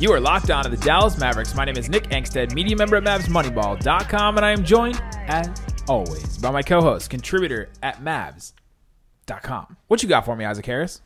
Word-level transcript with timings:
You 0.00 0.10
are 0.14 0.20
locked 0.20 0.50
on 0.50 0.64
to 0.64 0.70
the 0.70 0.78
Dallas 0.78 1.18
Mavericks. 1.18 1.54
My 1.54 1.66
name 1.66 1.76
is 1.76 1.90
Nick 1.90 2.04
Angstadt, 2.04 2.54
media 2.54 2.74
member 2.74 2.96
at 2.96 3.02
MavsMoneyball.com, 3.02 4.38
and 4.38 4.46
I 4.46 4.50
am 4.50 4.64
joined, 4.64 4.98
as 5.26 5.50
always, 5.86 6.38
by 6.38 6.50
my 6.50 6.62
co-host, 6.62 7.10
contributor 7.10 7.68
at 7.82 8.02
Mavs.com. 8.02 9.76
What 9.88 10.02
you 10.02 10.08
got 10.08 10.24
for 10.24 10.34
me, 10.34 10.46
Isaac 10.46 10.64
Harris? 10.64 11.02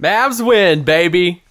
Mavs 0.00 0.40
win, 0.40 0.84
baby. 0.84 1.42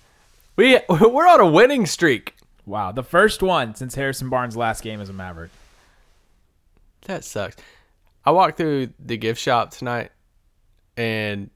We 0.55 0.80
we're 0.88 1.28
on 1.28 1.42
a 1.42 1.45
winning 1.45 1.86
streak. 1.86 2.38
Wow, 2.66 2.94
the 2.94 3.04
first 3.04 3.44
one 3.44 3.76
since 3.76 3.94
Harrison 3.95 4.30
Barnes' 4.30 4.56
last 4.56 4.81
game 4.81 5.02
as 5.02 5.09
a 5.09 5.14
Maverick. 5.14 5.52
That 7.02 7.26
sucks. 7.26 7.58
I 8.23 8.31
walked 8.31 8.56
through 8.56 8.94
the 8.98 9.17
gift 9.17 9.42
shop 9.42 9.72
tonight, 9.72 10.12
and 10.95 11.50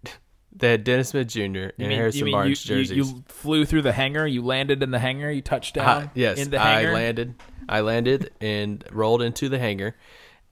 they 0.56 0.72
had 0.72 0.84
Dennis 0.84 1.10
Smith 1.10 1.28
Jr. 1.28 1.40
and 1.42 1.54
You 1.78 1.88
mean, 1.88 1.92
Harrison 1.92 2.28
you, 2.28 2.34
Barnes 2.34 2.70
you, 2.70 2.76
you, 2.76 2.84
jerseys. 2.84 2.98
you 2.98 3.24
flew 3.28 3.66
through 3.66 3.84
the 3.84 3.92
hangar, 3.94 4.28
you 4.28 4.44
landed 4.44 4.84
in 4.84 4.92
the 4.92 5.00
hangar, 5.00 5.32
you 5.32 5.42
touched 5.42 5.76
down 5.76 6.04
I- 6.04 6.12
yes, 6.14 6.38
in 6.40 6.50
the 6.52 6.58
I 6.58 6.92
landed. 6.92 7.36
I 7.70 7.82
landed 7.82 8.32
and 8.42 8.84
rolled 8.92 9.22
into 9.22 9.48
the 9.48 9.58
hangar, 9.60 9.96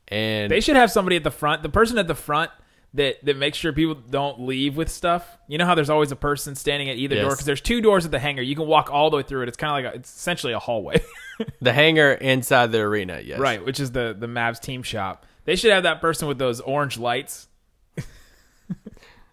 and 0.07 0.49
They 0.51 0.61
should 0.61 0.75
have 0.77 0.91
somebody 0.91 1.15
at 1.15 1.23
the 1.23 1.31
front, 1.31 1.63
the 1.63 1.69
person 1.69 1.97
at 1.97 2.07
the 2.07 2.15
front 2.15 2.51
that 2.95 3.23
that 3.25 3.37
makes 3.37 3.57
sure 3.57 3.71
people 3.73 3.93
don't 3.95 4.41
leave 4.41 4.75
with 4.77 4.89
stuff. 4.89 5.37
You 5.47 5.57
know 5.57 5.65
how 5.65 5.75
there's 5.75 5.89
always 5.89 6.11
a 6.11 6.15
person 6.15 6.55
standing 6.55 6.89
at 6.89 6.95
either 6.97 7.15
door 7.21 7.31
because 7.31 7.45
there's 7.45 7.61
two 7.61 7.81
doors 7.81 8.05
at 8.05 8.11
the 8.11 8.17
hangar. 8.19 8.41
You 8.41 8.55
can 8.55 8.65
walk 8.67 8.89
all 8.91 9.09
the 9.09 9.17
way 9.17 9.23
through 9.23 9.43
it. 9.43 9.47
It's 9.47 9.57
kind 9.57 9.85
of 9.85 9.85
like 9.85 9.93
a, 9.93 9.97
it's 9.99 10.09
essentially 10.15 10.53
a 10.53 10.59
hallway, 10.59 11.03
the 11.61 11.73
hangar 11.73 12.13
inside 12.13 12.71
the 12.71 12.79
arena. 12.79 13.21
Yes, 13.23 13.39
right? 13.39 13.63
Which 13.63 13.79
is 13.79 13.91
the 13.91 14.15
the 14.17 14.27
Mavs 14.27 14.59
team 14.59 14.81
shop. 14.81 15.25
They 15.45 15.55
should 15.55 15.71
have 15.71 15.83
that 15.83 15.99
person 16.01 16.27
with 16.27 16.37
those 16.37 16.61
orange 16.61 16.97
lights, 16.97 17.47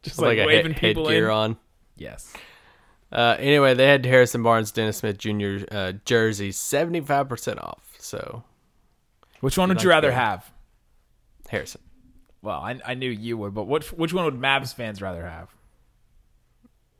just 0.06 0.18
like, 0.18 0.38
like, 0.38 0.44
a 0.44 0.46
waving 0.46 0.72
head, 0.72 0.80
people 0.80 1.08
headgear 1.08 1.26
in. 1.26 1.30
on. 1.30 1.56
Yes. 1.96 2.32
Uh, 3.12 3.36
anyway, 3.38 3.74
they 3.74 3.86
had 3.86 4.04
Harrison 4.04 4.42
Barnes, 4.42 4.72
Dennis 4.72 4.98
Smith 4.98 5.18
Jr. 5.18 5.58
Uh, 5.70 5.92
jerseys, 6.04 6.56
seventy 6.58 7.00
five 7.00 7.28
percent 7.28 7.58
off. 7.60 7.94
So 7.98 8.42
Which 9.40 9.56
one 9.56 9.68
would 9.68 9.78
like 9.78 9.84
you 9.84 9.90
rather 9.90 10.12
have? 10.12 10.50
Harrison. 11.48 11.80
Well, 12.42 12.58
I, 12.60 12.78
I 12.84 12.94
knew 12.94 13.10
you 13.10 13.36
would, 13.38 13.54
but 13.54 13.64
which 13.64 13.92
which 13.92 14.12
one 14.12 14.24
would 14.24 14.34
Mavs 14.40 14.74
fans 14.74 15.00
rather 15.00 15.24
have? 15.26 15.54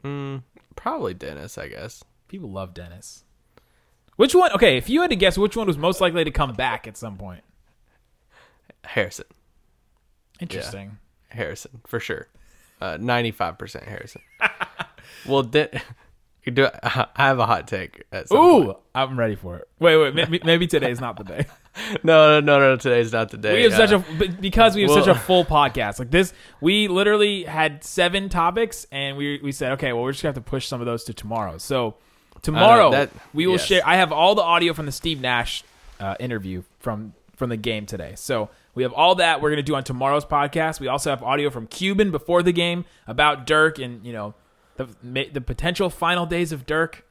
Mm, 0.05 0.43
probably 0.77 1.15
Dennis, 1.15 1.59
I 1.59 1.69
guess. 1.69 2.05
People 2.29 2.51
love 2.51 2.75
Dennis. 2.75 3.25
Which 4.17 4.35
one? 4.35 4.53
Okay, 4.53 4.77
if 4.77 4.89
you 4.89 5.03
had 5.03 5.11
to 5.11 5.17
guess, 5.17 5.37
which 5.37 5.57
one 5.57 5.67
was 5.67 5.77
most 5.77 6.01
likely 6.01 6.25
to 6.25 6.31
come 6.31 6.55
back 6.55 6.87
at 6.87 6.97
some 6.97 7.17
point? 7.17 7.43
Harrison. 8.85 9.27
Interesting. 10.41 10.99
Harrison 11.29 11.81
for 11.87 12.01
sure. 12.01 12.29
Ninety 12.81 13.31
five 13.31 13.59
percent 13.59 13.85
Harrison. 13.85 14.23
well, 15.27 15.43
do 15.43 15.67
I 15.67 17.07
I 17.17 17.27
have 17.27 17.39
a 17.39 17.47
hot 17.47 17.67
take? 17.69 18.05
At 18.13 18.29
some 18.29 18.39
Ooh, 18.39 18.65
point. 18.67 18.79
I'm 18.95 19.19
ready 19.19 19.35
for 19.35 19.57
it. 19.57 19.69
Wait, 19.79 19.97
wait, 19.97 20.15
maybe, 20.15 20.41
maybe 20.45 20.67
today's 20.67 21.01
not 21.01 21.17
the 21.17 21.25
day. 21.25 21.47
no, 22.03 22.41
no, 22.41 22.59
no, 22.59 22.71
no. 22.71 22.77
Today's 22.77 23.13
not 23.13 23.31
the 23.31 23.37
day. 23.39 23.55
We 23.57 23.63
have 23.65 23.73
such 23.75 23.93
Uh, 23.93 24.03
a 24.21 24.29
because 24.29 24.75
we 24.75 24.83
have 24.83 24.91
such 24.93 25.07
a 25.09 25.15
full 25.15 25.45
podcast. 25.45 25.99
Like 25.99 26.11
this, 26.11 26.33
we 26.61 26.89
literally 26.89 27.45
had 27.45 27.83
seven 27.85 28.29
topics, 28.29 28.87
and 28.93 29.17
we 29.17 29.41
we 29.43 29.53
said, 29.53 29.73
okay, 29.73 29.93
well, 29.93 30.03
we're 30.03 30.13
just 30.13 30.23
gonna 30.23 30.35
have 30.35 30.43
to 30.45 30.49
push 30.49 30.67
some 30.67 30.81
of 30.81 30.87
those 30.87 31.05
to 31.05 31.15
tomorrow. 31.15 31.59
So 31.59 31.97
tomorrow 32.43 32.91
that- 32.93 33.11
we 33.35 33.47
will 33.47 33.55
yes. 33.55 33.67
share. 33.67 33.83
I 33.85 33.97
have 33.97 34.13
all 34.13 34.35
the 34.35 34.43
audio 34.43 34.73
from 34.73 34.87
the 34.87 34.93
Steve 34.93 35.21
Nash 35.21 35.65
uh, 36.01 36.15
interview 36.21 36.63
from 36.79 37.15
from 37.37 37.51
the 37.51 37.57
game 37.57 37.87
today. 37.87 38.15
So 38.17 38.51
we 38.75 38.83
have 38.83 38.93
all 38.93 39.15
that 39.17 39.41
we're 39.41 39.51
gonna 39.51 39.63
do 39.63 39.77
on 39.77 39.85
tomorrow's 39.85 40.25
podcast. 40.25 40.81
We 40.81 40.89
also 40.89 41.11
have 41.11 41.23
audio 41.23 41.51
from 41.51 41.67
Cuban 41.67 42.11
before 42.11 42.43
the 42.43 42.53
game 42.53 42.85
about 43.07 43.47
Dirk 43.47 43.79
and 43.79 44.05
you 44.05 44.13
know 44.13 44.35
the 44.77 44.89
the 45.33 45.41
potential 45.41 45.91
final 45.91 46.27
days 46.27 46.53
of 46.53 46.67
Dirk. 46.67 47.05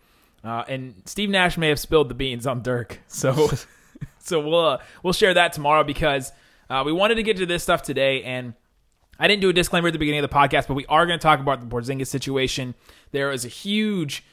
Uh, 0.44 0.64
and 0.68 1.02
Steve 1.06 1.30
Nash 1.30 1.58
may 1.58 1.70
have 1.70 1.80
spilled 1.80 2.10
the 2.10 2.14
beans 2.14 2.46
on 2.46 2.62
Dirk. 2.62 3.00
So 3.08 3.50
so 4.20 4.40
we'll 4.40 4.60
uh, 4.60 4.78
we'll 5.04 5.14
share 5.14 5.34
that 5.34 5.54
tomorrow 5.54 5.84
because 5.84 6.32
uh, 6.70 6.84
we 6.86 6.92
wanted 6.92 7.16
to 7.16 7.24
get 7.24 7.38
to 7.38 7.46
this 7.46 7.64
stuff 7.64 7.84
today, 7.84 8.24
and 8.24 8.54
I 9.20 9.28
didn't 9.28 9.42
do 9.42 9.50
a 9.50 9.54
disclaimer 9.54 9.88
at 9.88 9.94
the 9.94 10.00
beginning 10.00 10.24
of 10.24 10.30
the 10.30 10.36
podcast, 10.36 10.68
but 10.68 10.74
we 10.74 10.86
are 10.88 11.06
going 11.06 11.18
to 11.18 11.24
talk 11.24 11.40
about 11.40 11.62
the 11.62 11.68
Porzingis 11.68 12.08
situation. 12.08 12.74
There 13.12 13.32
is 13.32 13.46
a 13.46 13.50
huge, 13.50 14.24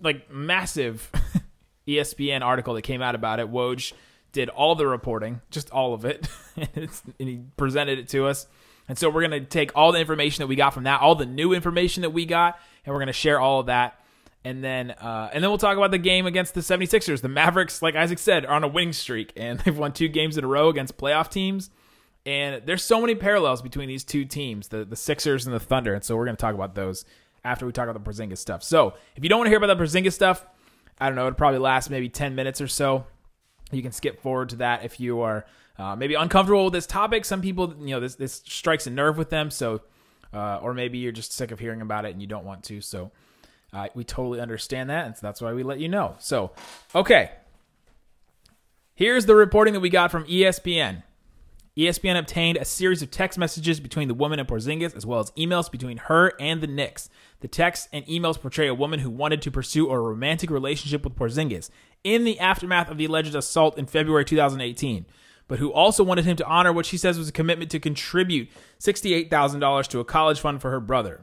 like 0.00 0.30
massive 0.30 1.10
ESPN 1.88 2.42
article 2.42 2.74
that 2.74 2.82
came 2.82 3.02
out 3.02 3.14
about 3.14 3.40
it. 3.40 3.50
Woj 3.50 3.92
did 4.36 4.50
all 4.50 4.74
the 4.74 4.86
reporting, 4.86 5.40
just 5.50 5.70
all 5.70 5.94
of 5.94 6.04
it, 6.04 6.28
and, 6.56 6.90
he 7.18 7.40
presented 7.56 7.98
it 7.98 8.08
to 8.08 8.26
us. 8.26 8.46
And 8.86 8.98
so 8.98 9.08
we're 9.08 9.26
going 9.26 9.42
to 9.42 9.48
take 9.48 9.72
all 9.74 9.92
the 9.92 9.98
information 9.98 10.42
that 10.42 10.46
we 10.46 10.56
got 10.56 10.74
from 10.74 10.84
that, 10.84 11.00
all 11.00 11.14
the 11.14 11.24
new 11.24 11.54
information 11.54 12.02
that 12.02 12.10
we 12.10 12.26
got, 12.26 12.60
and 12.84 12.92
we're 12.92 13.00
going 13.00 13.06
to 13.06 13.14
share 13.14 13.40
all 13.40 13.60
of 13.60 13.66
that. 13.66 13.98
And 14.44 14.62
then 14.62 14.90
uh, 14.90 15.30
and 15.32 15.42
then 15.42 15.50
we'll 15.50 15.58
talk 15.58 15.78
about 15.78 15.90
the 15.90 15.98
game 15.98 16.26
against 16.26 16.54
the 16.54 16.60
76ers. 16.60 17.22
The 17.22 17.28
Mavericks, 17.28 17.80
like 17.80 17.96
Isaac 17.96 18.18
said, 18.18 18.44
are 18.44 18.54
on 18.54 18.62
a 18.62 18.68
winning 18.68 18.92
streak 18.92 19.32
and 19.34 19.58
they've 19.64 19.76
won 19.76 19.92
two 19.92 20.06
games 20.06 20.36
in 20.36 20.44
a 20.44 20.46
row 20.46 20.68
against 20.68 20.98
playoff 20.98 21.30
teams. 21.30 21.70
And 22.26 22.64
there's 22.66 22.84
so 22.84 23.00
many 23.00 23.14
parallels 23.14 23.62
between 23.62 23.88
these 23.88 24.04
two 24.04 24.24
teams, 24.24 24.68
the, 24.68 24.84
the 24.84 24.96
Sixers 24.96 25.46
and 25.46 25.54
the 25.54 25.60
Thunder. 25.60 25.94
And 25.94 26.04
so 26.04 26.14
we're 26.16 26.26
going 26.26 26.36
to 26.36 26.40
talk 26.40 26.54
about 26.54 26.74
those 26.74 27.04
after 27.44 27.64
we 27.64 27.72
talk 27.72 27.88
about 27.88 28.04
the 28.04 28.10
Porzingis 28.10 28.38
stuff. 28.38 28.62
So 28.62 28.94
if 29.16 29.22
you 29.24 29.30
don't 29.30 29.38
want 29.38 29.46
to 29.46 29.50
hear 29.50 29.58
about 29.58 29.76
the 29.76 29.82
Porzingis 29.82 30.12
stuff, 30.12 30.46
I 31.00 31.06
don't 31.06 31.16
know, 31.16 31.26
it'll 31.26 31.36
probably 31.36 31.58
last 31.58 31.90
maybe 31.90 32.08
10 32.08 32.34
minutes 32.34 32.60
or 32.60 32.68
so. 32.68 33.06
You 33.72 33.82
can 33.82 33.92
skip 33.92 34.20
forward 34.20 34.50
to 34.50 34.56
that 34.56 34.84
if 34.84 35.00
you 35.00 35.20
are 35.20 35.44
uh, 35.78 35.96
maybe 35.96 36.14
uncomfortable 36.14 36.64
with 36.64 36.72
this 36.72 36.86
topic. 36.86 37.24
Some 37.24 37.42
people, 37.42 37.74
you 37.80 37.90
know, 37.90 38.00
this, 38.00 38.14
this 38.14 38.42
strikes 38.46 38.86
a 38.86 38.90
nerve 38.90 39.18
with 39.18 39.30
them. 39.30 39.50
So, 39.50 39.82
uh, 40.32 40.58
or 40.62 40.74
maybe 40.74 40.98
you're 40.98 41.12
just 41.12 41.32
sick 41.32 41.50
of 41.50 41.58
hearing 41.58 41.80
about 41.80 42.04
it 42.04 42.12
and 42.12 42.20
you 42.20 42.28
don't 42.28 42.44
want 42.44 42.62
to. 42.64 42.80
So, 42.80 43.10
uh, 43.72 43.88
we 43.94 44.04
totally 44.04 44.40
understand 44.40 44.90
that, 44.90 45.06
and 45.06 45.16
so 45.16 45.26
that's 45.26 45.40
why 45.40 45.52
we 45.52 45.62
let 45.62 45.78
you 45.78 45.88
know. 45.88 46.14
So, 46.18 46.52
okay. 46.94 47.32
Here's 48.94 49.26
the 49.26 49.34
reporting 49.34 49.74
that 49.74 49.80
we 49.80 49.90
got 49.90 50.10
from 50.10 50.24
ESPN. 50.24 51.02
ESPN 51.76 52.18
obtained 52.18 52.56
a 52.56 52.64
series 52.64 53.02
of 53.02 53.10
text 53.10 53.38
messages 53.38 53.78
between 53.80 54.08
the 54.08 54.14
woman 54.14 54.38
and 54.38 54.48
Porzingis, 54.48 54.96
as 54.96 55.04
well 55.04 55.20
as 55.20 55.30
emails 55.32 55.70
between 55.70 55.98
her 55.98 56.32
and 56.40 56.62
the 56.62 56.66
Knicks. 56.66 57.10
The 57.40 57.48
texts 57.48 57.86
and 57.92 58.06
emails 58.06 58.40
portray 58.40 58.66
a 58.66 58.74
woman 58.74 59.00
who 59.00 59.10
wanted 59.10 59.42
to 59.42 59.50
pursue 59.50 59.90
a 59.90 60.00
romantic 60.00 60.48
relationship 60.48 61.04
with 61.04 61.14
Porzingis 61.14 61.68
in 62.06 62.24
the 62.24 62.38
aftermath 62.38 62.88
of 62.88 62.98
the 62.98 63.04
alleged 63.06 63.34
assault 63.34 63.76
in 63.76 63.86
February 63.86 64.24
2018, 64.24 65.06
but 65.48 65.58
who 65.58 65.72
also 65.72 66.04
wanted 66.04 66.24
him 66.24 66.36
to 66.36 66.46
honor 66.46 66.72
what 66.72 66.86
she 66.86 66.96
says 66.96 67.18
was 67.18 67.28
a 67.28 67.32
commitment 67.32 67.70
to 67.72 67.80
contribute 67.80 68.48
$68,000 68.78 69.88
to 69.88 70.00
a 70.00 70.04
college 70.04 70.38
fund 70.38 70.62
for 70.62 70.70
her 70.70 70.80
brother. 70.80 71.22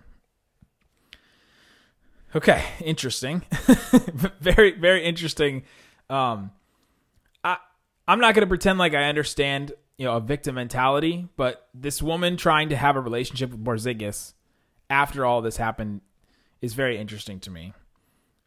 Okay, 2.36 2.64
interesting. 2.82 3.44
very, 4.42 4.72
very 4.72 5.04
interesting. 5.06 5.64
Um, 6.10 6.52
I 7.44 7.58
I'm 8.08 8.20
not 8.20 8.36
gonna 8.36 8.48
pretend 8.48 8.80
like 8.80 8.94
I 8.94 9.04
understand, 9.04 9.72
you 9.98 10.06
know, 10.06 10.18
a 10.18 10.20
victim 10.20 10.56
mentality, 10.56 11.30
but 11.38 11.68
this 11.74 12.02
woman 12.02 12.36
trying 12.36 12.70
to 12.70 12.76
have 12.76 12.96
a 12.96 13.00
relationship 13.00 13.52
with 13.52 13.64
Porzingis 13.64 14.34
after 14.90 15.26
all 15.26 15.42
this 15.42 15.58
happened 15.58 16.02
is 16.60 16.74
very 16.74 16.98
interesting 16.98 17.40
to 17.42 17.52
me. 17.52 17.74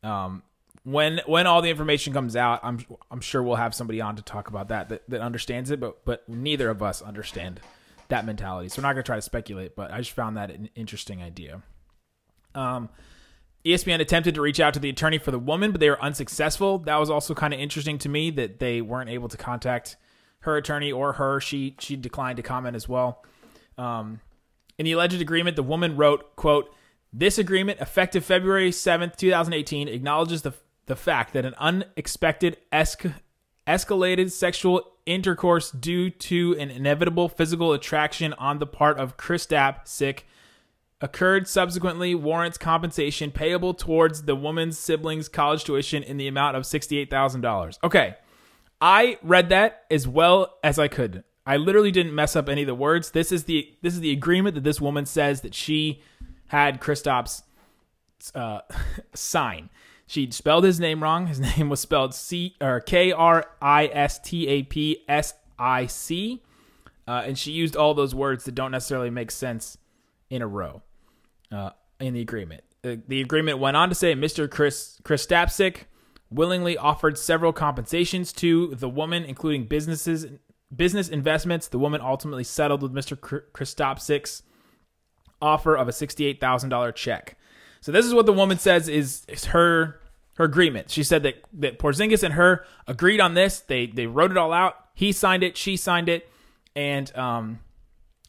Um, 0.02 0.42
when 0.86 1.20
when 1.26 1.48
all 1.48 1.62
the 1.62 1.70
information 1.70 2.12
comes 2.12 2.36
out, 2.36 2.60
I'm 2.62 2.78
I'm 3.10 3.20
sure 3.20 3.42
we'll 3.42 3.56
have 3.56 3.74
somebody 3.74 4.00
on 4.00 4.14
to 4.16 4.22
talk 4.22 4.46
about 4.46 4.68
that 4.68 4.88
that, 4.88 5.02
that 5.10 5.20
understands 5.20 5.72
it, 5.72 5.80
but 5.80 6.04
but 6.04 6.28
neither 6.28 6.70
of 6.70 6.80
us 6.80 7.02
understand 7.02 7.60
that 8.06 8.24
mentality, 8.24 8.68
so 8.68 8.80
we're 8.80 8.86
not 8.86 8.92
gonna 8.92 9.02
try 9.02 9.16
to 9.16 9.22
speculate. 9.22 9.74
But 9.74 9.90
I 9.90 9.98
just 9.98 10.12
found 10.12 10.36
that 10.36 10.52
an 10.52 10.70
interesting 10.76 11.24
idea. 11.24 11.62
Um, 12.54 12.88
ESPN 13.64 13.98
attempted 13.98 14.36
to 14.36 14.40
reach 14.40 14.60
out 14.60 14.74
to 14.74 14.80
the 14.80 14.88
attorney 14.88 15.18
for 15.18 15.32
the 15.32 15.40
woman, 15.40 15.72
but 15.72 15.80
they 15.80 15.90
were 15.90 16.00
unsuccessful. 16.00 16.78
That 16.78 17.00
was 17.00 17.10
also 17.10 17.34
kind 17.34 17.52
of 17.52 17.58
interesting 17.58 17.98
to 17.98 18.08
me 18.08 18.30
that 18.30 18.60
they 18.60 18.80
weren't 18.80 19.10
able 19.10 19.28
to 19.28 19.36
contact 19.36 19.96
her 20.40 20.56
attorney 20.56 20.92
or 20.92 21.14
her. 21.14 21.40
She 21.40 21.74
she 21.80 21.96
declined 21.96 22.36
to 22.36 22.44
comment 22.44 22.76
as 22.76 22.88
well. 22.88 23.24
Um, 23.76 24.20
in 24.78 24.84
the 24.84 24.92
alleged 24.92 25.20
agreement, 25.20 25.56
the 25.56 25.64
woman 25.64 25.96
wrote, 25.96 26.36
"quote 26.36 26.72
This 27.12 27.38
agreement, 27.38 27.80
effective 27.80 28.24
February 28.24 28.70
seventh, 28.70 29.16
two 29.16 29.30
thousand 29.30 29.54
eighteen, 29.54 29.88
acknowledges 29.88 30.42
the 30.42 30.54
the 30.86 30.96
fact 30.96 31.32
that 31.32 31.44
an 31.44 31.54
unexpected 31.58 32.56
esc- 32.72 33.14
escalated 33.66 34.30
sexual 34.30 34.82
intercourse 35.04 35.70
due 35.70 36.10
to 36.10 36.56
an 36.58 36.70
inevitable 36.70 37.28
physical 37.28 37.72
attraction 37.72 38.32
on 38.34 38.58
the 38.58 38.66
part 38.66 38.98
of 38.98 39.16
Kristapsic." 39.16 40.20
occurred 41.00 41.46
subsequently 41.46 42.14
warrants 42.14 42.56
compensation 42.56 43.30
payable 43.30 43.74
towards 43.74 44.22
the 44.22 44.34
woman's 44.34 44.78
siblings' 44.78 45.28
college 45.28 45.64
tuition 45.64 46.02
in 46.02 46.16
the 46.16 46.26
amount 46.26 46.56
of 46.56 46.62
$68,000. 46.62 47.78
Okay. 47.84 48.14
I 48.80 49.18
read 49.22 49.48
that 49.50 49.84
as 49.90 50.06
well 50.06 50.58
as 50.62 50.78
I 50.78 50.88
could. 50.88 51.24
I 51.46 51.56
literally 51.56 51.90
didn't 51.90 52.14
mess 52.14 52.34
up 52.34 52.48
any 52.48 52.62
of 52.62 52.66
the 52.66 52.74
words. 52.74 53.12
This 53.12 53.30
is 53.30 53.44
the 53.44 53.72
this 53.80 53.94
is 53.94 54.00
the 54.00 54.10
agreement 54.10 54.54
that 54.56 54.64
this 54.64 54.80
woman 54.80 55.06
says 55.06 55.42
that 55.42 55.54
she 55.54 56.02
had 56.48 56.80
Kristaps 56.80 57.42
uh, 58.34 58.60
sign. 59.14 59.70
She 60.06 60.30
spelled 60.30 60.64
his 60.64 60.78
name 60.78 61.02
wrong. 61.02 61.26
His 61.26 61.40
name 61.56 61.68
was 61.68 61.80
spelled 61.80 62.14
C 62.14 62.56
or 62.60 62.80
K 62.80 63.12
R 63.12 63.46
I 63.60 63.86
S 63.86 64.18
T 64.18 64.46
A 64.48 64.62
P 64.62 65.04
S 65.08 65.34
I 65.58 65.86
C, 65.86 66.42
uh, 67.06 67.22
and 67.26 67.38
she 67.38 67.52
used 67.52 67.76
all 67.76 67.94
those 67.94 68.14
words 68.14 68.44
that 68.44 68.54
don't 68.54 68.70
necessarily 68.70 69.10
make 69.10 69.30
sense 69.30 69.78
in 70.30 70.42
a 70.42 70.46
row 70.46 70.82
uh, 71.52 71.70
in 72.00 72.14
the 72.14 72.20
agreement. 72.20 72.62
The, 72.82 73.00
the 73.08 73.20
agreement 73.20 73.58
went 73.58 73.76
on 73.76 73.88
to 73.88 73.94
say 73.94 74.14
Mr. 74.14 74.50
Chris 74.50 75.00
Kristapsic 75.02 75.86
willingly 76.30 76.76
offered 76.76 77.18
several 77.18 77.52
compensations 77.52 78.32
to 78.34 78.74
the 78.74 78.88
woman, 78.88 79.24
including 79.24 79.66
businesses 79.66 80.26
business 80.74 81.08
investments. 81.08 81.68
The 81.68 81.78
woman 81.78 82.00
ultimately 82.00 82.44
settled 82.44 82.82
with 82.82 82.92
Mr. 82.92 83.16
Kristapsic's 83.52 84.42
offer 85.40 85.76
of 85.76 85.88
a 85.88 85.92
sixty-eight 85.92 86.40
thousand 86.40 86.70
dollar 86.70 86.92
check. 86.92 87.36
So 87.80 87.92
this 87.92 88.06
is 88.06 88.14
what 88.14 88.26
the 88.26 88.32
woman 88.32 88.58
says 88.58 88.88
is, 88.88 89.24
is 89.28 89.46
her 89.46 90.00
her 90.36 90.44
agreement. 90.44 90.90
She 90.90 91.02
said 91.02 91.22
that 91.24 91.36
that 91.54 91.78
Porzingis 91.78 92.22
and 92.22 92.34
her 92.34 92.64
agreed 92.86 93.20
on 93.20 93.34
this. 93.34 93.60
They 93.60 93.86
they 93.86 94.06
wrote 94.06 94.30
it 94.30 94.36
all 94.36 94.52
out. 94.52 94.76
He 94.94 95.12
signed 95.12 95.42
it. 95.42 95.56
She 95.56 95.76
signed 95.76 96.08
it, 96.08 96.28
and 96.74 97.14
um, 97.16 97.60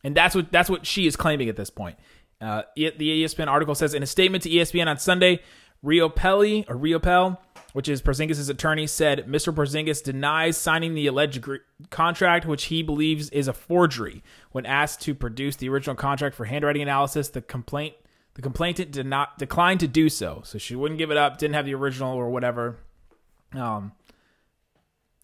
and 0.03 0.15
that's 0.15 0.33
what 0.33 0.51
that's 0.51 0.69
what 0.69 0.85
she 0.85 1.05
is 1.05 1.15
claiming 1.15 1.49
at 1.49 1.55
this 1.55 1.69
point. 1.69 1.97
Uh, 2.39 2.63
the 2.75 3.23
ESPN 3.23 3.47
article 3.47 3.75
says 3.75 3.93
in 3.93 4.03
a 4.03 4.07
statement 4.07 4.43
to 4.43 4.49
ESPN 4.49 4.87
on 4.87 4.97
Sunday, 4.99 5.41
Rio 5.81 6.07
Pelli 6.07 6.69
or 6.69 6.77
Rio 6.77 6.99
Pell, 6.99 7.41
which 7.73 7.89
is 7.89 8.01
Porzingis' 8.01 8.49
attorney, 8.49 8.85
said 8.87 9.25
Mr. 9.27 9.53
Porzingis 9.53 10.03
denies 10.03 10.55
signing 10.55 10.93
the 10.93 11.07
alleged 11.07 11.41
gr- 11.41 11.55
contract, 11.89 12.45
which 12.45 12.65
he 12.65 12.83
believes 12.83 13.29
is 13.31 13.47
a 13.47 13.53
forgery. 13.53 14.23
When 14.51 14.65
asked 14.65 15.01
to 15.01 15.15
produce 15.15 15.55
the 15.55 15.67
original 15.69 15.95
contract 15.95 16.35
for 16.35 16.45
handwriting 16.45 16.83
analysis, 16.83 17.29
the 17.29 17.41
complaint 17.41 17.95
the 18.37 18.43
complainant 18.43 18.91
did 18.91 19.07
not 19.07 19.39
decline 19.39 19.79
to 19.79 19.87
do 19.87 20.09
so, 20.09 20.43
so 20.45 20.59
she 20.59 20.75
wouldn't 20.75 20.99
give 20.99 21.09
it 21.09 21.17
up. 21.17 21.39
Didn't 21.39 21.55
have 21.55 21.65
the 21.65 21.73
original 21.73 22.13
or 22.15 22.29
whatever. 22.29 22.77
Um, 23.53 23.93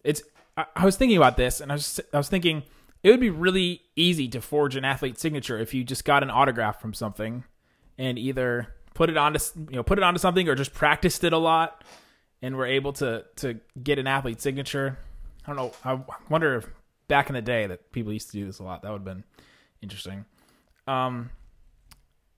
it's 0.02 0.20
I, 0.56 0.66
I 0.74 0.84
was 0.84 0.96
thinking 0.96 1.16
about 1.16 1.36
this, 1.36 1.60
and 1.60 1.70
I 1.70 1.76
was 1.76 2.00
I 2.12 2.16
was 2.16 2.28
thinking 2.28 2.64
it 3.04 3.10
would 3.10 3.20
be 3.20 3.30
really 3.30 3.82
easy 3.94 4.26
to 4.30 4.40
forge 4.40 4.74
an 4.74 4.84
athlete 4.84 5.16
signature 5.20 5.56
if 5.60 5.72
you 5.72 5.84
just 5.84 6.04
got 6.04 6.24
an 6.24 6.30
autograph 6.30 6.80
from 6.80 6.92
something 6.92 7.44
and 7.98 8.18
either 8.18 8.74
put 8.94 9.08
it 9.08 9.16
onto 9.16 9.38
you 9.70 9.76
know 9.76 9.84
put 9.84 9.96
it 9.96 10.02
onto 10.02 10.18
something 10.18 10.48
or 10.48 10.56
just 10.56 10.74
practiced 10.74 11.22
it 11.22 11.32
a 11.32 11.38
lot 11.38 11.84
and 12.42 12.56
were 12.56 12.66
able 12.66 12.92
to 12.94 13.24
to 13.36 13.60
get 13.80 14.00
an 14.00 14.08
athlete 14.08 14.40
signature. 14.40 14.98
I 15.46 15.54
don't 15.54 15.56
know. 15.56 15.72
I 15.84 16.00
wonder 16.28 16.56
if 16.56 16.66
back 17.06 17.28
in 17.28 17.36
the 17.36 17.42
day 17.42 17.68
that 17.68 17.92
people 17.92 18.12
used 18.12 18.32
to 18.32 18.38
do 18.38 18.44
this 18.44 18.58
a 18.58 18.64
lot. 18.64 18.82
That 18.82 18.90
would 18.90 19.02
have 19.02 19.04
been 19.04 19.22
interesting. 19.82 20.24
Um, 20.88 21.30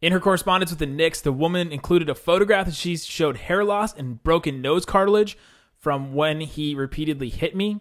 in 0.06 0.12
her 0.12 0.20
correspondence 0.20 0.70
with 0.70 0.79
the 0.79 0.87
Knicks, 0.87 1.20
the 1.20 1.32
woman 1.32 1.73
included 1.73 2.08
a 2.08 2.14
photograph 2.14 2.67
that 2.67 2.76
she 2.76 2.97
showed 2.97 3.37
hair 3.37 3.64
loss 3.64 3.93
and 3.93 4.23
broken 4.23 4.62
nose 4.62 4.85
cartilage 4.85 5.37
from 5.76 6.14
when 6.14 6.41
he 6.43 6.76
repeatedly 6.76 7.29
hit 7.29 7.56
me. 7.56 7.81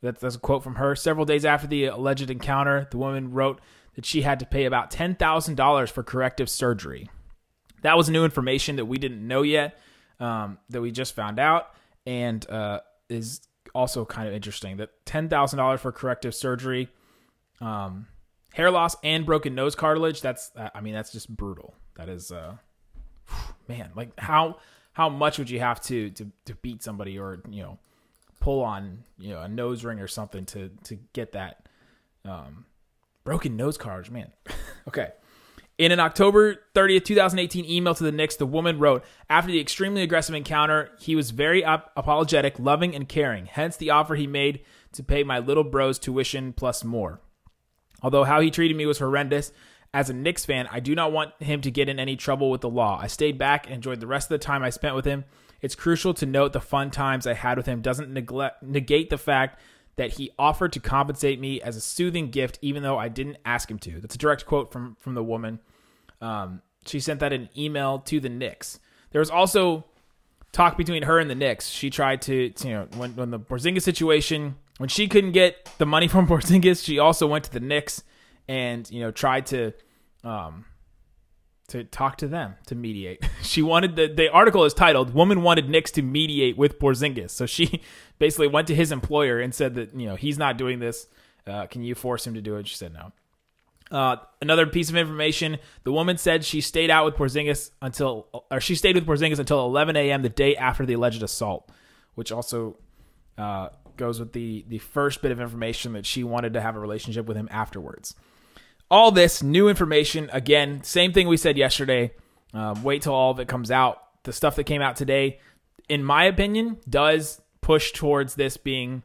That's, 0.00 0.20
that's 0.20 0.36
a 0.36 0.38
quote 0.38 0.62
from 0.62 0.76
her. 0.76 0.94
Several 0.94 1.26
days 1.26 1.44
after 1.44 1.66
the 1.66 1.86
alleged 1.86 2.30
encounter, 2.30 2.86
the 2.92 2.98
woman 2.98 3.32
wrote 3.32 3.60
that 3.96 4.06
she 4.06 4.22
had 4.22 4.38
to 4.38 4.46
pay 4.46 4.64
about 4.64 4.92
$10,000 4.92 5.90
for 5.90 6.04
corrective 6.04 6.48
surgery. 6.48 7.10
That 7.82 7.96
was 7.96 8.08
new 8.08 8.24
information 8.24 8.76
that 8.76 8.84
we 8.84 8.98
didn't 8.98 9.26
know 9.26 9.42
yet, 9.42 9.76
um, 10.20 10.58
that 10.70 10.80
we 10.80 10.92
just 10.92 11.16
found 11.16 11.40
out, 11.40 11.74
and 12.06 12.48
uh, 12.48 12.78
is 13.08 13.40
also 13.74 14.04
kind 14.04 14.28
of 14.28 14.34
interesting. 14.34 14.76
That 14.76 15.04
$10,000 15.04 15.80
for 15.80 15.90
corrective 15.90 16.32
surgery. 16.32 16.90
Um, 17.60 18.06
hair 18.56 18.70
loss 18.70 18.96
and 19.04 19.26
broken 19.26 19.54
nose 19.54 19.74
cartilage 19.74 20.22
that's 20.22 20.50
i 20.74 20.80
mean 20.80 20.94
that's 20.94 21.12
just 21.12 21.28
brutal 21.28 21.74
that 21.96 22.08
is 22.08 22.32
uh 22.32 22.54
man 23.68 23.90
like 23.94 24.18
how 24.18 24.56
how 24.92 25.10
much 25.10 25.38
would 25.38 25.50
you 25.50 25.60
have 25.60 25.78
to 25.78 26.08
to 26.10 26.32
to 26.46 26.54
beat 26.56 26.82
somebody 26.82 27.18
or 27.18 27.42
you 27.50 27.62
know 27.62 27.78
pull 28.40 28.62
on 28.62 29.04
you 29.18 29.28
know 29.28 29.42
a 29.42 29.48
nose 29.48 29.84
ring 29.84 30.00
or 30.00 30.08
something 30.08 30.46
to 30.46 30.70
to 30.84 30.98
get 31.12 31.32
that 31.32 31.68
um 32.24 32.64
broken 33.24 33.58
nose 33.58 33.76
cartilage 33.76 34.10
man 34.10 34.32
okay 34.88 35.10
in 35.78 35.92
an 35.92 36.00
October 36.00 36.62
30th, 36.74 37.04
2018 37.04 37.66
email 37.66 37.94
to 37.94 38.02
the 38.02 38.10
Knicks, 38.10 38.36
the 38.36 38.46
woman 38.46 38.78
wrote, 38.78 39.04
After 39.28 39.52
the 39.52 39.60
extremely 39.60 40.00
aggressive 40.00 40.34
encounter, 40.34 40.88
he 40.98 41.14
was 41.14 41.32
very 41.32 41.62
ap- 41.62 41.92
apologetic, 41.94 42.58
loving, 42.58 42.94
and 42.94 43.06
caring. 43.06 43.44
Hence 43.44 43.76
the 43.76 43.90
offer 43.90 44.14
he 44.14 44.26
made 44.26 44.62
to 44.92 45.02
pay 45.02 45.22
my 45.22 45.38
little 45.38 45.64
bro's 45.64 45.98
tuition 45.98 46.54
plus 46.54 46.82
more. 46.82 47.20
Although 48.02 48.24
how 48.24 48.40
he 48.40 48.50
treated 48.50 48.76
me 48.76 48.86
was 48.86 48.98
horrendous, 48.98 49.52
as 49.94 50.10
a 50.10 50.14
Knicks 50.14 50.44
fan, 50.44 50.68
I 50.70 50.80
do 50.80 50.94
not 50.94 51.12
want 51.12 51.32
him 51.40 51.60
to 51.62 51.70
get 51.70 51.88
in 51.88 51.98
any 51.98 52.16
trouble 52.16 52.50
with 52.50 52.60
the 52.60 52.68
law. 52.68 52.98
I 53.00 53.06
stayed 53.06 53.38
back 53.38 53.66
and 53.66 53.74
enjoyed 53.74 54.00
the 54.00 54.06
rest 54.06 54.30
of 54.30 54.38
the 54.38 54.44
time 54.44 54.62
I 54.62 54.70
spent 54.70 54.94
with 54.94 55.04
him. 55.04 55.24
It's 55.62 55.74
crucial 55.74 56.12
to 56.14 56.26
note 56.26 56.52
the 56.52 56.60
fun 56.60 56.90
times 56.90 57.26
I 57.26 57.32
had 57.32 57.56
with 57.56 57.66
him 57.66 57.80
doesn't 57.80 58.12
neglect, 58.12 58.62
negate 58.62 59.10
the 59.10 59.18
fact 59.18 59.58
that 59.96 60.12
he 60.12 60.30
offered 60.38 60.72
to 60.74 60.80
compensate 60.80 61.40
me 61.40 61.60
as 61.62 61.76
a 61.76 61.80
soothing 61.80 62.30
gift, 62.30 62.58
even 62.60 62.82
though 62.82 62.98
I 62.98 63.08
didn't 63.08 63.38
ask 63.44 63.70
him 63.70 63.78
to. 63.80 64.00
That's 64.00 64.14
a 64.14 64.18
direct 64.18 64.44
quote 64.44 64.70
from 64.70 64.96
from 65.00 65.14
the 65.14 65.24
woman. 65.24 65.60
Um, 66.20 66.60
she 66.86 67.00
sent 67.00 67.20
that 67.20 67.32
in 67.32 67.42
an 67.42 67.48
email 67.56 68.00
to 68.00 68.20
the 68.20 68.28
Knicks. 68.28 68.78
There 69.10 69.20
was 69.20 69.30
also 69.30 69.86
talk 70.52 70.76
between 70.76 71.04
her 71.04 71.18
and 71.18 71.30
the 71.30 71.34
Knicks. 71.34 71.68
She 71.68 71.90
tried 71.90 72.22
to, 72.22 72.50
to 72.50 72.68
you 72.68 72.74
know, 72.74 72.88
when 72.96 73.16
when 73.16 73.30
the 73.30 73.40
Porzingis 73.40 73.82
situation 73.82 74.56
when 74.78 74.88
she 74.88 75.08
couldn't 75.08 75.32
get 75.32 75.68
the 75.78 75.86
money 75.86 76.08
from 76.14 76.26
Porzingis, 76.26 76.84
she 76.84 76.98
also 76.98 77.26
went 77.26 77.44
to 77.44 77.52
the 77.52 77.60
Knicks 77.60 78.02
and 78.48 78.88
you 78.90 79.00
know 79.00 79.10
tried 79.10 79.46
to 79.46 79.72
um 80.22 80.64
to 81.68 81.82
talk 81.82 82.16
to 82.18 82.28
them 82.28 82.54
to 82.66 82.74
mediate. 82.74 83.24
She 83.42 83.62
wanted 83.62 83.96
the 83.96 84.08
the 84.08 84.28
article 84.28 84.64
is 84.64 84.74
titled 84.74 85.14
"Woman 85.14 85.42
Wanted 85.42 85.70
Knicks 85.70 85.90
to 85.92 86.02
Mediate 86.02 86.58
with 86.58 86.78
Porzingis." 86.78 87.30
So 87.30 87.46
she 87.46 87.80
basically 88.18 88.48
went 88.48 88.66
to 88.68 88.74
his 88.74 88.92
employer 88.92 89.40
and 89.40 89.54
said 89.54 89.76
that 89.76 89.98
you 89.98 90.06
know 90.06 90.16
he's 90.16 90.36
not 90.36 90.58
doing 90.58 90.78
this. 90.80 91.06
Uh, 91.46 91.66
can 91.66 91.82
you 91.82 91.94
force 91.94 92.26
him 92.26 92.34
to 92.34 92.40
do 92.40 92.56
it? 92.56 92.66
She 92.66 92.74
said 92.74 92.92
no. 92.92 93.12
Uh, 93.96 94.16
another 94.42 94.66
piece 94.66 94.90
of 94.90 94.96
information: 94.96 95.58
the 95.84 95.92
woman 95.92 96.18
said 96.18 96.44
she 96.44 96.60
stayed 96.60 96.90
out 96.90 97.04
with 97.04 97.14
Porzingis 97.14 97.70
until, 97.80 98.26
or 98.50 98.60
she 98.60 98.74
stayed 98.74 98.96
with 98.96 99.06
Porzingis 99.06 99.38
until 99.38 99.64
11 99.64 99.96
a.m. 99.96 100.22
the 100.22 100.28
day 100.28 100.56
after 100.56 100.84
the 100.84 100.94
alleged 100.94 101.22
assault, 101.22 101.70
which 102.16 102.32
also 102.32 102.76
uh, 103.38 103.68
goes 103.96 104.20
with 104.20 104.32
the 104.32 104.64
the 104.68 104.78
first 104.78 105.22
bit 105.22 105.32
of 105.32 105.40
information 105.40 105.92
that 105.94 106.06
she 106.06 106.24
wanted 106.24 106.52
to 106.54 106.60
have 106.60 106.76
a 106.76 106.80
relationship 106.80 107.26
with 107.26 107.36
him 107.36 107.48
afterwards. 107.50 108.14
All 108.90 109.10
this 109.10 109.42
new 109.42 109.68
information, 109.68 110.30
again, 110.32 110.82
same 110.84 111.12
thing 111.12 111.26
we 111.26 111.36
said 111.36 111.56
yesterday. 111.56 112.12
Um, 112.54 112.82
wait 112.84 113.02
till 113.02 113.14
all 113.14 113.32
of 113.32 113.40
it 113.40 113.48
comes 113.48 113.70
out. 113.70 114.00
The 114.22 114.32
stuff 114.32 114.56
that 114.56 114.64
came 114.64 114.80
out 114.80 114.96
today, 114.96 115.40
in 115.88 116.04
my 116.04 116.24
opinion, 116.24 116.78
does 116.88 117.40
push 117.60 117.92
towards 117.92 118.36
this 118.36 118.56
being 118.56 119.02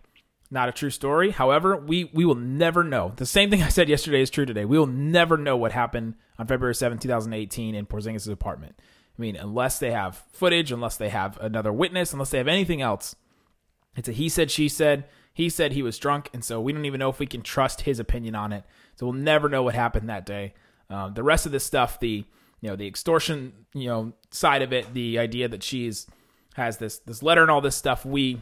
not 0.51 0.69
a 0.69 0.71
true 0.73 0.89
story. 0.89 1.31
However, 1.31 1.77
we 1.77 2.05
we 2.13 2.25
will 2.25 2.35
never 2.35 2.83
know. 2.83 3.13
The 3.15 3.25
same 3.25 3.49
thing 3.49 3.63
I 3.63 3.69
said 3.69 3.89
yesterday 3.89 4.21
is 4.21 4.29
true 4.29 4.45
today. 4.45 4.65
We 4.65 4.77
will 4.77 4.87
never 4.87 5.37
know 5.37 5.57
what 5.57 5.71
happened 5.71 6.15
on 6.37 6.47
February 6.47 6.75
7, 6.75 6.97
2018 6.99 7.73
in 7.73 7.85
Porzingis' 7.85 8.31
apartment. 8.31 8.75
I 9.17 9.21
mean, 9.21 9.35
unless 9.35 9.79
they 9.79 9.91
have 9.91 10.23
footage, 10.31 10.71
unless 10.71 10.97
they 10.97 11.09
have 11.09 11.37
another 11.39 11.71
witness, 11.71 12.13
unless 12.13 12.29
they 12.29 12.37
have 12.37 12.47
anything 12.47 12.81
else, 12.81 13.15
it's 13.95 14.09
a 14.09 14.11
he 14.11 14.29
said, 14.29 14.51
she 14.51 14.69
said. 14.69 15.05
He 15.33 15.49
said 15.49 15.71
he 15.71 15.81
was 15.81 15.97
drunk, 15.97 16.29
and 16.33 16.43
so 16.43 16.59
we 16.59 16.73
don't 16.73 16.85
even 16.85 16.99
know 16.99 17.09
if 17.09 17.19
we 17.19 17.25
can 17.25 17.41
trust 17.41 17.81
his 17.81 17.99
opinion 17.99 18.35
on 18.35 18.51
it. 18.51 18.65
So 18.95 19.05
we'll 19.05 19.15
never 19.15 19.47
know 19.47 19.63
what 19.63 19.75
happened 19.75 20.09
that 20.09 20.25
day. 20.25 20.53
Um, 20.89 21.13
the 21.13 21.23
rest 21.23 21.45
of 21.45 21.53
this 21.53 21.63
stuff, 21.63 21.99
the 21.99 22.25
you 22.59 22.69
know 22.69 22.75
the 22.75 22.87
extortion, 22.87 23.53
you 23.73 23.87
know 23.87 24.13
side 24.31 24.61
of 24.61 24.73
it, 24.73 24.93
the 24.93 25.19
idea 25.19 25.47
that 25.47 25.63
she's 25.63 26.05
has 26.55 26.77
this 26.77 26.99
this 26.99 27.23
letter 27.23 27.41
and 27.41 27.49
all 27.49 27.61
this 27.61 27.77
stuff, 27.77 28.05
we 28.05 28.41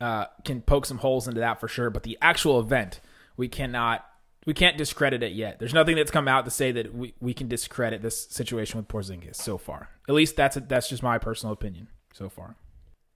uh, 0.00 0.26
can 0.44 0.62
poke 0.62 0.86
some 0.86 0.98
holes 0.98 1.28
into 1.28 1.40
that 1.40 1.60
for 1.60 1.68
sure. 1.68 1.90
But 1.90 2.02
the 2.02 2.16
actual 2.22 2.60
event, 2.60 3.00
we 3.36 3.46
cannot 3.46 4.04
we 4.46 4.54
can't 4.54 4.78
discredit 4.78 5.22
it 5.22 5.32
yet. 5.32 5.58
There's 5.58 5.74
nothing 5.74 5.96
that's 5.96 6.10
come 6.10 6.28
out 6.28 6.44
to 6.44 6.50
say 6.50 6.72
that 6.72 6.94
we, 6.94 7.14
we 7.20 7.34
can 7.34 7.48
discredit 7.48 8.00
this 8.00 8.26
situation 8.28 8.78
with 8.78 8.88
Porzingis 8.88 9.36
so 9.36 9.58
far. 9.58 9.90
At 10.08 10.14
least 10.14 10.36
that's 10.36 10.56
a, 10.56 10.60
that's 10.60 10.88
just 10.88 11.02
my 11.02 11.18
personal 11.18 11.52
opinion 11.52 11.88
so 12.14 12.28
far. 12.28 12.56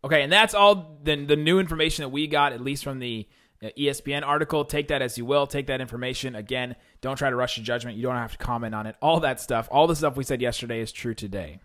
Okay, 0.03 0.23
and 0.23 0.33
that's 0.33 0.55
all 0.55 0.99
the, 1.03 1.25
the 1.25 1.37
new 1.37 1.59
information 1.59 2.05
that 2.05 2.09
we 2.09 2.27
got, 2.27 2.53
at 2.53 2.61
least 2.61 2.85
from 2.85 3.01
the 3.01 3.29
uh, 3.63 3.69
ESPN 3.79 4.27
article. 4.27 4.65
Take 4.65 4.89
that 4.89 5.03
as 5.03 5.19
you 5.19 5.27
will. 5.27 5.47
Take 5.47 5.67
that 5.67 5.81
information. 5.81 6.35
Again, 6.35 6.77
don't 7.01 7.17
try 7.17 7.29
to 7.29 7.37
rush 7.37 7.57
to 7.57 7.63
judgment. 7.63 7.97
You 7.97 8.03
don't 8.03 8.17
have 8.17 8.33
to 8.33 8.39
comment 8.39 8.75
on 8.75 8.87
it. 8.87 8.97
All 9.03 9.21
that 9.21 9.41
stuff, 9.41 9.69
all 9.71 9.87
the 9.87 9.97
stuff 9.97 10.17
we 10.17 10.25
said 10.25 10.41
yesterday 10.41 10.81
is 10.81 10.91
true 10.91 11.15
today. 11.15 11.61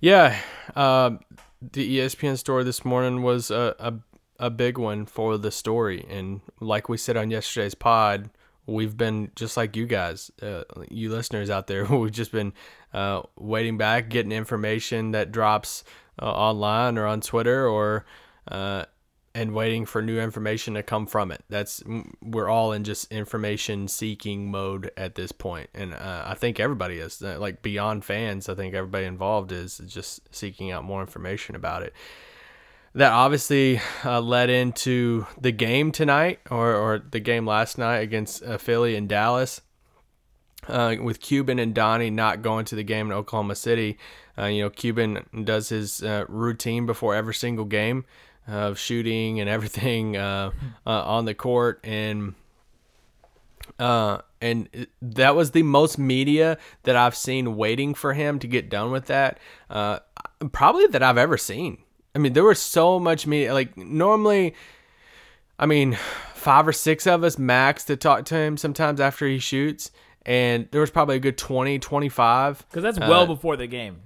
Yeah, 0.00 0.38
um, 0.76 1.20
the 1.60 1.98
ESPN 1.98 2.38
story 2.38 2.64
this 2.64 2.84
morning 2.84 3.22
was 3.22 3.50
a, 3.50 3.74
a, 3.78 3.94
a 4.46 4.50
big 4.50 4.78
one 4.78 5.06
for 5.06 5.36
the 5.36 5.50
story, 5.50 6.06
and 6.08 6.40
like 6.60 6.88
we 6.88 6.96
said 6.96 7.16
on 7.16 7.32
yesterday's 7.32 7.74
pod, 7.74 8.30
we've 8.64 8.96
been 8.96 9.32
just 9.34 9.56
like 9.56 9.74
you 9.74 9.86
guys, 9.86 10.30
uh, 10.40 10.62
you 10.88 11.10
listeners 11.10 11.50
out 11.50 11.66
there, 11.66 11.84
we've 11.96 12.12
just 12.12 12.30
been 12.30 12.52
uh, 12.94 13.22
waiting 13.36 13.76
back, 13.76 14.08
getting 14.08 14.30
information 14.30 15.10
that 15.10 15.32
drops 15.32 15.82
uh, 16.20 16.30
online 16.30 16.98
or 16.98 17.06
on 17.06 17.20
Twitter 17.20 17.66
or 17.66 18.04
uh, 18.50 18.84
and 19.34 19.54
waiting 19.54 19.86
for 19.86 20.02
new 20.02 20.18
information 20.18 20.74
to 20.74 20.82
come 20.82 21.06
from 21.06 21.30
it. 21.30 21.44
That's 21.48 21.82
we're 22.20 22.48
all 22.48 22.72
in 22.72 22.84
just 22.84 23.12
information 23.12 23.86
seeking 23.86 24.50
mode 24.50 24.90
at 24.96 25.14
this 25.14 25.32
point, 25.32 25.70
and 25.74 25.94
uh, 25.94 26.24
I 26.26 26.34
think 26.34 26.58
everybody 26.58 26.98
is 26.98 27.22
uh, 27.22 27.38
like 27.38 27.62
beyond 27.62 28.04
fans. 28.04 28.48
I 28.48 28.54
think 28.54 28.74
everybody 28.74 29.04
involved 29.04 29.52
is 29.52 29.78
just 29.86 30.34
seeking 30.34 30.72
out 30.72 30.84
more 30.84 31.00
information 31.00 31.54
about 31.54 31.82
it. 31.82 31.92
That 32.94 33.12
obviously 33.12 33.80
uh, 34.04 34.20
led 34.20 34.50
into 34.50 35.26
the 35.40 35.52
game 35.52 35.92
tonight, 35.92 36.40
or, 36.50 36.74
or 36.74 36.98
the 36.98 37.20
game 37.20 37.46
last 37.46 37.78
night 37.78 37.98
against 37.98 38.42
uh, 38.42 38.58
Philly 38.58 38.96
and 38.96 39.08
Dallas. 39.08 39.60
Uh, 40.66 40.96
with 41.00 41.20
Cuban 41.20 41.58
and 41.58 41.74
Donnie 41.74 42.10
not 42.10 42.42
going 42.42 42.64
to 42.66 42.74
the 42.74 42.82
game 42.82 43.06
in 43.06 43.12
Oklahoma 43.12 43.54
City, 43.54 43.96
uh, 44.36 44.46
you 44.46 44.62
know, 44.62 44.70
Cuban 44.70 45.24
does 45.44 45.68
his 45.68 46.02
uh, 46.02 46.24
routine 46.28 46.84
before 46.84 47.14
every 47.14 47.34
single 47.34 47.64
game 47.64 48.04
of 48.46 48.78
shooting 48.78 49.40
and 49.40 49.48
everything 49.50 50.16
uh, 50.16 50.50
uh, 50.86 50.90
on 51.04 51.24
the 51.24 51.34
court, 51.34 51.80
and 51.84 52.34
uh, 53.78 54.18
and 54.40 54.88
that 55.00 55.34
was 55.34 55.52
the 55.52 55.62
most 55.62 55.98
media 55.98 56.58
that 56.82 56.96
I've 56.96 57.16
seen 57.16 57.56
waiting 57.56 57.94
for 57.94 58.12
him 58.12 58.38
to 58.40 58.46
get 58.46 58.68
done 58.68 58.90
with 58.90 59.06
that. 59.06 59.38
Probably 60.52 60.86
that 60.88 61.02
I've 61.02 61.18
ever 61.18 61.36
seen. 61.36 61.78
I 62.14 62.18
mean, 62.18 62.32
there 62.32 62.44
was 62.44 62.60
so 62.60 62.98
much 62.98 63.26
media. 63.26 63.54
Like 63.54 63.76
normally, 63.76 64.54
I 65.58 65.66
mean, 65.66 65.96
five 66.34 66.66
or 66.66 66.72
six 66.72 67.06
of 67.06 67.24
us 67.24 67.38
max 67.38 67.84
to 67.84 67.96
talk 67.96 68.24
to 68.26 68.36
him 68.36 68.56
sometimes 68.56 69.00
after 69.00 69.26
he 69.26 69.38
shoots. 69.38 69.90
And 70.26 70.68
there 70.70 70.80
was 70.80 70.90
probably 70.90 71.16
a 71.16 71.20
good 71.20 71.38
20, 71.38 71.78
25. 71.78 72.66
Because 72.68 72.82
that's 72.82 72.98
well 72.98 73.26
before 73.26 73.56
the 73.56 73.66
game. 73.66 74.02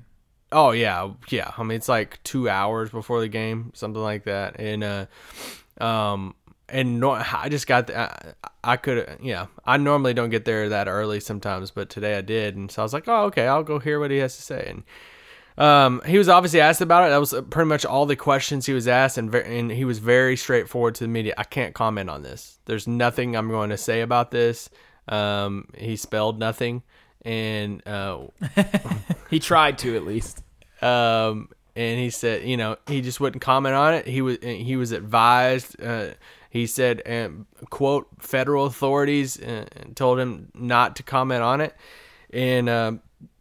Oh 0.53 0.71
yeah, 0.73 1.11
yeah. 1.31 1.51
I 1.57 1.63
mean, 1.63 1.77
it's 1.77 1.89
like 1.89 2.23
two 2.23 2.49
hours 2.49 2.91
before 2.91 3.21
the 3.21 3.29
game, 3.29 3.73
something 3.75 4.03
like 4.03 4.25
that. 4.25 4.61
And 4.61 4.85
uh, 4.85 5.07
um, 5.83 6.35
and 6.69 7.01
no, 7.01 7.11
I 7.13 7.49
just 7.49 7.67
got 7.67 7.87
the, 7.89 7.99
I, 7.99 8.35
I 8.63 8.77
could 8.77 9.19
yeah. 9.23 9.47
I 9.65 9.79
normally 9.79 10.15
don't 10.15 10.31
get 10.31 10.45
there 10.45 10.69
that 10.69 10.89
early 10.89 11.21
sometimes, 11.21 11.71
but 11.71 11.89
today 11.89 12.17
I 12.17 12.21
did, 12.21 12.57
and 12.57 12.71
so 12.71 12.83
I 12.83 12.85
was 12.85 12.93
like, 12.93 13.09
oh 13.09 13.25
okay, 13.25 13.47
I'll 13.47 13.63
go 13.63 13.79
hear 13.79 13.99
what 13.99 14.11
he 14.11 14.19
has 14.19 14.37
to 14.37 14.43
say. 14.43 14.67
And 14.69 14.85
um, 15.59 16.03
he 16.07 16.19
was 16.19 16.29
obviously 16.29 16.61
asked 16.61 16.81
about 16.81 17.07
it. 17.07 17.11
That 17.11 17.19
was 17.19 17.35
pretty 17.51 17.69
much 17.69 17.85
all 17.85 18.07
the 18.07 18.17
questions 18.17 18.67
he 18.67 18.73
was 18.73 18.89
asked, 18.89 19.19
and 19.19 19.31
very, 19.31 19.59
and 19.59 19.71
he 19.71 19.85
was 19.85 19.99
very 19.99 20.37
straightforward 20.37 20.95
to 20.97 21.05
the 21.05 21.09
media. 21.09 21.35
I 21.37 21.45
can't 21.45 21.75
comment 21.75 22.11
on 22.11 22.23
this. 22.23 22.59
There's 22.67 22.87
nothing 22.87 23.37
I'm 23.37 23.49
going 23.49 23.71
to 23.71 23.79
say 23.79 24.01
about 24.01 24.31
this. 24.31 24.71
Um, 25.09 25.69
he 25.77 25.97
spelled 25.97 26.39
nothing 26.39 26.83
and 27.25 27.87
uh, 27.87 28.27
he 29.31 29.39
tried 29.39 29.79
to 29.79 29.97
at 29.97 30.05
least. 30.05 30.43
Um, 30.81 31.49
and 31.75 31.99
he 31.99 32.11
said, 32.11 32.47
you 32.47 32.57
know, 32.57 32.77
he 32.87 33.01
just 33.01 33.21
wouldn't 33.21 33.43
comment 33.43 33.75
on 33.75 33.95
it. 33.95 34.07
He 34.07 34.21
was 34.21 34.39
he 34.43 34.77
was 34.77 34.93
advised. 34.93 35.83
Uh, 35.83 36.11
he 36.51 36.67
said, 36.67 37.03
um, 37.07 37.47
"quote 37.71 38.09
Federal 38.19 38.67
authorities 38.67 39.41
uh, 39.41 39.65
told 39.95 40.19
him 40.19 40.51
not 40.55 40.97
to 40.97 41.03
comment 41.03 41.43
on 41.43 41.63
it." 41.63 41.75
And 42.31 42.69
uh, 42.69 42.93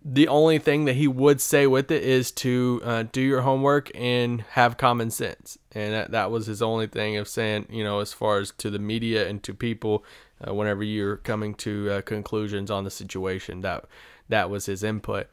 the 0.04 0.28
only 0.28 0.60
thing 0.60 0.86
that 0.86 0.96
he 0.96 1.08
would 1.08 1.42
say 1.42 1.68
with 1.68 1.92
it 1.92 2.04
is 2.04 2.32
to 2.32 2.82
uh, 2.84 3.04
do 3.12 3.22
your 3.22 3.42
homework 3.42 3.92
and 3.96 4.42
have 4.52 4.78
common 4.78 5.12
sense. 5.12 5.58
And 5.74 5.94
that, 5.94 6.12
that 6.12 6.32
was 6.32 6.48
his 6.48 6.62
only 6.62 6.88
thing 6.88 7.18
of 7.18 7.28
saying, 7.28 7.68
you 7.70 7.84
know, 7.84 8.00
as 8.00 8.12
far 8.12 8.40
as 8.40 8.52
to 8.52 8.70
the 8.70 8.80
media 8.80 9.28
and 9.28 9.44
to 9.44 9.54
people, 9.54 10.04
uh, 10.48 10.54
whenever 10.54 10.84
you're 10.84 11.18
coming 11.18 11.54
to 11.56 11.90
uh, 11.90 12.02
conclusions 12.02 12.72
on 12.72 12.84
the 12.84 12.92
situation. 12.92 13.62
That 13.62 13.86
that 14.30 14.50
was 14.50 14.66
his 14.66 14.84
input. 14.84 15.28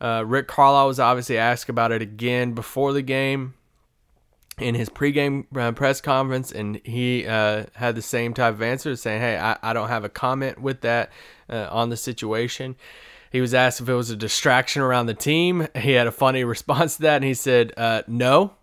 Uh, 0.00 0.24
Rick 0.26 0.48
Carlisle 0.48 0.88
was 0.88 1.00
obviously 1.00 1.38
asked 1.38 1.68
about 1.68 1.92
it 1.92 2.02
again 2.02 2.52
before 2.52 2.92
the 2.92 3.02
game 3.02 3.54
in 4.58 4.74
his 4.74 4.88
pregame 4.88 5.44
uh, 5.56 5.72
press 5.72 6.00
conference, 6.00 6.52
and 6.52 6.80
he 6.84 7.26
uh, 7.26 7.64
had 7.74 7.94
the 7.94 8.02
same 8.02 8.34
type 8.34 8.54
of 8.54 8.62
answer, 8.62 8.94
saying, 8.96 9.20
"Hey, 9.20 9.38
I, 9.38 9.56
I 9.62 9.72
don't 9.72 9.88
have 9.88 10.04
a 10.04 10.08
comment 10.08 10.60
with 10.60 10.80
that 10.82 11.10
uh, 11.48 11.68
on 11.70 11.90
the 11.90 11.96
situation." 11.96 12.76
He 13.30 13.40
was 13.42 13.52
asked 13.52 13.80
if 13.80 13.88
it 13.88 13.94
was 13.94 14.08
a 14.08 14.16
distraction 14.16 14.80
around 14.80 15.06
the 15.06 15.14
team. 15.14 15.68
He 15.76 15.92
had 15.92 16.06
a 16.06 16.12
funny 16.12 16.44
response 16.56 16.96
to 16.96 17.02
that, 17.02 17.16
and 17.16 17.24
he 17.24 17.34
said, 17.34 17.72
"No." 18.06 18.54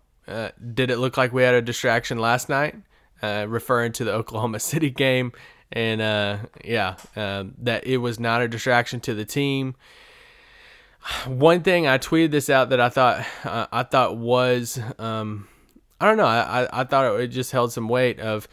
did 0.74 0.90
it 0.90 0.98
look 0.98 1.16
like 1.16 1.32
we 1.32 1.44
had 1.44 1.54
a 1.54 1.62
distraction 1.62 2.18
last 2.18 2.48
night? 2.48 2.74
referring 3.22 3.92
to 3.92 4.04
the 4.04 4.12
Oklahoma 4.20 4.58
City 4.58 4.90
game 4.90 5.32
and 5.72 6.00
uh, 6.00 6.38
yeah, 6.64 6.96
uh, 7.16 7.44
that 7.58 7.86
it 7.86 7.98
was 7.98 8.20
not 8.20 8.42
a 8.42 8.48
distraction 8.48 9.00
to 9.00 9.14
the 9.14 9.24
team. 9.24 9.74
One 11.26 11.62
thing 11.62 11.86
I 11.86 11.98
tweeted 11.98 12.30
this 12.30 12.50
out 12.50 12.70
that 12.70 12.80
I 12.80 12.88
thought 12.88 13.26
uh, 13.44 13.66
I 13.72 13.82
thought 13.82 14.16
was 14.16 14.80
um, 14.98 15.48
I 16.00 16.06
don't 16.06 16.16
know 16.16 16.26
I, 16.26 16.68
I 16.72 16.84
thought 16.84 17.20
it 17.20 17.28
just 17.28 17.52
held 17.52 17.72
some 17.72 17.88
weight 17.88 18.20
of 18.20 18.48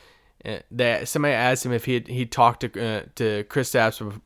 uh, 0.46 0.60
that 0.72 1.08
somebody 1.08 1.34
asked 1.34 1.66
him 1.66 1.72
if 1.72 1.86
he 1.86 2.04
he 2.08 2.26
talked 2.26 2.62
to 2.62 2.68
uh, 2.68 3.04
to 3.16 3.44
Kristaps 3.46 4.22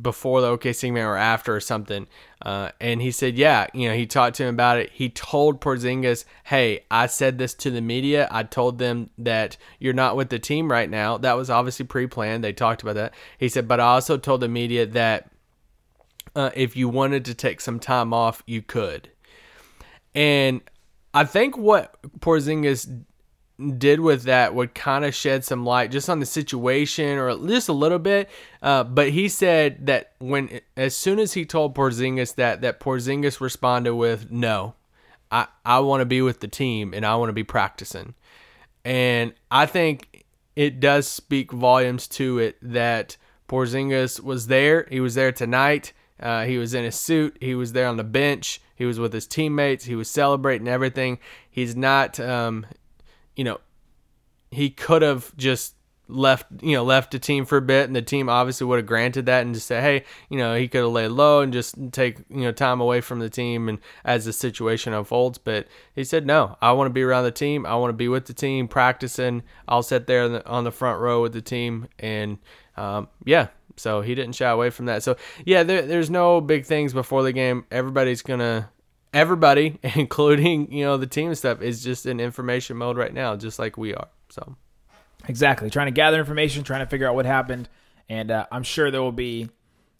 before 0.00 0.40
the 0.40 0.56
OKC 0.56 0.82
game 0.82 0.96
or 0.96 1.16
after 1.16 1.54
or 1.54 1.60
something. 1.60 2.06
Uh, 2.40 2.70
and 2.80 3.02
he 3.02 3.10
said, 3.10 3.36
yeah, 3.36 3.66
you 3.74 3.88
know, 3.88 3.94
he 3.94 4.06
talked 4.06 4.36
to 4.36 4.44
him 4.44 4.54
about 4.54 4.78
it. 4.78 4.90
He 4.90 5.08
told 5.08 5.60
Porzingis, 5.60 6.24
hey, 6.44 6.84
I 6.90 7.06
said 7.06 7.38
this 7.38 7.54
to 7.54 7.70
the 7.70 7.80
media. 7.80 8.28
I 8.30 8.42
told 8.44 8.78
them 8.78 9.10
that 9.18 9.56
you're 9.78 9.92
not 9.92 10.16
with 10.16 10.30
the 10.30 10.38
team 10.38 10.70
right 10.70 10.88
now. 10.88 11.18
That 11.18 11.36
was 11.36 11.50
obviously 11.50 11.86
pre 11.86 12.06
planned. 12.06 12.42
They 12.42 12.52
talked 12.52 12.82
about 12.82 12.94
that. 12.94 13.14
He 13.38 13.48
said, 13.48 13.68
but 13.68 13.80
I 13.80 13.86
also 13.94 14.16
told 14.16 14.40
the 14.40 14.48
media 14.48 14.86
that 14.86 15.30
uh, 16.34 16.50
if 16.54 16.76
you 16.76 16.88
wanted 16.88 17.24
to 17.26 17.34
take 17.34 17.60
some 17.60 17.78
time 17.78 18.14
off, 18.14 18.42
you 18.46 18.62
could. 18.62 19.10
And 20.14 20.62
I 21.14 21.24
think 21.24 21.56
what 21.56 21.96
Porzingis 22.20 23.04
did 23.70 24.00
with 24.00 24.24
that 24.24 24.54
would 24.54 24.74
kind 24.74 25.04
of 25.04 25.14
shed 25.14 25.44
some 25.44 25.64
light 25.64 25.90
just 25.90 26.08
on 26.08 26.20
the 26.20 26.26
situation 26.26 27.18
or 27.18 27.36
just 27.46 27.68
a 27.68 27.72
little 27.72 27.98
bit. 27.98 28.28
Uh, 28.60 28.84
but 28.84 29.10
he 29.10 29.28
said 29.28 29.86
that 29.86 30.12
when 30.18 30.60
as 30.76 30.96
soon 30.96 31.18
as 31.18 31.32
he 31.32 31.44
told 31.44 31.74
Porzingis 31.74 32.34
that 32.36 32.60
that 32.62 32.80
Porzingis 32.80 33.40
responded 33.40 33.94
with 33.94 34.30
no, 34.30 34.74
I 35.30 35.46
I 35.64 35.80
want 35.80 36.00
to 36.00 36.06
be 36.06 36.22
with 36.22 36.40
the 36.40 36.48
team 36.48 36.92
and 36.94 37.06
I 37.06 37.16
want 37.16 37.28
to 37.30 37.34
be 37.34 37.44
practicing, 37.44 38.14
and 38.84 39.32
I 39.50 39.66
think 39.66 40.24
it 40.56 40.80
does 40.80 41.08
speak 41.08 41.52
volumes 41.52 42.06
to 42.08 42.38
it 42.38 42.56
that 42.62 43.16
Porzingis 43.48 44.20
was 44.20 44.46
there. 44.46 44.86
He 44.90 45.00
was 45.00 45.14
there 45.14 45.32
tonight. 45.32 45.92
Uh, 46.20 46.44
he 46.44 46.56
was 46.56 46.72
in 46.72 46.84
his 46.84 46.94
suit. 46.94 47.36
He 47.40 47.54
was 47.54 47.72
there 47.72 47.88
on 47.88 47.96
the 47.96 48.04
bench. 48.04 48.60
He 48.76 48.84
was 48.84 48.98
with 48.98 49.12
his 49.12 49.26
teammates. 49.26 49.84
He 49.84 49.94
was 49.94 50.08
celebrating 50.08 50.68
everything. 50.68 51.18
He's 51.50 51.74
not 51.74 52.20
um, 52.20 52.66
you 53.36 53.44
know, 53.44 53.58
he 54.50 54.70
could 54.70 55.02
have 55.02 55.36
just 55.36 55.74
left 56.08 56.46
you 56.60 56.72
know 56.72 56.84
left 56.84 57.12
the 57.12 57.18
team 57.18 57.44
for 57.44 57.56
a 57.56 57.62
bit 57.62 57.86
and 57.86 57.96
the 57.96 58.02
team 58.02 58.28
obviously 58.28 58.66
would 58.66 58.78
have 58.78 58.86
granted 58.86 59.26
that 59.26 59.42
and 59.42 59.54
just 59.54 59.66
say 59.66 59.80
hey 59.80 60.04
you 60.28 60.36
know 60.36 60.54
he 60.54 60.68
could 60.68 60.82
have 60.82 60.90
laid 60.90 61.08
low 61.08 61.40
and 61.40 61.52
just 61.52 61.76
take 61.92 62.18
you 62.28 62.42
know 62.42 62.52
time 62.52 62.80
away 62.80 63.00
from 63.00 63.20
the 63.20 63.30
team 63.30 63.68
and 63.68 63.78
as 64.04 64.24
the 64.24 64.32
situation 64.32 64.92
unfolds. 64.92 65.38
But 65.38 65.68
he 65.94 66.04
said 66.04 66.26
no 66.26 66.56
i 66.60 66.72
want 66.72 66.88
to 66.88 66.92
be 66.92 67.02
around 67.02 67.24
the 67.24 67.30
team. 67.30 67.64
I 67.64 67.76
want 67.76 67.90
to 67.90 67.96
be 67.96 68.08
with 68.08 68.26
the 68.26 68.34
team 68.34 68.68
practicing. 68.68 69.42
I'll 69.68 69.82
sit 69.82 70.06
there 70.06 70.24
on 70.24 70.32
the, 70.32 70.46
on 70.46 70.64
the 70.64 70.72
front 70.72 71.00
row 71.00 71.22
with 71.22 71.32
the 71.32 71.42
team. 71.42 71.88
And 71.98 72.38
um, 72.76 73.08
yeah 73.24 73.48
so 73.76 74.02
he 74.02 74.14
didn't 74.14 74.34
shy 74.34 74.50
away 74.50 74.70
from 74.70 74.86
that. 74.86 75.02
So 75.02 75.16
yeah 75.46 75.62
there, 75.62 75.82
there's 75.82 76.10
no 76.10 76.40
big 76.40 76.66
things 76.66 76.92
before 76.92 77.22
the 77.22 77.32
game. 77.32 77.64
Everybody's 77.70 78.22
gonna 78.22 78.70
everybody, 79.12 79.78
including 79.94 80.72
you 80.72 80.84
know 80.84 80.96
the 80.96 81.06
team 81.06 81.34
stuff, 81.34 81.62
is 81.62 81.82
just 81.82 82.06
in 82.06 82.20
information 82.20 82.76
mode 82.76 82.96
right 82.96 83.12
now, 83.12 83.36
just 83.36 83.58
like 83.58 83.76
we 83.76 83.94
are. 83.94 84.08
So 84.30 84.56
exactly, 85.28 85.70
trying 85.70 85.86
to 85.88 85.92
gather 85.92 86.18
information, 86.18 86.64
trying 86.64 86.84
to 86.84 86.90
figure 86.90 87.08
out 87.08 87.14
what 87.14 87.26
happened, 87.26 87.68
and 88.08 88.30
uh, 88.30 88.46
I'm 88.50 88.62
sure 88.62 88.90
there 88.90 89.02
will 89.02 89.12
be 89.12 89.48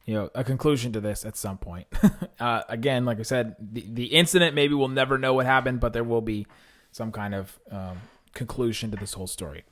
you 0.04 0.14
know 0.14 0.30
a 0.34 0.44
conclusion 0.44 0.92
to 0.92 1.00
this 1.00 1.24
at 1.24 1.36
some 1.36 1.58
point. 1.58 1.86
uh, 2.40 2.62
again, 2.68 3.04
like 3.04 3.18
I 3.18 3.22
said, 3.22 3.56
the 3.60 3.84
the 3.88 4.06
incident 4.06 4.54
maybe 4.54 4.74
we'll 4.74 4.88
never 4.88 5.18
know 5.18 5.34
what 5.34 5.46
happened, 5.46 5.80
but 5.80 5.92
there 5.92 6.04
will 6.04 6.22
be 6.22 6.46
some 6.90 7.12
kind 7.12 7.34
of 7.34 7.58
um, 7.70 7.98
conclusion 8.34 8.90
to 8.90 8.96
this 8.96 9.14
whole 9.14 9.26
story. 9.26 9.64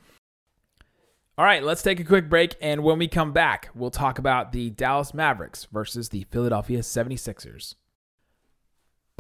All 1.38 1.47
right, 1.47 1.62
let's 1.62 1.82
take 1.82 1.99
a 1.99 2.04
quick 2.04 2.28
break. 2.28 2.54
And 2.61 2.82
when 2.82 2.99
we 2.99 3.09
come 3.09 3.32
back, 3.32 3.70
we'll 3.75 3.90
talk 3.90 4.18
about 4.18 4.52
the 4.52 4.68
Dallas 4.68 5.14
Mavericks 5.14 5.66
versus 5.73 6.11
the 6.11 6.26
Philadelphia 6.30 6.80
76ers. 6.80 7.76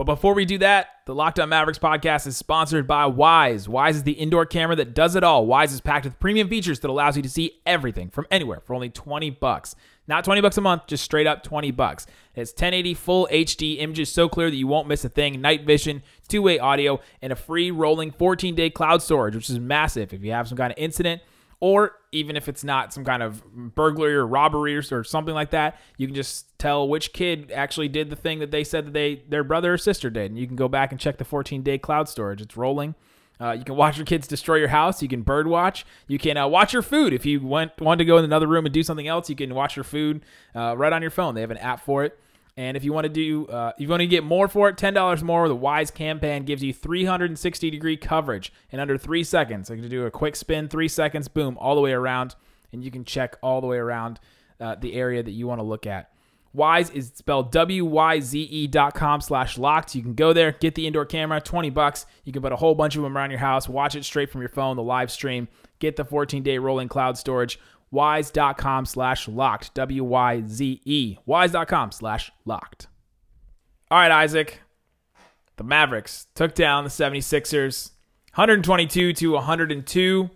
But 0.00 0.06
before 0.06 0.32
we 0.32 0.46
do 0.46 0.56
that, 0.56 0.86
the 1.04 1.14
Locked 1.14 1.38
On 1.40 1.50
Mavericks 1.50 1.78
podcast 1.78 2.26
is 2.26 2.34
sponsored 2.34 2.86
by 2.86 3.04
Wyze. 3.04 3.68
Wyze 3.68 3.96
is 3.96 4.02
the 4.04 4.12
indoor 4.12 4.46
camera 4.46 4.74
that 4.76 4.94
does 4.94 5.14
it 5.14 5.22
all. 5.22 5.46
Wyze 5.46 5.74
is 5.74 5.82
packed 5.82 6.06
with 6.06 6.18
premium 6.18 6.48
features 6.48 6.80
that 6.80 6.88
allows 6.88 7.18
you 7.18 7.22
to 7.22 7.28
see 7.28 7.60
everything 7.66 8.08
from 8.08 8.26
anywhere 8.30 8.60
for 8.60 8.72
only 8.74 8.88
20 8.88 9.28
bucks. 9.28 9.76
Not 10.08 10.24
20 10.24 10.40
bucks 10.40 10.56
a 10.56 10.62
month, 10.62 10.86
just 10.86 11.04
straight 11.04 11.26
up 11.26 11.42
20 11.42 11.70
bucks. 11.72 12.06
It's 12.34 12.52
1080 12.52 12.94
full 12.94 13.28
HD 13.30 13.76
images 13.78 14.10
so 14.10 14.26
clear 14.26 14.48
that 14.48 14.56
you 14.56 14.66
won't 14.66 14.88
miss 14.88 15.04
a 15.04 15.10
thing, 15.10 15.38
night 15.42 15.66
vision, 15.66 16.02
two-way 16.28 16.58
audio, 16.58 17.00
and 17.20 17.30
a 17.30 17.36
free 17.36 17.70
rolling 17.70 18.10
14-day 18.10 18.70
cloud 18.70 19.02
storage, 19.02 19.34
which 19.34 19.50
is 19.50 19.58
massive. 19.58 20.14
If 20.14 20.24
you 20.24 20.32
have 20.32 20.48
some 20.48 20.56
kind 20.56 20.72
of 20.72 20.78
incident 20.78 21.20
or 21.60 21.96
even 22.10 22.36
if 22.36 22.48
it's 22.48 22.64
not 22.64 22.92
some 22.92 23.04
kind 23.04 23.22
of 23.22 23.44
burglary 23.74 24.14
or 24.14 24.26
robbery 24.26 24.74
or, 24.76 25.04
something 25.04 25.34
like 25.34 25.50
that, 25.50 25.78
you 25.98 26.06
can 26.06 26.14
just 26.16 26.58
tell 26.58 26.88
which 26.88 27.12
kid 27.12 27.52
actually 27.52 27.88
did 27.88 28.10
the 28.10 28.16
thing 28.16 28.38
that 28.38 28.50
they 28.50 28.64
said 28.64 28.86
that 28.86 28.92
they 28.94 29.22
their 29.28 29.44
brother 29.44 29.74
or 29.74 29.78
sister 29.78 30.10
did, 30.10 30.30
and 30.30 30.38
you 30.38 30.46
can 30.46 30.56
go 30.56 30.68
back 30.68 30.90
and 30.90 31.00
check 31.00 31.18
the 31.18 31.24
14 31.24 31.62
day 31.62 31.78
cloud 31.78 32.08
storage. 32.08 32.40
It's 32.40 32.56
rolling. 32.56 32.94
Uh, 33.40 33.52
you 33.52 33.64
can 33.64 33.74
watch 33.74 33.96
your 33.96 34.04
kids 34.04 34.26
destroy 34.26 34.56
your 34.56 34.68
house. 34.68 35.02
You 35.02 35.08
can 35.08 35.22
bird 35.22 35.46
watch. 35.46 35.86
You 36.06 36.18
can 36.18 36.36
uh, 36.36 36.46
watch 36.46 36.74
your 36.74 36.82
food. 36.82 37.14
If 37.14 37.24
you 37.24 37.40
want, 37.40 37.80
want 37.80 37.98
to 38.00 38.04
go 38.04 38.18
in 38.18 38.24
another 38.24 38.46
room 38.46 38.66
and 38.66 38.74
do 38.74 38.82
something 38.82 39.08
else, 39.08 39.30
you 39.30 39.36
can 39.36 39.54
watch 39.54 39.76
your 39.76 39.84
food 39.84 40.22
uh, 40.54 40.76
right 40.76 40.92
on 40.92 41.00
your 41.00 41.10
phone. 41.10 41.34
They 41.34 41.40
have 41.40 41.50
an 41.50 41.56
app 41.56 41.80
for 41.80 42.04
it. 42.04 42.18
And 42.60 42.76
if 42.76 42.84
you 42.84 42.92
want 42.92 43.06
to 43.06 43.08
do, 43.08 43.46
uh, 43.46 43.72
you 43.78 43.88
want 43.88 44.00
to 44.00 44.06
get 44.06 44.22
more 44.22 44.46
for 44.46 44.68
it, 44.68 44.76
ten 44.76 44.92
dollars 44.92 45.24
more. 45.24 45.48
The 45.48 45.56
Wyze 45.56 45.94
Cam 45.94 46.20
Pan 46.20 46.44
gives 46.44 46.62
you 46.62 46.74
360 46.74 47.70
degree 47.70 47.96
coverage 47.96 48.52
in 48.70 48.78
under 48.78 48.98
three 48.98 49.24
seconds. 49.24 49.70
You 49.70 49.76
can 49.76 49.88
do 49.88 50.04
a 50.04 50.10
quick 50.10 50.36
spin, 50.36 50.68
three 50.68 50.86
seconds, 50.86 51.26
boom, 51.26 51.56
all 51.58 51.74
the 51.74 51.80
way 51.80 51.92
around, 51.92 52.34
and 52.70 52.84
you 52.84 52.90
can 52.90 53.06
check 53.06 53.38
all 53.42 53.62
the 53.62 53.66
way 53.66 53.78
around 53.78 54.20
uh, 54.60 54.74
the 54.74 54.92
area 54.92 55.22
that 55.22 55.30
you 55.30 55.46
want 55.46 55.60
to 55.60 55.64
look 55.64 55.86
at. 55.86 56.10
Wyze 56.54 56.94
is 56.94 57.10
spelled 57.14 57.50
W-Y-Z-E 57.50 58.66
dot 58.66 58.92
com 58.92 59.22
slash 59.22 59.56
locked. 59.56 59.94
You 59.94 60.02
can 60.02 60.12
go 60.12 60.34
there, 60.34 60.52
get 60.52 60.74
the 60.74 60.86
indoor 60.86 61.06
camera, 61.06 61.40
20 61.40 61.70
bucks. 61.70 62.04
You 62.24 62.32
can 62.34 62.42
put 62.42 62.52
a 62.52 62.56
whole 62.56 62.74
bunch 62.74 62.94
of 62.94 63.02
them 63.02 63.16
around 63.16 63.30
your 63.30 63.40
house, 63.40 63.70
watch 63.70 63.94
it 63.94 64.04
straight 64.04 64.28
from 64.28 64.42
your 64.42 64.50
phone, 64.50 64.76
the 64.76 64.82
live 64.82 65.10
stream, 65.10 65.48
get 65.78 65.96
the 65.96 66.04
14-day 66.04 66.58
rolling 66.58 66.88
cloud 66.88 67.16
storage. 67.16 67.58
Wyze.com 67.92 68.86
slash 68.86 69.28
locked. 69.28 69.74
W-Y-Z-E. 69.74 71.18
Wyze.com 71.26 71.92
slash 71.92 72.30
locked. 72.44 72.86
All 73.90 73.98
right, 73.98 74.12
Isaac. 74.12 74.60
The 75.56 75.64
Mavericks 75.64 76.26
took 76.34 76.54
down 76.54 76.84
the 76.84 76.90
76ers 76.90 77.90
122 78.34 79.12
to 79.12 79.32
102. 79.32 80.30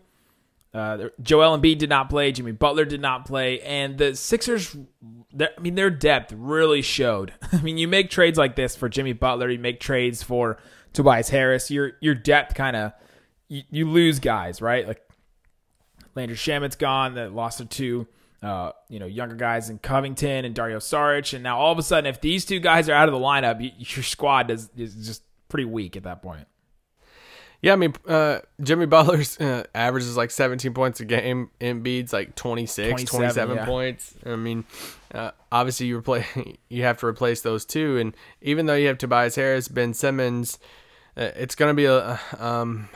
Uh, 0.74 1.08
Joel 1.22 1.56
Embiid 1.56 1.78
did 1.78 1.88
not 1.88 2.10
play. 2.10 2.32
Jimmy 2.32 2.50
Butler 2.50 2.84
did 2.84 3.00
not 3.00 3.24
play, 3.24 3.60
and 3.60 3.96
the 3.96 4.16
Sixers. 4.16 4.76
I 5.38 5.48
mean, 5.60 5.76
their 5.76 5.90
depth 5.90 6.32
really 6.36 6.82
showed. 6.82 7.32
I 7.52 7.60
mean, 7.60 7.78
you 7.78 7.86
make 7.86 8.10
trades 8.10 8.36
like 8.36 8.56
this 8.56 8.74
for 8.74 8.88
Jimmy 8.88 9.12
Butler. 9.12 9.48
You 9.48 9.60
make 9.60 9.78
trades 9.78 10.24
for 10.24 10.58
Tobias 10.92 11.28
Harris. 11.28 11.70
Your 11.70 11.92
your 12.00 12.16
depth 12.16 12.56
kind 12.56 12.74
of 12.74 12.92
you, 13.46 13.62
you 13.70 13.88
lose 13.88 14.18
guys, 14.18 14.60
right? 14.60 14.86
Like 14.86 15.00
Landry 16.14 16.36
Shamet's 16.36 16.76
gone. 16.76 17.14
That 17.14 17.34
lost 17.34 17.58
to 17.58 17.64
two, 17.64 18.06
uh, 18.42 18.72
you 18.88 18.98
know, 18.98 19.06
younger 19.06 19.36
guys 19.36 19.70
in 19.70 19.78
Covington 19.78 20.44
and 20.44 20.54
Dario 20.54 20.78
Saric, 20.78 21.34
and 21.34 21.42
now 21.42 21.58
all 21.58 21.72
of 21.72 21.78
a 21.78 21.82
sudden, 21.82 22.06
if 22.06 22.20
these 22.20 22.44
two 22.44 22.60
guys 22.60 22.88
are 22.88 22.94
out 22.94 23.08
of 23.08 23.12
the 23.12 23.20
lineup, 23.20 23.62
you, 23.62 23.70
your 23.78 24.02
squad 24.02 24.50
is, 24.50 24.70
is 24.76 24.94
just 25.06 25.22
pretty 25.48 25.64
weak 25.64 25.96
at 25.96 26.02
that 26.04 26.22
point. 26.22 26.46
Yeah, 27.64 27.72
I 27.72 27.76
mean, 27.76 27.94
uh, 28.06 28.40
Jimmy 28.62 28.84
Butler's 28.84 29.40
uh, 29.40 29.64
average 29.74 30.04
is 30.04 30.18
like 30.18 30.30
17 30.30 30.74
points 30.74 31.00
a 31.00 31.06
game. 31.06 31.48
Embiid's 31.62 32.12
like 32.12 32.34
26, 32.34 32.90
27, 32.90 33.06
27 33.06 33.56
yeah. 33.56 33.64
points. 33.64 34.14
I 34.26 34.36
mean, 34.36 34.64
uh, 35.14 35.30
obviously 35.50 35.86
you 35.86 35.96
replace, 35.96 36.26
you 36.68 36.82
have 36.82 36.98
to 36.98 37.06
replace 37.06 37.40
those 37.40 37.64
two, 37.64 37.96
and 37.96 38.14
even 38.42 38.66
though 38.66 38.74
you 38.74 38.88
have 38.88 38.98
Tobias 38.98 39.36
Harris, 39.36 39.68
Ben 39.68 39.94
Simmons, 39.94 40.58
uh, 41.16 41.30
it's 41.36 41.54
going 41.54 41.70
to 41.70 41.74
be 41.74 41.86
a 41.86 42.20
um, 42.38 42.90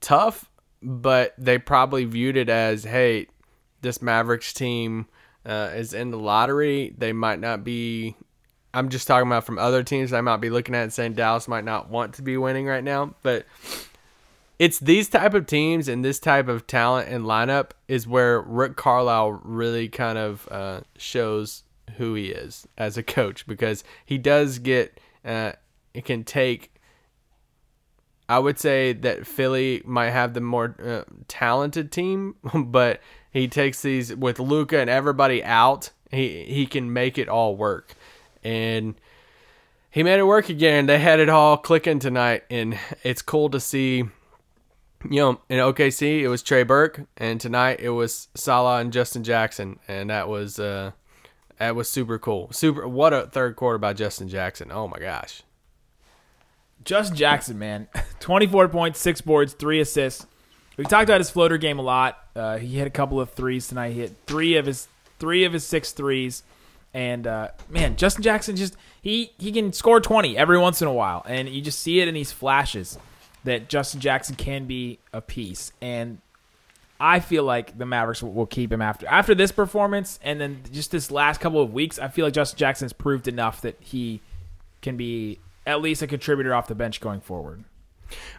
tough. 0.00 0.48
But 0.84 1.34
they 1.38 1.58
probably 1.58 2.04
viewed 2.04 2.36
it 2.36 2.48
as, 2.48 2.84
hey, 2.84 3.28
this 3.80 4.02
Mavericks 4.02 4.52
team 4.52 5.06
uh, 5.46 5.70
is 5.74 5.94
in 5.94 6.10
the 6.10 6.18
lottery. 6.18 6.94
They 6.96 7.12
might 7.12 7.40
not 7.40 7.64
be. 7.64 8.16
I'm 8.72 8.88
just 8.88 9.06
talking 9.06 9.28
about 9.28 9.44
from 9.44 9.58
other 9.58 9.82
teams. 9.82 10.12
I 10.12 10.20
might 10.20 10.38
be 10.38 10.50
looking 10.50 10.74
at 10.74 10.82
and 10.82 10.92
saying 10.92 11.14
Dallas 11.14 11.48
might 11.48 11.64
not 11.64 11.88
want 11.88 12.14
to 12.14 12.22
be 12.22 12.36
winning 12.36 12.66
right 12.66 12.82
now, 12.82 13.14
but 13.22 13.46
it's 14.58 14.78
these 14.78 15.08
type 15.08 15.34
of 15.34 15.46
teams 15.46 15.88
and 15.88 16.04
this 16.04 16.18
type 16.18 16.48
of 16.48 16.66
talent 16.66 17.08
and 17.08 17.24
lineup 17.24 17.70
is 17.88 18.06
where 18.06 18.40
Rick 18.40 18.76
Carlisle 18.76 19.40
really 19.44 19.88
kind 19.88 20.18
of 20.18 20.48
uh, 20.50 20.80
shows 20.96 21.64
who 21.96 22.14
he 22.14 22.26
is 22.26 22.66
as 22.76 22.96
a 22.96 23.02
coach 23.02 23.46
because 23.46 23.84
he 24.04 24.18
does 24.18 24.58
get 24.58 25.00
uh, 25.24 25.52
it 25.92 26.04
can 26.04 26.24
take. 26.24 26.73
I 28.28 28.38
would 28.38 28.58
say 28.58 28.92
that 28.92 29.26
Philly 29.26 29.82
might 29.84 30.10
have 30.10 30.34
the 30.34 30.40
more 30.40 30.74
uh, 30.82 31.02
talented 31.28 31.92
team, 31.92 32.36
but 32.54 33.00
he 33.30 33.48
takes 33.48 33.82
these 33.82 34.14
with 34.14 34.38
Luka 34.38 34.78
and 34.78 34.90
everybody 34.90 35.42
out. 35.42 35.90
He 36.10 36.44
he 36.44 36.66
can 36.66 36.92
make 36.92 37.18
it 37.18 37.28
all 37.28 37.56
work, 37.56 37.94
and 38.42 38.94
he 39.90 40.02
made 40.02 40.18
it 40.18 40.24
work 40.24 40.48
again. 40.48 40.86
They 40.86 40.98
had 40.98 41.20
it 41.20 41.28
all 41.28 41.56
clicking 41.56 41.98
tonight, 41.98 42.44
and 42.50 42.78
it's 43.02 43.22
cool 43.22 43.50
to 43.50 43.60
see 43.60 44.04
you 45.10 45.20
know, 45.20 45.40
in 45.48 45.58
OKC 45.58 46.20
it 46.20 46.28
was 46.28 46.42
Trey 46.42 46.62
Burke, 46.62 47.02
and 47.16 47.40
tonight 47.40 47.80
it 47.80 47.90
was 47.90 48.28
Salah 48.34 48.80
and 48.80 48.92
Justin 48.92 49.24
Jackson, 49.24 49.78
and 49.86 50.10
that 50.10 50.28
was 50.28 50.58
uh, 50.58 50.92
that 51.58 51.76
was 51.76 51.88
super 51.88 52.18
cool. 52.18 52.50
Super, 52.52 52.88
what 52.88 53.12
a 53.12 53.26
third 53.26 53.56
quarter 53.56 53.78
by 53.78 53.92
Justin 53.92 54.28
Jackson. 54.28 54.70
Oh 54.72 54.88
my 54.88 54.98
gosh. 54.98 55.42
Justin 56.84 57.16
Jackson, 57.16 57.58
man, 57.58 57.88
24 58.20 58.68
points, 58.68 59.00
six 59.00 59.20
boards, 59.20 59.52
three 59.54 59.80
assists. 59.80 60.26
We 60.76 60.84
talked 60.84 61.04
about 61.04 61.20
his 61.20 61.30
floater 61.30 61.56
game 61.56 61.78
a 61.78 61.82
lot. 61.82 62.18
Uh, 62.34 62.58
he 62.58 62.78
hit 62.78 62.86
a 62.86 62.90
couple 62.90 63.20
of 63.20 63.30
threes 63.30 63.68
tonight. 63.68 63.90
He 63.92 64.00
hit 64.00 64.16
three 64.26 64.56
of 64.56 64.66
his 64.66 64.88
three 65.18 65.44
of 65.44 65.52
his 65.52 65.64
six 65.64 65.92
threes, 65.92 66.42
and 66.92 67.26
uh, 67.26 67.48
man, 67.68 67.96
Justin 67.96 68.22
Jackson 68.22 68.56
just 68.56 68.76
he 69.00 69.32
he 69.38 69.52
can 69.52 69.72
score 69.72 70.00
20 70.00 70.36
every 70.36 70.58
once 70.58 70.82
in 70.82 70.88
a 70.88 70.92
while, 70.92 71.24
and 71.28 71.48
you 71.48 71.62
just 71.62 71.78
see 71.78 72.00
it 72.00 72.08
in 72.08 72.14
these 72.14 72.32
flashes 72.32 72.98
that 73.44 73.68
Justin 73.68 74.00
Jackson 74.00 74.34
can 74.34 74.66
be 74.66 74.98
a 75.12 75.20
piece. 75.20 75.72
And 75.80 76.18
I 76.98 77.20
feel 77.20 77.44
like 77.44 77.78
the 77.78 77.86
Mavericks 77.86 78.22
will 78.22 78.46
keep 78.46 78.72
him 78.72 78.82
after 78.82 79.06
after 79.06 79.34
this 79.34 79.52
performance, 79.52 80.18
and 80.24 80.40
then 80.40 80.62
just 80.72 80.90
this 80.90 81.10
last 81.10 81.40
couple 81.40 81.60
of 81.60 81.72
weeks. 81.72 81.98
I 82.00 82.08
feel 82.08 82.26
like 82.26 82.34
Justin 82.34 82.58
Jackson's 82.58 82.92
proved 82.92 83.28
enough 83.28 83.60
that 83.60 83.76
he 83.80 84.20
can 84.82 84.96
be 84.96 85.38
at 85.66 85.80
least 85.80 86.02
a 86.02 86.06
contributor 86.06 86.54
off 86.54 86.66
the 86.66 86.74
bench 86.74 87.00
going 87.00 87.20
forward. 87.20 87.64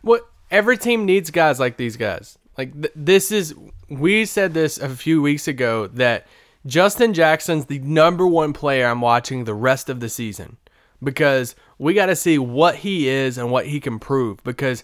What 0.01 0.27
every 0.51 0.77
team 0.77 1.05
needs 1.05 1.31
guys 1.31 1.59
like 1.59 1.77
these 1.77 1.97
guys. 1.97 2.37
Like 2.57 2.73
th- 2.73 2.93
this 2.95 3.31
is 3.31 3.53
we 3.89 4.25
said 4.25 4.53
this 4.53 4.77
a 4.77 4.89
few 4.89 5.21
weeks 5.21 5.47
ago 5.47 5.87
that 5.87 6.27
Justin 6.65 7.13
Jackson's 7.13 7.65
the 7.65 7.79
number 7.79 8.25
one 8.25 8.53
player 8.53 8.87
I'm 8.87 9.01
watching 9.01 9.43
the 9.43 9.53
rest 9.53 9.89
of 9.89 9.99
the 9.99 10.09
season 10.09 10.57
because 11.03 11.55
we 11.77 11.93
got 11.93 12.07
to 12.07 12.15
see 12.15 12.37
what 12.37 12.75
he 12.77 13.07
is 13.07 13.37
and 13.37 13.51
what 13.51 13.67
he 13.67 13.79
can 13.79 13.99
prove 13.99 14.43
because 14.43 14.83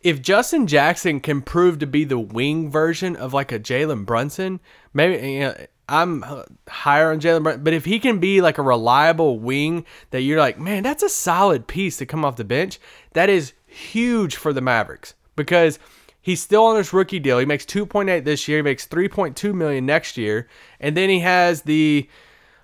if 0.00 0.22
Justin 0.22 0.66
Jackson 0.66 1.20
can 1.20 1.42
prove 1.42 1.78
to 1.78 1.86
be 1.86 2.04
the 2.04 2.18
wing 2.18 2.70
version 2.70 3.16
of 3.16 3.34
like 3.34 3.52
a 3.52 3.60
Jalen 3.60 4.06
Brunson, 4.06 4.60
maybe 4.94 5.28
you 5.28 5.40
know, 5.40 5.54
I'm 5.90 6.24
higher 6.68 7.10
on 7.10 7.20
Jalen 7.20 7.42
Brunson, 7.42 7.64
but 7.64 7.74
if 7.74 7.84
he 7.84 7.98
can 7.98 8.18
be 8.18 8.40
like 8.40 8.58
a 8.58 8.62
reliable 8.62 9.40
wing 9.40 9.84
that 10.10 10.22
you're 10.22 10.38
like, 10.38 10.58
man, 10.58 10.84
that's 10.84 11.02
a 11.02 11.08
solid 11.08 11.66
piece 11.66 11.96
to 11.96 12.06
come 12.06 12.24
off 12.24 12.36
the 12.36 12.44
bench, 12.44 12.78
that 13.12 13.28
is 13.28 13.52
huge 13.66 14.36
for 14.36 14.52
the 14.52 14.60
Mavericks 14.60 15.14
because 15.34 15.78
he's 16.20 16.40
still 16.40 16.64
on 16.64 16.76
his 16.76 16.92
rookie 16.92 17.18
deal. 17.18 17.38
He 17.38 17.44
makes 17.44 17.66
2.8 17.66 18.24
this 18.24 18.46
year, 18.46 18.58
he 18.58 18.62
makes 18.62 18.86
3.2 18.86 19.52
million 19.52 19.84
next 19.84 20.16
year, 20.16 20.48
and 20.78 20.96
then 20.96 21.10
he 21.10 21.20
has 21.20 21.62
the 21.62 22.08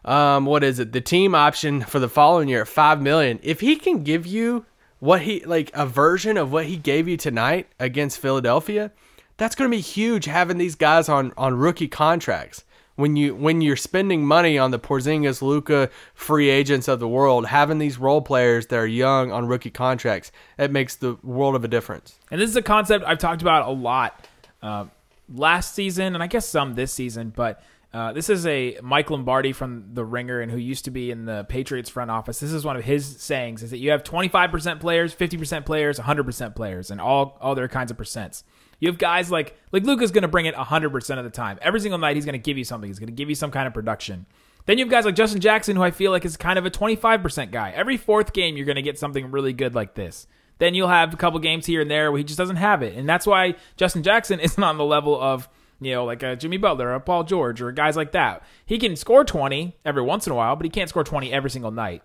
um, 0.05 0.47
what 0.47 0.62
is 0.62 0.79
it? 0.79 0.93
The 0.93 1.01
team 1.01 1.35
option 1.35 1.81
for 1.81 1.99
the 1.99 2.09
following 2.09 2.49
year 2.49 2.62
at 2.62 2.69
five 2.69 3.03
million. 3.03 3.41
If 3.43 3.59
he 3.59 3.75
can 3.75 4.05
give 4.05 4.25
you 4.25 4.65
what 5.01 5.23
he 5.23 5.45
like 5.45 5.71
a 5.75 5.85
version 5.85 6.37
of 6.37 6.53
what 6.53 6.67
he 6.67 6.77
gave 6.77 7.09
you 7.09 7.17
tonight 7.17 7.67
against 7.81 8.19
Philadelphia, 8.19 8.93
that's 9.37 9.57
going 9.57 9.69
to 9.69 9.77
be 9.77 9.83
huge. 9.83 10.27
Having 10.27 10.59
these 10.59 10.77
guys 10.77 11.09
on 11.09 11.33
on 11.37 11.59
rookie 11.59 11.89
contracts 11.89 12.65
when 12.97 13.15
you 13.15 13.35
when 13.35 13.61
you're 13.61 13.77
spending 13.77 14.27
money 14.27 14.59
on 14.59 14.71
the 14.71 14.79
Porzingis, 14.79 15.43
Luka 15.43 15.91
free 16.15 16.49
agents 16.49 16.89
of 16.89 16.99
the 16.99 17.09
world, 17.09 17.47
having 17.47 17.79
these 17.79 17.99
role 17.99 18.23
players 18.23 18.67
that 18.67 18.77
are 18.77 18.87
young 18.87 19.31
on 19.31 19.47
rookie 19.47 19.71
contracts, 19.71 20.33
it 20.59 20.71
makes 20.71 20.97
the 20.97 21.17
world 21.23 21.55
of 21.55 21.63
a 21.63 21.69
difference. 21.69 22.19
And 22.31 22.41
this 22.41 22.51
is 22.51 22.57
a 22.57 22.63
concept 22.63 23.05
I've 23.07 23.19
talked 23.19 23.43
about 23.43 23.69
a 23.69 23.71
lot 23.71 24.27
uh, 24.63 24.87
last 25.33 25.75
season, 25.75 26.15
and 26.15 26.23
I 26.23 26.27
guess 26.27 26.49
some 26.49 26.75
this 26.75 26.93
season. 26.93 27.33
But 27.35 27.63
uh, 27.92 28.12
this 28.12 28.29
is 28.29 28.46
a 28.46 28.79
Mike 28.83 29.11
Lombardi 29.11 29.53
from 29.53 29.94
The 29.94 30.05
Ringer, 30.05 30.40
and 30.40 30.51
who 30.51 30.59
used 30.59 30.85
to 30.85 30.90
be 30.90 31.11
in 31.11 31.25
the 31.25 31.46
Patriots 31.49 31.88
front 31.88 32.11
office. 32.11 32.40
This 32.40 32.53
is 32.53 32.64
one 32.64 32.77
of 32.77 32.85
his 32.85 33.20
sayings: 33.20 33.62
is 33.62 33.70
that 33.70 33.79
you 33.79 33.90
have 33.90 34.03
25% 34.03 34.81
players, 34.81 35.14
50% 35.14 35.64
players, 35.64 35.99
100% 35.99 36.55
players, 36.55 36.90
and 36.90 37.01
all 37.01 37.38
other 37.40 37.68
kinds 37.68 37.90
of 37.90 37.96
percents. 37.96 38.42
You 38.81 38.88
have 38.88 38.99
guys 38.99 39.31
like 39.31 39.57
like 39.72 39.85
Luka's 39.85 40.11
going 40.11 40.22
to 40.22 40.29
bring 40.29 40.46
it 40.46 40.55
100% 40.55 41.18
of 41.18 41.25
the 41.25 41.31
time. 41.31 41.59
Every 41.62 41.81
single 41.81 41.99
night, 41.99 42.16
he's 42.16 42.27
going 42.27 42.35
to 42.35 42.38
give 42.38 42.59
you 42.59 42.64
something. 42.64 42.88
He's 42.88 42.99
going 42.99 43.09
to 43.09 43.14
give 43.14 43.29
you 43.29 43.35
some 43.35 43.51
kind 43.51 43.66
of 43.66 43.72
production. 43.72 44.27
Then 44.66 44.79
you 44.79 44.85
have 44.85 44.90
guys 44.90 45.05
like 45.05 45.14
Justin 45.14 45.40
Jackson, 45.40 45.77
who 45.77 45.83
I 45.83 45.92
feel 45.92 46.11
like 46.11 46.25
is 46.25 46.37
kind 46.37 46.59
of 46.59 46.66
a 46.66 46.70
25% 46.70 47.53
guy. 47.53 47.70
Every 47.70 47.96
fourth 47.96 48.33
game, 48.33 48.57
you're 48.57 48.66
going 48.66 48.77
to 48.77 48.83
get 48.83 48.99
something 48.99 49.31
really 49.31 49.53
good 49.53 49.75
like 49.75 49.94
this. 49.94 50.27
Then 50.59 50.75
you'll 50.75 50.88
have 50.88 51.14
a 51.14 51.16
couple 51.16 51.38
games 51.38 51.66
here 51.66 51.81
and 51.81 51.90
there 51.90 52.11
where 52.11 52.18
he 52.18 52.25
just 52.25 52.38
doesn't 52.38 52.57
have 52.57 52.83
it. 52.83 52.96
And 52.96 53.09
that's 53.09 53.27
why 53.27 53.55
Justin 53.77 54.03
Jackson 54.03 54.40
isn't 54.40 54.62
on 54.62 54.77
the 54.77 54.85
level 54.85 55.18
of, 55.20 55.49
you 55.81 55.93
know, 55.93 56.05
like 56.05 56.23
a 56.23 56.37
Jimmy 56.37 56.57
Butler 56.57 56.95
or 56.95 57.01
Paul 57.01 57.25
George 57.25 57.61
or 57.61 57.73
guys 57.73 57.97
like 57.97 58.12
that. 58.12 58.43
He 58.65 58.79
can 58.79 58.97
score 58.97 59.25
20 59.25 59.77
every 59.85 60.03
once 60.03 60.27
in 60.27 60.33
a 60.33 60.37
while, 60.37 60.57
but 60.57 60.65
he 60.65 60.71
can't 60.71 60.89
score 60.89 61.05
20 61.05 61.33
every 61.33 61.51
single 61.51 61.71
night. 61.71 62.03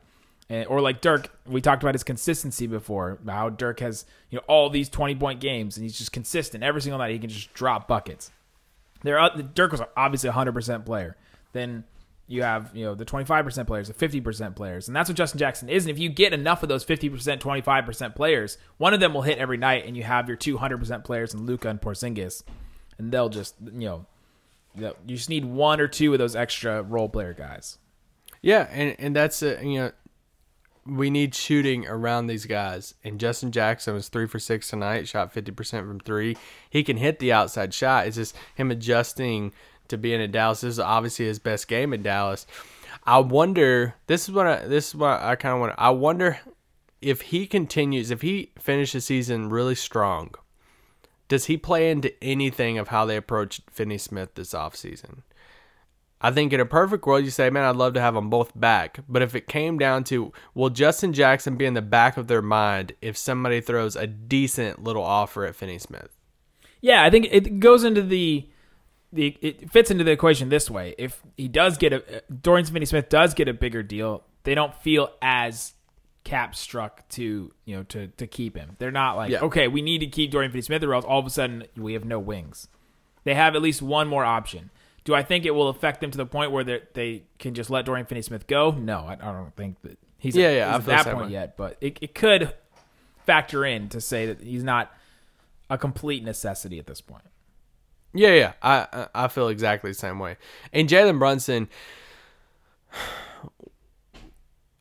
And, 0.50 0.68
or 0.68 0.82
like 0.82 1.00
Dirk, 1.00 1.30
we 1.46 1.62
talked 1.62 1.82
about 1.82 1.96
his 1.96 2.04
consistency 2.04 2.68
before. 2.68 3.20
How 3.26 3.50
Dirk 3.50 3.80
has 3.80 4.06
you 4.30 4.38
know 4.38 4.44
all 4.48 4.70
these 4.70 4.90
twenty 4.90 5.16
point 5.16 5.40
games, 5.40 5.78
and 5.78 5.84
he's 5.84 5.98
just 5.98 6.12
consistent 6.12 6.62
every 6.62 6.82
single 6.82 6.98
night. 6.98 7.12
He 7.12 7.20
can 7.20 7.30
just 7.30 7.54
drop 7.54 7.88
buckets. 7.88 8.32
There, 9.02 9.18
Dirk 9.54 9.72
was 9.72 9.82
obviously 9.96 10.28
a 10.28 10.34
hundred 10.34 10.52
percent 10.52 10.86
player. 10.86 11.16
Then 11.54 11.86
you 12.32 12.44
have 12.44 12.72
you 12.74 12.86
know 12.86 12.96
the 12.96 13.06
25% 13.06 13.68
players, 13.68 13.90
the 13.90 13.94
50% 13.94 14.56
players, 14.56 14.88
and 14.88 14.96
that's 14.96 15.10
what 15.10 15.18
Justin 15.18 15.38
Jackson 15.38 15.70
is. 15.70 15.86
And 15.86 15.92
if 15.92 16.00
you 16.00 16.10
get 16.10 16.34
enough 16.34 16.64
of 16.64 16.70
those 16.70 16.86
50%, 16.86 17.40
25% 17.40 18.16
players, 18.16 18.58
one 18.78 18.94
of 18.94 19.00
them 19.00 19.14
will 19.14 19.22
hit 19.22 19.38
every 19.38 19.58
night, 19.58 19.86
and 19.86 19.98
you 19.98 20.04
have 20.04 20.30
your 20.30 20.38
200% 20.38 21.04
players 21.04 21.34
in 21.34 21.46
Luka 21.46 21.68
and 21.68 21.82
Porzingis, 21.82 22.44
and 23.02 23.12
they'll 23.12 23.30
just 23.30 23.56
you 23.62 23.88
know 23.88 24.06
you 24.76 25.18
just 25.18 25.30
need 25.30 25.44
one 25.44 25.82
or 25.82 25.88
two 25.88 26.14
of 26.14 26.20
those 26.20 26.36
extra 26.36 26.82
role 26.84 27.10
player 27.10 27.34
guys. 27.34 27.78
Yeah, 28.42 28.68
and 28.72 28.96
and 29.00 29.16
that's 29.16 29.42
it. 29.42 29.64
you 29.64 29.80
know 29.80 29.92
we 30.86 31.10
need 31.10 31.36
shooting 31.36 31.88
around 31.88 32.28
these 32.28 32.46
guys. 32.46 32.96
And 33.04 33.20
Justin 33.20 33.52
Jackson 33.52 33.94
was 33.94 34.10
three 34.10 34.28
for 34.28 34.40
six 34.40 34.70
tonight, 34.70 35.08
shot 35.08 35.34
fifty 35.34 35.52
percent 35.52 35.88
from 35.88 36.00
three. 36.00 36.38
He 36.70 36.84
can 36.84 36.98
hit 36.98 37.20
the 37.20 37.34
outside 37.34 37.74
shot. 37.74 38.08
It's 38.08 38.18
just 38.18 38.36
him 38.56 38.72
adjusting 38.72 39.54
to 39.90 39.98
being 39.98 40.22
in 40.22 40.32
Dallas. 40.32 40.62
This 40.62 40.74
is 40.74 40.80
obviously 40.80 41.26
his 41.26 41.40
best 41.40 41.68
game 41.68 41.94
in 41.94 42.02
Dallas. 42.04 42.48
I 43.04 43.20
wonder. 43.20 43.96
This 44.08 44.30
is 44.30 44.34
what 44.34 44.48
I, 44.48 44.68
this 44.68 44.90
is 44.90 44.96
what 44.96 45.22
I 45.22 45.36
kind 45.36 45.54
of 45.56 45.60
want. 45.60 45.76
I 45.78 45.90
wonder 45.90 46.40
if 47.02 47.22
he 47.22 47.48
continues, 47.48 48.12
if 48.12 48.22
he 48.22 48.52
finishes 48.60 48.94
the 48.94 49.02
season 49.02 49.50
really 49.50 49.76
strong. 49.76 50.34
Does 51.32 51.46
he 51.46 51.56
play 51.56 51.90
into 51.90 52.12
anything 52.22 52.78
of 52.78 52.90
how 52.90 53.06
they 53.06 53.16
approach 53.16 53.62
Finney 53.72 53.98
Smith 53.98 54.36
this 54.36 54.54
offseason? 54.54 55.22
I 56.20 56.30
think 56.30 56.52
in 56.52 56.60
a 56.60 56.66
perfect 56.66 57.06
world, 57.06 57.24
you 57.24 57.30
say, 57.32 57.50
man, 57.50 57.64
I'd 57.64 57.78
love 57.78 57.94
to 57.94 58.02
have 58.02 58.16
them 58.16 58.30
both 58.30 58.52
back. 58.54 59.00
But 59.08 59.22
if 59.22 59.34
it 59.34 59.48
came 59.48 59.78
down 59.78 60.04
to, 60.04 60.34
will 60.54 60.70
Justin 60.70 61.14
Jackson 61.14 61.56
be 61.56 61.66
in 61.66 61.74
the 61.74 61.82
back 61.82 62.18
of 62.18 62.28
their 62.28 62.42
mind 62.42 62.96
if 63.02 63.16
somebody 63.16 63.62
throws 63.62 63.96
a 63.96 64.08
decent 64.08 64.84
little 64.84 65.06
offer 65.06 65.46
at 65.46 65.56
Finney 65.56 65.78
Smith? 65.78 66.10
Yeah, 66.82 67.02
I 67.02 67.10
think 67.10 67.30
it 67.32 67.62
goes 67.62 67.86
into 67.86 68.02
the 68.02 68.50
the 69.14 69.38
it 69.42 69.72
fits 69.72 69.90
into 69.90 70.04
the 70.04 70.12
equation 70.12 70.50
this 70.50 70.70
way. 70.70 70.96
If 70.98 71.22
he 71.38 71.48
does 71.48 71.78
get 71.78 71.94
a 71.94 72.18
uh, 72.18 72.20
Dorian 72.42 72.66
Finney-Smith 72.66 73.08
does 73.08 73.34
get 73.34 73.48
a 73.48 73.54
bigger 73.54 73.84
deal, 73.84 74.26
they 74.44 74.54
don't 74.54 74.76
feel 74.76 75.12
as 75.22 75.76
cap 76.24 76.56
struck 76.56 77.08
to 77.10 77.52
you 77.66 77.76
know 77.76 77.84
to 77.84 78.08
to 78.08 78.28
keep 78.28 78.56
him. 78.56 78.76
They're 78.80 78.92
not 78.92 79.16
like 79.18 79.32
Yeah. 79.32 79.40
okay, 79.42 79.68
we 79.68 79.82
need 79.82 80.00
to 80.00 80.08
keep 80.08 80.32
Dorian 80.32 80.52
Finney-Smith, 80.52 80.84
or 80.84 80.94
else 80.94 81.06
all 81.06 81.20
of 81.20 81.26
a 81.26 81.30
sudden 81.30 81.66
we 81.76 81.94
have 81.94 82.06
no 82.06 82.20
wings. 82.20 82.68
They 83.24 83.34
have 83.34 83.56
at 83.56 83.62
least 83.62 83.82
one 83.82 84.08
more 84.08 84.24
option. 84.26 84.70
Do 85.04 85.16
I 85.16 85.24
think 85.24 85.46
it 85.46 85.52
will 85.52 85.68
affect 85.70 86.00
them 86.02 86.12
to 86.12 86.18
the 86.18 86.26
point 86.28 86.52
where 86.52 86.64
they 86.64 86.82
they 86.94 87.24
can 87.40 87.54
just 87.56 87.70
let 87.70 87.86
Dorian 87.86 88.06
Finney-Smith 88.06 88.46
go? 88.48 88.72
No, 88.72 89.00
I, 89.00 89.14
I 89.14 89.32
don't 89.32 89.56
think 89.56 89.82
that 89.82 89.98
he's 90.20 90.36
Yeah, 90.36 90.48
at, 90.48 90.54
yeah, 90.56 90.78
he's 90.78 90.88
at 90.90 91.04
that 91.04 91.14
point 91.14 91.28
way. 91.28 91.32
yet. 91.34 91.58
But 91.58 91.78
it 91.82 91.98
it 92.02 92.14
could 92.16 92.54
factor 93.26 93.66
in 93.66 93.90
to 93.90 94.00
say 94.02 94.28
that 94.28 94.42
he's 94.42 94.64
not 94.64 94.92
a 95.70 95.78
complete 95.78 96.24
necessity 96.24 96.78
at 96.80 96.86
this 96.86 97.02
point. 97.02 97.24
Yeah, 98.14 98.34
yeah, 98.34 98.54
I 98.62 99.08
I 99.16 99.28
feel 99.28 99.48
exactly 99.48 99.90
the 99.90 99.96
same 99.96 100.20
way. 100.20 100.38
And 100.74 100.88
Jalen 100.90 101.18
Brunson, 101.18 101.70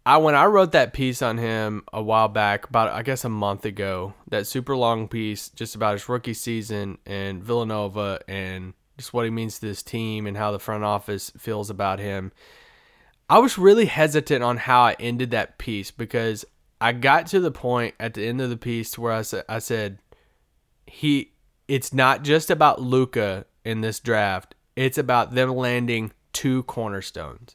I 0.07 0.17
when 0.17 0.35
I 0.35 0.47
wrote 0.47 0.73
that 0.73 0.93
piece 0.93 1.21
on 1.21 1.39
him 1.39 1.85
a 1.93 2.03
while 2.03 2.29
back, 2.29 2.69
about 2.69 2.91
I 2.91 3.03
guess 3.03 3.25
a 3.25 3.29
month 3.29 3.65
ago, 3.65 4.15
that 4.29 4.47
super 4.47 4.77
long 4.77 5.09
piece 5.09 5.51
just 5.51 5.75
about 5.75 5.93
his 5.93 6.09
rookie 6.09 6.35
season 6.35 6.99
and 7.05 7.43
Villanova 7.43 8.21
and 8.27 8.73
just 8.97 9.13
what 9.13 9.25
he 9.25 9.31
means 9.31 9.59
to 9.59 9.67
this 9.67 9.83
team 9.83 10.27
and 10.27 10.37
how 10.37 10.53
the 10.53 10.59
front 10.59 10.85
office 10.85 11.31
feels 11.37 11.71
about 11.71 11.99
him. 11.99 12.33
I 13.29 13.39
was 13.39 13.59
really 13.59 13.87
hesitant 13.87 14.43
on 14.43 14.57
how 14.57 14.83
I 14.83 14.97
ended 14.99 15.31
that 15.31 15.59
piece 15.59 15.91
because 15.91 16.45
I 16.81 16.93
got 16.93 17.27
to 17.29 17.41
the 17.41 17.51
point 17.51 17.95
at 18.01 18.15
the 18.15 18.27
end 18.27 18.41
of 18.41 18.51
the 18.51 18.57
piece 18.57 18.99
where 18.99 19.13
I 19.13 19.23
said 19.23 19.45
I 19.49 19.59
said 19.59 19.99
he 20.87 21.33
it's 21.69 21.93
not 21.93 22.25
just 22.25 22.51
about 22.51 22.81
Luka 22.81 23.45
in 23.65 23.83
this 23.83 24.01
draft. 24.01 24.55
It's 24.75 24.99
about 24.99 25.35
them 25.35 25.51
landing 25.51 26.13
two 26.33 26.63
cornerstones. 26.65 27.55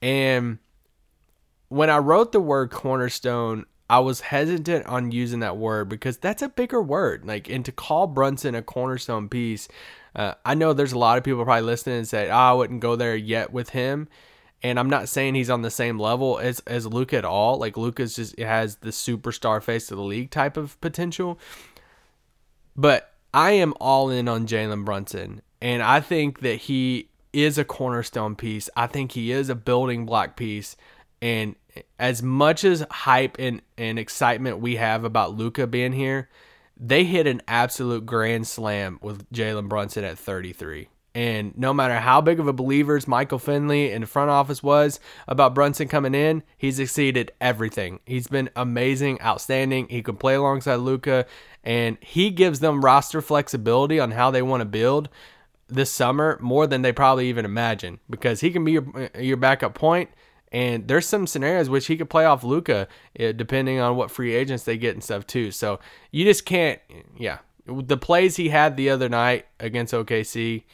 And 0.00 0.58
when 1.72 1.88
I 1.88 1.98
wrote 1.98 2.32
the 2.32 2.40
word 2.40 2.70
cornerstone, 2.70 3.64
I 3.88 3.98
was 4.00 4.20
hesitant 4.20 4.84
on 4.86 5.10
using 5.10 5.40
that 5.40 5.56
word 5.56 5.88
because 5.88 6.18
that's 6.18 6.42
a 6.42 6.50
bigger 6.50 6.82
word. 6.82 7.24
Like, 7.24 7.48
and 7.48 7.64
to 7.64 7.72
call 7.72 8.06
Brunson 8.06 8.54
a 8.54 8.60
cornerstone 8.60 9.30
piece, 9.30 9.68
uh, 10.14 10.34
I 10.44 10.54
know 10.54 10.74
there's 10.74 10.92
a 10.92 10.98
lot 10.98 11.16
of 11.16 11.24
people 11.24 11.42
probably 11.44 11.62
listening 11.62 11.96
and 11.96 12.08
say, 12.08 12.28
oh, 12.28 12.36
I 12.36 12.52
wouldn't 12.52 12.80
go 12.80 12.94
there 12.94 13.16
yet 13.16 13.54
with 13.54 13.70
him. 13.70 14.08
And 14.62 14.78
I'm 14.78 14.90
not 14.90 15.08
saying 15.08 15.34
he's 15.34 15.48
on 15.48 15.62
the 15.62 15.70
same 15.70 15.98
level 15.98 16.38
as 16.38 16.60
as 16.66 16.86
Luka 16.86 17.16
at 17.16 17.24
all. 17.24 17.58
Like 17.58 17.78
Luka's 17.78 18.14
just 18.16 18.38
has 18.38 18.76
the 18.76 18.90
superstar 18.90 19.62
face 19.62 19.90
of 19.90 19.96
the 19.96 20.04
league 20.04 20.30
type 20.30 20.58
of 20.58 20.78
potential. 20.82 21.38
But 22.76 23.12
I 23.32 23.52
am 23.52 23.72
all 23.80 24.10
in 24.10 24.28
on 24.28 24.46
Jalen 24.46 24.84
Brunson, 24.84 25.40
and 25.60 25.82
I 25.82 26.00
think 26.00 26.40
that 26.40 26.56
he 26.56 27.08
is 27.32 27.58
a 27.58 27.64
cornerstone 27.64 28.36
piece. 28.36 28.70
I 28.76 28.86
think 28.86 29.12
he 29.12 29.32
is 29.32 29.48
a 29.48 29.54
building 29.54 30.06
block 30.06 30.36
piece. 30.36 30.76
And 31.22 31.54
as 31.98 32.22
much 32.22 32.64
as 32.64 32.84
hype 32.90 33.36
and, 33.38 33.62
and 33.78 33.98
excitement 33.98 34.60
we 34.60 34.76
have 34.76 35.04
about 35.04 35.34
Luka 35.36 35.66
being 35.66 35.92
here, 35.92 36.28
they 36.76 37.04
hit 37.04 37.26
an 37.26 37.42
absolute 37.46 38.06
grand 38.06 38.46
slam 38.46 38.98
with 39.02 39.30
Jalen 39.30 39.68
Brunson 39.68 40.04
at 40.04 40.18
33. 40.18 40.88
And 41.14 41.56
no 41.58 41.74
matter 41.74 41.98
how 41.98 42.22
big 42.22 42.40
of 42.40 42.48
a 42.48 42.54
believers 42.54 43.06
Michael 43.06 43.38
Finley 43.38 43.92
in 43.92 44.00
the 44.00 44.06
front 44.06 44.30
office 44.30 44.62
was 44.62 44.98
about 45.28 45.54
Brunson 45.54 45.86
coming 45.88 46.14
in, 46.14 46.42
he's 46.56 46.78
exceeded 46.78 47.32
everything. 47.40 48.00
He's 48.06 48.28
been 48.28 48.48
amazing, 48.56 49.20
outstanding. 49.20 49.88
He 49.88 50.02
can 50.02 50.16
play 50.16 50.34
alongside 50.34 50.76
Luka, 50.76 51.26
and 51.62 51.98
he 52.00 52.30
gives 52.30 52.60
them 52.60 52.82
roster 52.82 53.20
flexibility 53.20 54.00
on 54.00 54.12
how 54.12 54.30
they 54.30 54.40
want 54.40 54.62
to 54.62 54.64
build 54.64 55.10
this 55.68 55.90
summer 55.90 56.38
more 56.40 56.66
than 56.66 56.82
they 56.82 56.92
probably 56.92 57.28
even 57.28 57.44
imagine 57.44 58.00
because 58.08 58.40
he 58.40 58.50
can 58.50 58.64
be 58.64 58.72
your 58.72 59.10
your 59.18 59.36
backup 59.36 59.74
point. 59.74 60.10
And 60.52 60.86
there's 60.86 61.06
some 61.06 61.26
scenarios 61.26 61.70
which 61.70 61.86
he 61.86 61.96
could 61.96 62.10
play 62.10 62.26
off 62.26 62.44
Luka, 62.44 62.86
eh, 63.18 63.32
depending 63.32 63.80
on 63.80 63.96
what 63.96 64.10
free 64.10 64.34
agents 64.34 64.64
they 64.64 64.76
get 64.76 64.94
and 64.94 65.02
stuff 65.02 65.26
too. 65.26 65.50
So 65.50 65.80
you 66.10 66.26
just 66.26 66.44
can't, 66.44 66.78
yeah. 67.18 67.38
The 67.66 67.96
plays 67.96 68.36
he 68.36 68.50
had 68.50 68.76
the 68.76 68.90
other 68.90 69.08
night 69.08 69.46
against 69.58 69.94
OKC, 69.94 70.64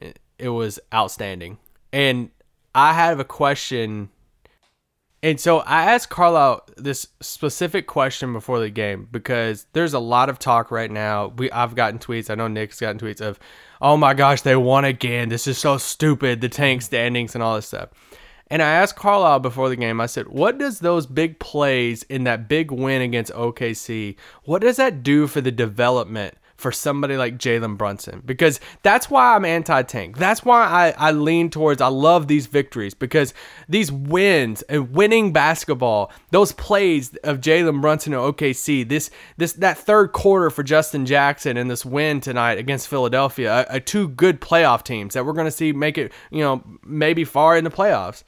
it, 0.00 0.06
eh, 0.06 0.12
it 0.38 0.48
was 0.48 0.80
outstanding. 0.92 1.58
And 1.92 2.30
I 2.74 2.92
have 2.92 3.20
a 3.20 3.24
question. 3.24 4.10
And 5.22 5.38
so 5.38 5.60
I 5.60 5.92
asked 5.92 6.10
Carlisle 6.10 6.66
this 6.76 7.06
specific 7.20 7.86
question 7.86 8.32
before 8.32 8.58
the 8.58 8.68
game 8.68 9.06
because 9.12 9.66
there's 9.74 9.94
a 9.94 10.00
lot 10.00 10.28
of 10.28 10.40
talk 10.40 10.72
right 10.72 10.90
now. 10.90 11.28
We 11.28 11.52
I've 11.52 11.76
gotten 11.76 12.00
tweets. 12.00 12.30
I 12.30 12.34
know 12.34 12.48
Nick's 12.48 12.80
gotten 12.80 12.98
tweets 12.98 13.20
of, 13.20 13.38
"Oh 13.80 13.96
my 13.96 14.12
gosh, 14.12 14.42
they 14.42 14.56
won 14.56 14.84
again. 14.84 15.30
This 15.30 15.46
is 15.46 15.56
so 15.56 15.78
stupid. 15.78 16.40
The 16.40 16.50
tank 16.50 16.82
standings 16.82 17.34
and 17.34 17.42
all 17.42 17.54
this 17.54 17.66
stuff." 17.66 17.90
And 18.48 18.62
I 18.62 18.72
asked 18.72 18.96
Carlisle 18.96 19.40
before 19.40 19.68
the 19.68 19.76
game. 19.76 20.00
I 20.00 20.06
said, 20.06 20.28
"What 20.28 20.58
does 20.58 20.80
those 20.80 21.06
big 21.06 21.38
plays 21.38 22.02
in 22.04 22.24
that 22.24 22.48
big 22.48 22.70
win 22.70 23.00
against 23.02 23.32
OKC? 23.32 24.16
What 24.44 24.62
does 24.62 24.76
that 24.76 25.02
do 25.02 25.26
for 25.26 25.40
the 25.40 25.50
development 25.52 26.34
for 26.56 26.72
somebody 26.72 27.16
like 27.16 27.38
Jalen 27.38 27.76
Brunson? 27.76 28.22
Because 28.24 28.60
that's 28.82 29.10
why 29.10 29.34
I'm 29.34 29.44
anti-tank. 29.44 30.18
That's 30.18 30.44
why 30.44 30.64
I, 30.64 31.08
I 31.08 31.10
lean 31.12 31.50
towards 31.50 31.80
I 31.80 31.88
love 31.88 32.28
these 32.28 32.46
victories 32.46 32.94
because 32.94 33.34
these 33.68 33.90
wins 33.90 34.62
and 34.62 34.92
winning 34.92 35.32
basketball, 35.32 36.12
those 36.30 36.52
plays 36.52 37.14
of 37.24 37.40
Jalen 37.40 37.80
Brunson 37.80 38.14
and 38.14 38.22
OKC, 38.22 38.88
this 38.88 39.10
this 39.36 39.54
that 39.54 39.78
third 39.78 40.12
quarter 40.12 40.50
for 40.50 40.62
Justin 40.62 41.06
Jackson 41.06 41.56
and 41.56 41.70
this 41.70 41.84
win 41.84 42.20
tonight 42.20 42.58
against 42.58 42.88
Philadelphia, 42.88 43.66
a, 43.70 43.76
a 43.76 43.80
two 43.80 44.08
good 44.08 44.40
playoff 44.40 44.84
teams 44.84 45.14
that 45.14 45.24
we're 45.24 45.32
going 45.32 45.46
to 45.46 45.50
see 45.50 45.72
make 45.72 45.98
it, 45.98 46.12
you 46.30 46.40
know, 46.40 46.62
maybe 46.84 47.24
far 47.24 47.56
in 47.56 47.64
the 47.64 47.70
playoffs 47.70 48.24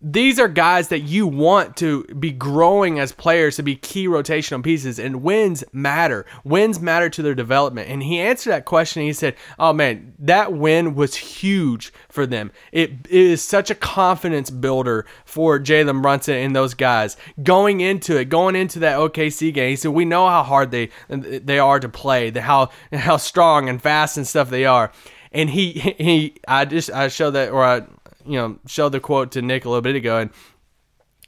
these 0.00 0.38
are 0.38 0.46
guys 0.46 0.88
that 0.88 1.00
you 1.00 1.26
want 1.26 1.76
to 1.78 2.04
be 2.04 2.30
growing 2.30 3.00
as 3.00 3.10
players 3.10 3.56
to 3.56 3.64
be 3.64 3.74
key 3.74 4.06
rotational 4.06 4.62
pieces 4.62 4.96
and 4.98 5.24
wins 5.24 5.64
matter. 5.72 6.24
Wins 6.44 6.78
matter 6.78 7.10
to 7.10 7.20
their 7.22 7.34
development. 7.34 7.90
And 7.90 8.04
he 8.04 8.20
answered 8.20 8.50
that 8.50 8.64
question. 8.64 9.02
He 9.02 9.12
said 9.12 9.34
oh 9.58 9.72
man 9.72 10.14
that 10.20 10.52
win 10.52 10.94
was 10.94 11.16
huge 11.16 11.92
for 12.08 12.26
them. 12.26 12.52
It 12.70 13.08
is 13.10 13.42
such 13.42 13.70
a 13.70 13.74
confidence 13.74 14.50
builder 14.50 15.04
for 15.24 15.58
jalen 15.58 16.00
brunson 16.00 16.36
and 16.36 16.54
those 16.54 16.74
guys 16.74 17.16
going 17.42 17.80
into 17.80 18.16
it 18.18 18.26
going 18.26 18.54
into 18.54 18.78
that 18.78 18.98
okc 18.98 19.52
game. 19.52 19.70
He 19.70 19.76
said 19.76 19.90
we 19.90 20.04
know 20.04 20.28
how 20.28 20.44
hard 20.44 20.70
they 20.70 20.90
they 21.08 21.58
are 21.58 21.80
to 21.80 21.88
play 21.88 22.30
how 22.30 22.70
how 22.92 23.16
strong 23.16 23.68
and 23.68 23.82
fast 23.82 24.16
and 24.16 24.26
stuff 24.26 24.48
they 24.48 24.64
are. 24.64 24.92
And 25.32 25.50
he 25.50 25.72
he 25.72 26.36
i 26.46 26.64
just 26.64 26.90
i 26.92 27.08
showed 27.08 27.32
that 27.32 27.50
or 27.50 27.64
i 27.64 27.82
you 28.28 28.36
know, 28.36 28.58
showed 28.66 28.90
the 28.90 29.00
quote 29.00 29.32
to 29.32 29.42
Nick 29.42 29.64
a 29.64 29.68
little 29.68 29.82
bit 29.82 29.96
ago, 29.96 30.18
and 30.18 30.30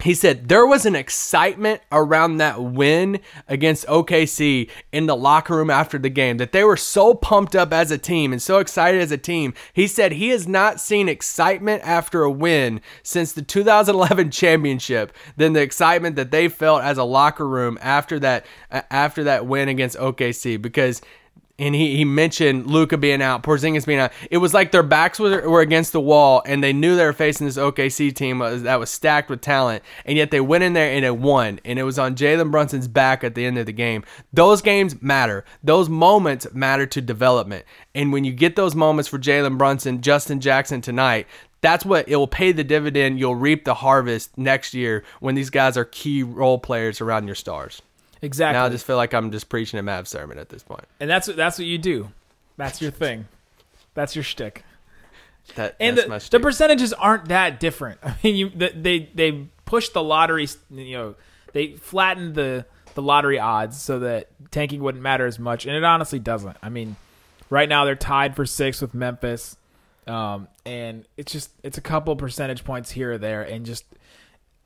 he 0.02 0.14
said 0.14 0.48
there 0.48 0.66
was 0.66 0.86
an 0.86 0.96
excitement 0.96 1.80
around 1.92 2.38
that 2.38 2.62
win 2.62 3.20
against 3.48 3.86
OKC 3.86 4.70
in 4.92 5.06
the 5.06 5.16
locker 5.16 5.56
room 5.56 5.70
after 5.70 5.98
the 5.98 6.08
game 6.08 6.38
that 6.38 6.52
they 6.52 6.64
were 6.64 6.76
so 6.76 7.14
pumped 7.14 7.54
up 7.54 7.72
as 7.72 7.90
a 7.90 7.98
team 7.98 8.32
and 8.32 8.40
so 8.40 8.58
excited 8.58 9.00
as 9.00 9.12
a 9.12 9.18
team. 9.18 9.54
He 9.72 9.86
said 9.86 10.12
he 10.12 10.30
has 10.30 10.48
not 10.48 10.80
seen 10.80 11.08
excitement 11.08 11.82
after 11.84 12.22
a 12.22 12.30
win 12.30 12.80
since 13.02 13.32
the 13.32 13.42
2011 13.42 14.30
championship 14.30 15.12
than 15.36 15.52
the 15.52 15.62
excitement 15.62 16.16
that 16.16 16.30
they 16.30 16.48
felt 16.48 16.82
as 16.82 16.98
a 16.98 17.04
locker 17.04 17.46
room 17.46 17.78
after 17.80 18.18
that 18.20 18.46
after 18.70 19.24
that 19.24 19.46
win 19.46 19.68
against 19.68 19.98
OKC 19.98 20.60
because 20.60 21.02
and 21.60 21.74
he, 21.74 21.94
he 21.98 22.04
mentioned 22.06 22.66
Luka 22.66 22.96
being 22.96 23.20
out, 23.20 23.42
Porzingis 23.42 23.84
being 23.84 23.98
out. 23.98 24.12
It 24.30 24.38
was 24.38 24.54
like 24.54 24.72
their 24.72 24.82
backs 24.82 25.20
were, 25.20 25.48
were 25.48 25.60
against 25.60 25.92
the 25.92 26.00
wall, 26.00 26.42
and 26.46 26.64
they 26.64 26.72
knew 26.72 26.96
they 26.96 27.04
were 27.04 27.12
facing 27.12 27.46
this 27.46 27.58
OKC 27.58 28.14
team 28.14 28.40
uh, 28.40 28.56
that 28.56 28.80
was 28.80 28.90
stacked 28.90 29.28
with 29.28 29.42
talent, 29.42 29.84
and 30.06 30.16
yet 30.16 30.30
they 30.30 30.40
went 30.40 30.64
in 30.64 30.72
there 30.72 30.90
and 30.90 31.04
it 31.04 31.18
won, 31.18 31.60
and 31.66 31.78
it 31.78 31.82
was 31.82 31.98
on 31.98 32.16
Jalen 32.16 32.50
Brunson's 32.50 32.88
back 32.88 33.22
at 33.22 33.34
the 33.34 33.44
end 33.44 33.58
of 33.58 33.66
the 33.66 33.72
game. 33.72 34.02
Those 34.32 34.62
games 34.62 35.00
matter. 35.02 35.44
Those 35.62 35.90
moments 35.90 36.46
matter 36.54 36.86
to 36.86 37.00
development, 37.02 37.66
and 37.94 38.10
when 38.10 38.24
you 38.24 38.32
get 38.32 38.56
those 38.56 38.74
moments 38.74 39.10
for 39.10 39.18
Jalen 39.18 39.58
Brunson, 39.58 40.00
Justin 40.00 40.40
Jackson 40.40 40.80
tonight, 40.80 41.26
that's 41.60 41.84
what 41.84 42.08
it 42.08 42.16
will 42.16 42.26
pay 42.26 42.52
the 42.52 42.64
dividend. 42.64 43.18
You'll 43.18 43.34
reap 43.34 43.66
the 43.66 43.74
harvest 43.74 44.38
next 44.38 44.72
year 44.72 45.04
when 45.20 45.34
these 45.34 45.50
guys 45.50 45.76
are 45.76 45.84
key 45.84 46.22
role 46.22 46.58
players 46.58 47.02
around 47.02 47.26
your 47.26 47.34
stars. 47.34 47.82
Exactly. 48.22 48.58
Now 48.58 48.66
I 48.66 48.68
just 48.68 48.86
feel 48.86 48.96
like 48.96 49.14
I'm 49.14 49.30
just 49.30 49.48
preaching 49.48 49.78
a 49.78 49.82
Mav 49.82 50.06
sermon 50.06 50.38
at 50.38 50.48
this 50.48 50.62
point. 50.62 50.84
and 50.98 51.08
that's 51.08 51.26
what 51.26 51.36
that's 51.36 51.58
what 51.58 51.66
you 51.66 51.78
do. 51.78 52.10
That's 52.56 52.82
your 52.82 52.90
thing. 52.90 53.26
That's 53.94 54.14
your 54.14 54.22
shtick. 54.22 54.64
That 55.54 55.76
And 55.80 55.96
the, 55.96 56.28
the 56.30 56.40
percentages 56.40 56.92
aren't 56.92 57.28
that 57.28 57.58
different. 57.60 58.00
I 58.04 58.16
mean, 58.22 58.36
you 58.36 58.50
the, 58.50 58.72
they 58.74 59.10
they 59.14 59.46
pushed 59.64 59.94
the 59.94 60.02
lottery. 60.02 60.46
You 60.70 60.96
know, 60.96 61.14
they 61.52 61.72
flattened 61.72 62.34
the 62.34 62.66
the 62.94 63.02
lottery 63.02 63.38
odds 63.38 63.80
so 63.80 64.00
that 64.00 64.28
tanking 64.50 64.82
wouldn't 64.82 65.02
matter 65.02 65.26
as 65.26 65.38
much, 65.38 65.66
and 65.66 65.74
it 65.74 65.84
honestly 65.84 66.18
doesn't. 66.18 66.56
I 66.62 66.68
mean, 66.68 66.96
right 67.48 67.68
now 67.68 67.84
they're 67.84 67.94
tied 67.94 68.36
for 68.36 68.44
six 68.44 68.80
with 68.80 68.94
Memphis, 68.94 69.56
um, 70.06 70.48
and 70.66 71.04
it's 71.16 71.32
just 71.32 71.50
it's 71.62 71.78
a 71.78 71.82
couple 71.82 72.14
percentage 72.16 72.64
points 72.64 72.90
here 72.90 73.12
or 73.12 73.18
there, 73.18 73.42
and 73.42 73.64
just 73.64 73.84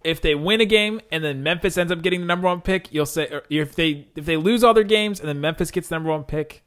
if 0.04 0.20
they 0.20 0.34
win 0.34 0.60
a 0.60 0.66
game 0.66 1.00
and 1.10 1.24
then 1.24 1.42
Memphis 1.42 1.76
ends 1.76 1.90
up 1.90 2.02
getting 2.02 2.20
the 2.20 2.26
number 2.26 2.46
one 2.46 2.60
pick, 2.60 2.92
you'll 2.92 3.06
say 3.06 3.40
if 3.48 3.74
they 3.74 4.06
if 4.14 4.26
they 4.26 4.36
lose 4.36 4.62
all 4.62 4.74
their 4.74 4.84
games 4.84 5.18
and 5.18 5.28
then 5.28 5.40
Memphis 5.40 5.70
gets 5.70 5.88
the 5.88 5.96
number 5.96 6.10
one 6.10 6.24
pick, 6.24 6.62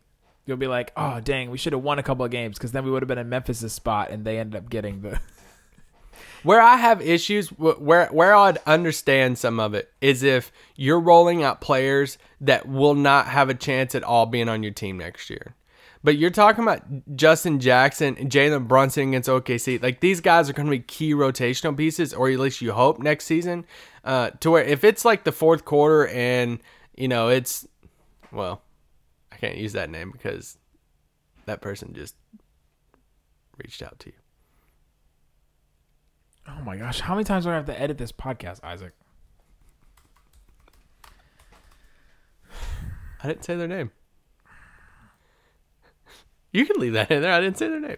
you'll 0.45 0.57
be 0.57 0.67
like, 0.67 0.91
oh 0.97 1.19
dang, 1.19 1.51
we 1.51 1.57
should 1.57 1.73
have 1.73 1.83
won 1.83 1.99
a 1.99 2.03
couple 2.03 2.25
of 2.25 2.31
games 2.31 2.57
because 2.57 2.71
then 2.71 2.83
we 2.83 2.91
would 2.91 3.03
have 3.03 3.07
been 3.07 3.17
in 3.17 3.29
Memphis' 3.29 3.71
spot 3.71 4.09
and 4.09 4.25
they 4.25 4.39
ended 4.39 4.57
up 4.57 4.69
getting 4.69 5.01
the. 5.01 5.19
Where 6.43 6.61
I 6.61 6.77
have 6.77 7.01
issues, 7.01 7.49
where 7.49 8.07
where 8.07 8.35
I'd 8.35 8.59
understand 8.65 9.37
some 9.37 9.59
of 9.59 9.73
it 9.73 9.91
is 10.01 10.23
if 10.23 10.51
you're 10.75 10.99
rolling 10.99 11.43
out 11.43 11.61
players 11.61 12.17
that 12.41 12.67
will 12.67 12.93
not 12.93 13.27
have 13.27 13.49
a 13.49 13.53
chance 13.53 13.95
at 13.95 14.03
all 14.03 14.25
being 14.25 14.47
on 14.47 14.63
your 14.63 14.71
team 14.71 14.97
next 14.97 15.29
year. 15.29 15.55
But 16.03 16.17
you're 16.17 16.29
talking 16.29 16.63
about 16.63 16.83
Justin 17.15 17.59
Jackson 17.59 18.15
Jalen 18.15 18.67
Brunson 18.67 19.09
against 19.09 19.29
OKC. 19.29 19.81
Like 19.81 19.99
these 19.99 20.21
guys 20.21 20.49
are 20.49 20.53
going 20.53 20.67
to 20.67 20.71
be 20.71 20.79
key 20.79 21.13
rotational 21.13 21.75
pieces, 21.75 22.13
or 22.13 22.29
at 22.29 22.39
least 22.39 22.61
you 22.61 22.71
hope 22.71 22.99
next 22.99 23.25
season. 23.25 23.65
Uh, 24.03 24.29
to 24.39 24.51
where 24.51 24.63
if 24.63 24.83
it's 24.83 25.03
like 25.03 25.23
the 25.23 25.31
fourth 25.31 25.65
quarter 25.65 26.07
and 26.07 26.59
you 26.95 27.07
know 27.07 27.29
it's, 27.29 27.67
well, 28.31 28.61
I 29.31 29.37
can't 29.37 29.57
use 29.57 29.73
that 29.73 29.89
name 29.89 30.11
because 30.11 30.57
that 31.45 31.61
person 31.61 31.93
just 31.93 32.15
reached 33.57 33.81
out 33.81 33.99
to 33.99 34.09
you. 34.09 34.15
Oh 36.47 36.61
my 36.63 36.77
gosh, 36.77 37.01
how 37.01 37.15
many 37.15 37.25
times 37.25 37.43
do 37.43 37.51
I 37.51 37.55
have 37.55 37.65
to 37.65 37.79
edit 37.79 37.97
this 37.97 38.11
podcast, 38.11 38.63
Isaac? 38.63 38.93
I 43.21 43.27
didn't 43.27 43.43
say 43.43 43.55
their 43.55 43.67
name. 43.67 43.91
You 46.57 46.65
can 46.65 46.81
leave 46.81 46.93
that 46.93 47.11
in 47.11 47.21
there. 47.21 47.31
I 47.31 47.39
didn't 47.39 47.59
say 47.59 47.67
their 47.67 47.79
name. 47.79 47.97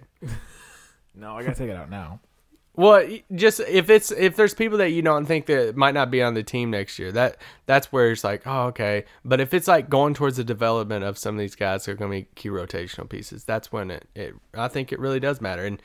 No, 1.16 1.38
I 1.38 1.44
gotta 1.44 1.56
take 1.56 1.70
it 1.70 1.78
out 1.78 1.90
now. 1.90 2.20
Well, 2.76 3.08
just 3.34 3.62
if 3.62 3.90
it's 3.90 4.12
if 4.12 4.36
there's 4.36 4.54
people 4.54 4.78
that 4.80 4.92
you 4.92 5.02
don't 5.02 5.26
think 5.26 5.46
that 5.46 5.76
might 5.76 5.94
not 5.94 6.12
be 6.12 6.22
on 6.22 6.34
the 6.34 6.44
team 6.44 6.72
next 6.72 7.00
year, 7.00 7.12
that 7.14 7.38
that's 7.66 7.92
where 7.92 8.12
it's 8.12 8.24
like, 8.24 8.44
oh, 8.46 8.68
okay. 8.68 9.06
But 9.24 9.40
if 9.40 9.54
it's 9.54 9.68
like 9.68 9.90
going 9.90 10.14
towards 10.14 10.38
the 10.38 10.44
development 10.44 11.06
of 11.06 11.18
some 11.18 11.36
of 11.36 11.40
these 11.40 11.56
guys 11.56 11.86
that 11.86 11.92
are 11.92 11.96
going 11.96 12.12
to 12.12 12.18
be 12.20 12.28
key 12.36 12.50
rotational 12.50 13.10
pieces, 13.10 13.44
that's 13.44 13.72
when 13.72 13.92
it, 13.92 14.08
it 14.14 14.34
I 14.54 14.68
think 14.68 14.92
it 14.92 15.00
really 15.00 15.20
does 15.20 15.40
matter. 15.42 15.66
And 15.66 15.82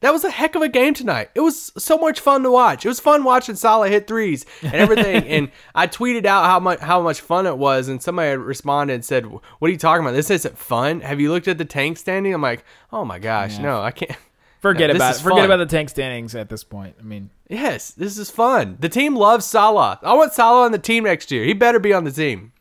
that 0.00 0.12
was 0.12 0.24
a 0.24 0.30
heck 0.30 0.54
of 0.54 0.62
a 0.62 0.68
game 0.68 0.94
tonight. 0.94 1.30
It 1.34 1.40
was 1.40 1.72
so 1.76 1.98
much 1.98 2.20
fun 2.20 2.42
to 2.42 2.50
watch. 2.50 2.84
It 2.84 2.88
was 2.88 3.00
fun 3.00 3.22
watching 3.24 3.54
Salah 3.54 3.88
hit 3.88 4.06
threes 4.06 4.46
and 4.62 4.74
everything. 4.74 5.24
and 5.28 5.50
I 5.74 5.86
tweeted 5.86 6.24
out 6.26 6.46
how 6.46 6.58
much 6.60 6.80
how 6.80 7.00
much 7.02 7.20
fun 7.20 7.46
it 7.46 7.58
was, 7.58 7.88
and 7.88 8.02
somebody 8.02 8.30
had 8.30 8.38
responded 8.40 8.94
and 8.94 9.04
said, 9.04 9.26
"What 9.26 9.42
are 9.62 9.70
you 9.70 9.78
talking 9.78 10.04
about? 10.04 10.14
This 10.14 10.30
isn't 10.30 10.58
fun. 10.58 11.00
Have 11.00 11.20
you 11.20 11.30
looked 11.30 11.48
at 11.48 11.58
the 11.58 11.64
tank 11.64 11.98
standing?" 11.98 12.32
I'm 12.34 12.42
like, 12.42 12.64
"Oh 12.92 13.04
my 13.04 13.18
gosh, 13.18 13.58
no, 13.58 13.80
I 13.82 13.90
can't." 13.90 14.16
Forget 14.60 14.90
No, 14.90 14.96
about 14.96 15.16
forget 15.16 15.38
fun. 15.38 15.44
about 15.46 15.56
the 15.56 15.64
tank 15.74 15.88
standings 15.88 16.34
at 16.34 16.50
this 16.50 16.64
point. 16.64 16.94
I 17.00 17.02
mean, 17.02 17.30
Yes, 17.48 17.92
this 17.92 18.18
is 18.18 18.30
fun. 18.30 18.76
The 18.78 18.90
team 18.90 19.16
loves 19.16 19.46
Salah. 19.46 19.98
I 20.02 20.12
want 20.12 20.34
Salah 20.34 20.66
on 20.66 20.72
the 20.72 20.78
team 20.78 21.04
next 21.04 21.30
year. 21.30 21.44
He 21.44 21.54
better 21.54 21.78
be 21.78 21.94
on 21.94 22.04
the 22.04 22.10
team. 22.12 22.52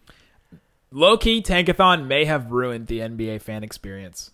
low 0.92 1.18
key 1.18 1.42
Tankathon 1.42 2.08
may 2.08 2.24
have 2.24 2.52
ruined 2.54 2.88
the 2.88 3.00
NBA 3.00 3.42
fan 3.42 3.66
experience. 3.66 4.32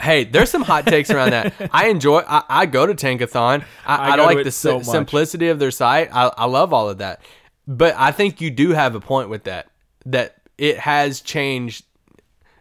Hey, 0.00 0.24
there's 0.24 0.50
some 0.50 0.62
hot 0.62 0.86
takes 0.86 1.10
around 1.10 1.30
that. 1.30 1.52
I 1.72 1.88
enjoy. 1.88 2.20
I, 2.20 2.42
I 2.48 2.66
go 2.66 2.86
to 2.86 2.94
Tankathon. 2.94 3.64
I, 3.84 3.96
I 3.96 4.16
I, 4.16 4.16
like 4.16 4.44
the 4.44 4.50
so 4.50 4.80
simplicity 4.82 5.48
of 5.48 5.58
their 5.58 5.70
site. 5.70 6.08
I, 6.12 6.30
I 6.36 6.46
love 6.46 6.72
all 6.72 6.88
of 6.88 6.98
that. 6.98 7.20
But 7.66 7.94
I 7.96 8.10
think 8.10 8.40
you 8.40 8.50
do 8.50 8.70
have 8.70 8.94
a 8.94 9.00
point 9.00 9.28
with 9.28 9.44
that. 9.44 9.68
That 10.06 10.36
it 10.56 10.78
has 10.78 11.20
changed. 11.20 11.84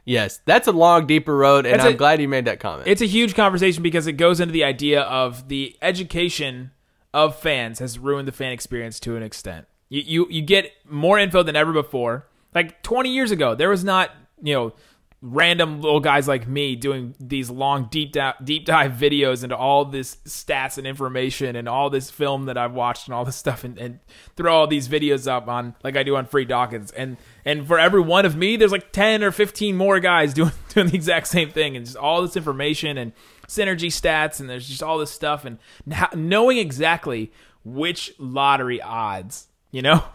Yes, 0.05 0.39
that's 0.45 0.67
a 0.67 0.71
long, 0.71 1.05
deeper 1.05 1.35
road, 1.35 1.65
and 1.65 1.75
That's 1.75 1.85
I'm 1.85 1.97
glad 1.97 2.19
you 2.19 2.27
made 2.27 2.45
that 2.45 2.59
comment. 2.59 2.87
It's 2.87 3.01
a 3.01 3.05
huge 3.05 3.35
conversation 3.35 3.83
because 3.83 4.07
it 4.07 4.13
goes 4.13 4.39
into 4.39 4.51
the 4.51 4.63
idea 4.63 5.01
of 5.01 5.49
the 5.49 5.77
education 5.81 6.71
of 7.13 7.39
fans 7.39 7.79
has 7.79 7.99
ruined 7.99 8.27
the 8.27 8.31
fan 8.31 8.51
experience 8.51 8.99
to 9.01 9.15
an 9.15 9.23
extent. 9.23 9.67
You 9.87 10.01
you, 10.05 10.27
you 10.29 10.41
get 10.41 10.71
more 10.87 11.19
info 11.19 11.43
than 11.43 11.55
ever 11.55 11.73
before. 11.73 12.27
Like 12.53 12.81
20 12.81 13.09
years 13.09 13.31
ago, 13.31 13.53
there 13.53 13.69
was 13.69 13.83
not, 13.83 14.11
you 14.41 14.53
know, 14.53 14.73
random 15.21 15.81
little 15.81 15.99
guys 15.99 16.29
like 16.29 16.47
me 16.47 16.77
doing 16.77 17.13
these 17.19 17.49
long 17.49 17.89
deep 17.91 18.13
dive, 18.13 18.35
deep 18.41 18.65
dive 18.65 18.93
videos 18.93 19.43
into 19.43 19.55
all 19.55 19.83
this 19.83 20.15
stats 20.25 20.77
and 20.77 20.87
information 20.87 21.57
and 21.57 21.67
all 21.67 21.89
this 21.89 22.09
film 22.09 22.45
that 22.45 22.57
I've 22.57 22.73
watched 22.73 23.07
and 23.07 23.13
all 23.13 23.25
this 23.25 23.35
stuff 23.35 23.65
and, 23.65 23.77
and 23.77 23.99
throw 24.37 24.55
all 24.55 24.67
these 24.67 24.87
videos 24.87 25.29
up 25.29 25.49
on 25.49 25.75
like 25.83 25.97
I 25.97 26.03
do 26.03 26.15
on 26.15 26.25
Free 26.25 26.45
Dawkins. 26.45 26.91
And 26.91 27.17
and 27.43 27.67
for 27.67 27.77
every 27.77 27.99
one 27.99 28.25
of 28.25 28.37
me 28.37 28.55
there's 28.55 28.71
like 28.71 28.93
10 28.93 29.21
or 29.21 29.31
15 29.31 29.75
more 29.75 29.99
guys 29.99 30.33
doing 30.33 30.51
doing 30.69 30.87
the 30.87 30.95
exact 30.95 31.27
same 31.27 31.51
thing 31.51 31.75
and 31.75 31.85
just 31.85 31.97
all 31.97 32.21
this 32.21 32.37
information 32.37 32.97
and 32.97 33.11
synergy 33.45 33.87
stats 33.87 34.39
and 34.39 34.49
there's 34.49 34.69
just 34.69 34.83
all 34.83 34.97
this 34.97 35.11
stuff 35.11 35.43
and 35.43 35.57
now, 35.85 36.07
knowing 36.15 36.57
exactly 36.57 37.31
which 37.65 38.13
lottery 38.19 38.81
odds 38.81 39.47
you 39.71 39.81
know? 39.81 40.03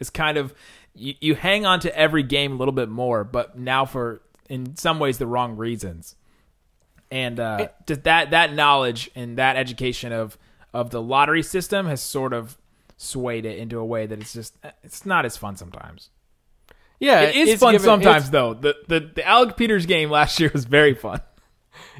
Is 0.00 0.10
kind 0.10 0.36
of 0.36 0.52
you, 0.94 1.14
you 1.20 1.34
hang 1.34 1.64
on 1.64 1.80
to 1.80 1.96
every 1.96 2.24
game 2.24 2.52
a 2.52 2.56
little 2.56 2.72
bit 2.72 2.90
more 2.90 3.24
but 3.24 3.56
now 3.58 3.86
for 3.86 4.20
in 4.48 4.76
some 4.76 4.98
ways 4.98 5.18
the 5.18 5.26
wrong 5.26 5.56
reasons 5.56 6.16
and 7.10 7.38
uh, 7.38 7.68
just 7.86 8.02
that 8.04 8.30
that 8.30 8.52
knowledge 8.54 9.10
and 9.14 9.38
that 9.38 9.56
education 9.56 10.12
of 10.12 10.36
of 10.72 10.90
the 10.90 11.00
lottery 11.02 11.42
system 11.42 11.86
has 11.86 12.00
sort 12.00 12.32
of 12.32 12.56
swayed 12.96 13.44
it 13.44 13.58
into 13.58 13.78
a 13.78 13.84
way 13.84 14.06
that 14.06 14.20
it's 14.20 14.32
just 14.32 14.56
it's 14.82 15.04
not 15.06 15.24
as 15.24 15.36
fun 15.36 15.56
sometimes. 15.56 16.10
yeah, 16.98 17.20
It 17.22 17.36
is 17.36 17.48
it's 17.50 17.60
fun 17.60 17.72
given- 17.74 17.84
sometimes 17.84 18.30
though. 18.30 18.54
The, 18.54 18.74
the 18.88 19.00
the 19.14 19.26
Alec 19.26 19.56
Peters 19.56 19.86
game 19.86 20.10
last 20.10 20.40
year 20.40 20.50
was 20.52 20.64
very 20.64 20.94
fun. 20.94 21.20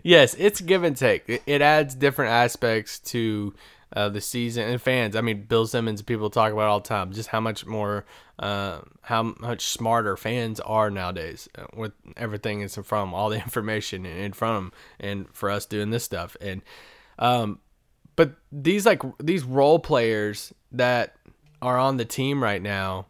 Yes, 0.03 0.35
it's 0.39 0.61
give 0.61 0.85
and 0.85 0.97
take. 0.97 1.29
It, 1.29 1.43
it 1.47 1.61
adds 1.63 1.95
different 1.95 2.31
aspects 2.33 2.99
to 3.01 3.55
uh, 3.95 4.09
the 4.09 4.21
season 4.21 4.69
and 4.69 4.81
fans. 4.81 5.17
I 5.17 5.21
mean, 5.21 5.43
Bill 5.45 5.67
Simmons, 5.67 6.01
people 6.03 6.31
talk 6.31 6.53
about 6.53 6.69
all 6.69 6.81
the 6.81 6.89
time, 6.89 7.13
just 7.13 7.29
how 7.29 7.41
much 7.41 7.67
more, 7.67 8.05
uh, 8.39 8.81
how 9.03 9.35
much 9.41 9.67
smarter 9.67 10.17
fans 10.17 10.61
are 10.61 10.91
nowadays 10.91 11.49
uh, 11.57 11.67
with 11.75 11.93
everything 12.17 12.61
that's 12.61 12.77
in 12.77 12.83
front 12.83 13.09
of 13.09 13.15
all 13.15 13.31
the 13.31 13.37
information 13.43 14.05
in 14.05 14.33
front 14.33 14.57
of 14.57 14.63
them, 14.63 14.73
and 15.01 15.27
for 15.33 15.51
us 15.51 15.67
doing 15.67 15.91
this 15.91 16.05
stuff. 16.05 16.37
And, 16.41 16.63
um, 17.19 17.61
but 18.17 18.35
these 18.51 18.87
like 18.87 19.03
these 19.19 19.45
role 19.45 19.79
players 19.79 20.53
that 20.73 21.17
are 21.63 21.79
on 21.79 21.97
the 21.97 22.05
team 22.05 22.43
right 22.43 22.63
now 22.63 23.07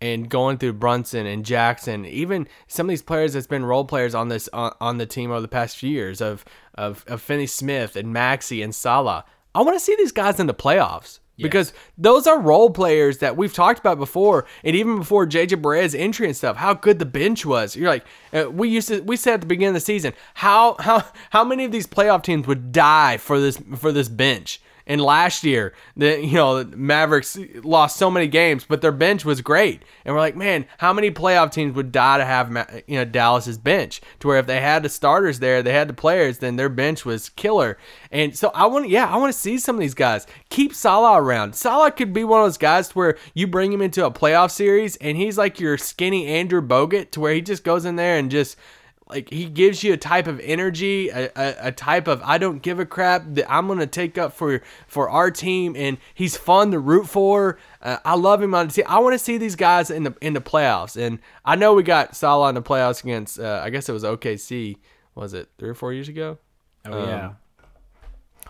and 0.00 0.28
going 0.28 0.56
through 0.56 0.72
Brunson 0.72 1.26
and 1.26 1.44
Jackson, 1.44 2.06
even 2.06 2.48
some 2.66 2.86
of 2.86 2.88
these 2.88 3.02
players 3.02 3.34
that's 3.34 3.46
been 3.46 3.64
role 3.64 3.84
players 3.84 4.14
on 4.14 4.28
this 4.28 4.48
on, 4.52 4.72
on 4.80 4.98
the 4.98 5.06
team 5.06 5.30
over 5.30 5.40
the 5.40 5.48
past 5.48 5.76
few 5.76 5.90
years 5.90 6.20
of 6.20 6.44
of, 6.74 7.04
of 7.06 7.20
Finney 7.20 7.46
Smith 7.46 7.96
and 7.96 8.14
Maxi 8.14 8.62
and 8.64 8.74
Salah. 8.74 9.24
I 9.54 9.62
want 9.62 9.76
to 9.76 9.84
see 9.84 9.96
these 9.96 10.12
guys 10.12 10.38
in 10.38 10.46
the 10.46 10.54
playoffs 10.54 11.18
because 11.42 11.72
those 11.98 12.26
are 12.26 12.38
role 12.40 12.70
players 12.70 13.18
that 13.18 13.36
we've 13.36 13.52
talked 13.52 13.78
about 13.80 13.98
before, 13.98 14.46
and 14.64 14.76
even 14.76 14.98
before 14.98 15.26
JJ 15.26 15.62
Barea's 15.62 15.94
entry 15.94 16.26
and 16.26 16.36
stuff. 16.36 16.56
How 16.56 16.74
good 16.74 16.98
the 16.98 17.06
bench 17.06 17.44
was. 17.46 17.76
You're 17.76 17.88
like, 17.88 18.04
uh, 18.32 18.50
we 18.50 18.68
used 18.68 18.88
to 18.88 19.00
we 19.00 19.16
said 19.16 19.34
at 19.34 19.40
the 19.40 19.46
beginning 19.46 19.68
of 19.68 19.74
the 19.74 19.80
season, 19.80 20.12
how 20.34 20.76
how 20.78 21.04
how 21.30 21.44
many 21.44 21.64
of 21.64 21.72
these 21.72 21.86
playoff 21.86 22.22
teams 22.22 22.46
would 22.46 22.72
die 22.72 23.16
for 23.16 23.40
this 23.40 23.58
for 23.76 23.92
this 23.92 24.08
bench? 24.08 24.60
And 24.90 25.00
last 25.00 25.44
year, 25.44 25.72
the 25.96 26.20
you 26.20 26.34
know 26.34 26.64
Mavericks 26.64 27.38
lost 27.62 27.96
so 27.96 28.10
many 28.10 28.26
games, 28.26 28.64
but 28.68 28.80
their 28.80 28.90
bench 28.90 29.24
was 29.24 29.40
great. 29.40 29.84
And 30.04 30.12
we're 30.12 30.20
like, 30.20 30.34
man, 30.34 30.66
how 30.78 30.92
many 30.92 31.12
playoff 31.12 31.52
teams 31.52 31.76
would 31.76 31.92
die 31.92 32.18
to 32.18 32.24
have 32.24 32.82
you 32.88 32.96
know 32.96 33.04
Dallas's 33.04 33.56
bench? 33.56 34.00
To 34.18 34.26
where 34.26 34.38
if 34.38 34.48
they 34.48 34.60
had 34.60 34.82
the 34.82 34.88
starters 34.88 35.38
there, 35.38 35.62
they 35.62 35.72
had 35.72 35.88
the 35.88 35.94
players, 35.94 36.38
then 36.38 36.56
their 36.56 36.68
bench 36.68 37.04
was 37.04 37.28
killer. 37.28 37.78
And 38.10 38.36
so 38.36 38.50
I 38.52 38.66
want, 38.66 38.88
yeah, 38.88 39.06
I 39.06 39.16
want 39.16 39.32
to 39.32 39.38
see 39.38 39.58
some 39.58 39.76
of 39.76 39.80
these 39.80 39.94
guys 39.94 40.26
keep 40.48 40.74
Salah 40.74 41.22
around. 41.22 41.54
Salah 41.54 41.92
could 41.92 42.12
be 42.12 42.24
one 42.24 42.40
of 42.40 42.46
those 42.46 42.58
guys 42.58 42.88
to 42.88 42.94
where 42.94 43.18
you 43.32 43.46
bring 43.46 43.72
him 43.72 43.82
into 43.82 44.04
a 44.04 44.10
playoff 44.10 44.50
series, 44.50 44.96
and 44.96 45.16
he's 45.16 45.38
like 45.38 45.60
your 45.60 45.78
skinny 45.78 46.26
Andrew 46.26 46.60
Bogut, 46.60 47.12
to 47.12 47.20
where 47.20 47.32
he 47.32 47.42
just 47.42 47.62
goes 47.62 47.84
in 47.84 47.94
there 47.94 48.18
and 48.18 48.28
just 48.28 48.56
like 49.10 49.30
he 49.30 49.46
gives 49.46 49.82
you 49.82 49.92
a 49.92 49.96
type 49.96 50.26
of 50.26 50.40
energy, 50.40 51.08
a, 51.08 51.30
a, 51.36 51.54
a 51.68 51.72
type 51.72 52.08
of 52.08 52.22
I 52.24 52.38
don't 52.38 52.62
give 52.62 52.78
a 52.78 52.86
crap 52.86 53.24
that 53.34 53.50
I'm 53.50 53.66
gonna 53.68 53.86
take 53.86 54.16
up 54.16 54.32
for 54.32 54.62
for 54.86 55.10
our 55.10 55.30
team, 55.30 55.74
and 55.76 55.98
he's 56.14 56.36
fun 56.36 56.70
to 56.70 56.78
root 56.78 57.08
for. 57.08 57.58
Uh, 57.82 57.98
I 58.04 58.14
love 58.14 58.42
him 58.42 58.54
on 58.54 58.68
the 58.68 58.72
team. 58.72 58.84
I 58.88 59.00
want 59.00 59.14
to 59.14 59.18
see 59.18 59.36
these 59.36 59.56
guys 59.56 59.90
in 59.90 60.04
the 60.04 60.14
in 60.20 60.32
the 60.34 60.40
playoffs, 60.40 60.96
and 60.96 61.18
I 61.44 61.56
know 61.56 61.74
we 61.74 61.82
got 61.82 62.16
Salah 62.16 62.48
in 62.48 62.54
the 62.54 62.62
playoffs 62.62 63.02
against 63.02 63.38
uh, 63.38 63.60
I 63.62 63.70
guess 63.70 63.88
it 63.88 63.92
was 63.92 64.04
OKC. 64.04 64.76
Was 65.14 65.34
it 65.34 65.48
three 65.58 65.68
or 65.68 65.74
four 65.74 65.92
years 65.92 66.08
ago? 66.08 66.38
Oh 66.86 67.06
yeah. 67.06 67.32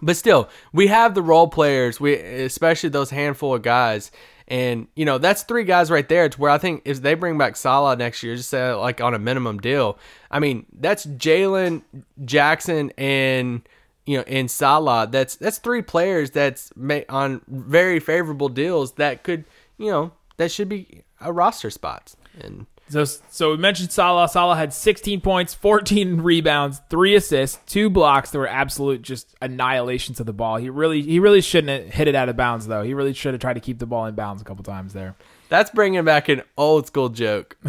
But 0.02 0.16
still, 0.16 0.48
we 0.72 0.86
have 0.86 1.14
the 1.14 1.22
role 1.22 1.48
players, 1.48 2.00
we 2.00 2.14
especially 2.14 2.88
those 2.88 3.10
handful 3.10 3.54
of 3.54 3.62
guys. 3.62 4.10
And 4.50 4.88
you 4.96 5.04
know 5.04 5.18
that's 5.18 5.44
three 5.44 5.62
guys 5.62 5.92
right 5.92 6.08
there. 6.08 6.28
To 6.28 6.40
where 6.40 6.50
I 6.50 6.58
think 6.58 6.82
if 6.84 7.00
they 7.00 7.14
bring 7.14 7.38
back 7.38 7.56
Salah 7.56 7.94
next 7.94 8.22
year, 8.24 8.34
just 8.34 8.50
say 8.50 8.72
like 8.72 9.00
on 9.00 9.14
a 9.14 9.18
minimum 9.18 9.58
deal, 9.58 9.96
I 10.28 10.40
mean 10.40 10.66
that's 10.78 11.06
Jalen 11.06 11.82
Jackson 12.24 12.92
and 12.98 13.62
you 14.06 14.18
know 14.18 14.24
and 14.26 14.50
Salah. 14.50 15.06
That's 15.08 15.36
that's 15.36 15.58
three 15.58 15.82
players 15.82 16.32
that's 16.32 16.72
ma- 16.74 17.02
on 17.08 17.42
very 17.46 18.00
favorable 18.00 18.48
deals 18.48 18.92
that 18.94 19.22
could 19.22 19.44
you 19.78 19.88
know 19.88 20.12
that 20.36 20.50
should 20.50 20.68
be 20.68 21.04
a 21.20 21.32
roster 21.32 21.70
spots. 21.70 22.16
And 22.40 22.66
So, 22.90 23.04
so 23.04 23.52
we 23.52 23.56
mentioned 23.56 23.92
Salah. 23.92 24.28
Salah 24.28 24.56
had 24.56 24.72
16 24.74 25.20
points, 25.20 25.54
14 25.54 26.20
rebounds, 26.22 26.80
three 26.90 27.14
assists, 27.14 27.58
two 27.66 27.88
blocks 27.88 28.30
that 28.32 28.38
were 28.38 28.48
absolute 28.48 29.00
just 29.02 29.34
annihilations 29.40 30.18
of 30.18 30.26
the 30.26 30.32
ball. 30.32 30.56
He 30.56 30.68
really, 30.70 31.00
he 31.00 31.20
really 31.20 31.40
shouldn't 31.40 31.84
have 31.84 31.94
hit 31.94 32.08
it 32.08 32.14
out 32.16 32.28
of 32.28 32.36
bounds 32.36 32.66
though. 32.66 32.82
He 32.82 32.92
really 32.92 33.12
should 33.14 33.32
have 33.32 33.40
tried 33.40 33.54
to 33.54 33.60
keep 33.60 33.78
the 33.78 33.86
ball 33.86 34.06
in 34.06 34.14
bounds 34.16 34.42
a 34.42 34.44
couple 34.44 34.64
times 34.64 34.92
there. 34.92 35.14
that's 35.48 35.70
bringing 35.70 36.04
back 36.04 36.28
an 36.28 36.42
old 36.58 36.86
school 36.88 37.08
joke. 37.08 37.56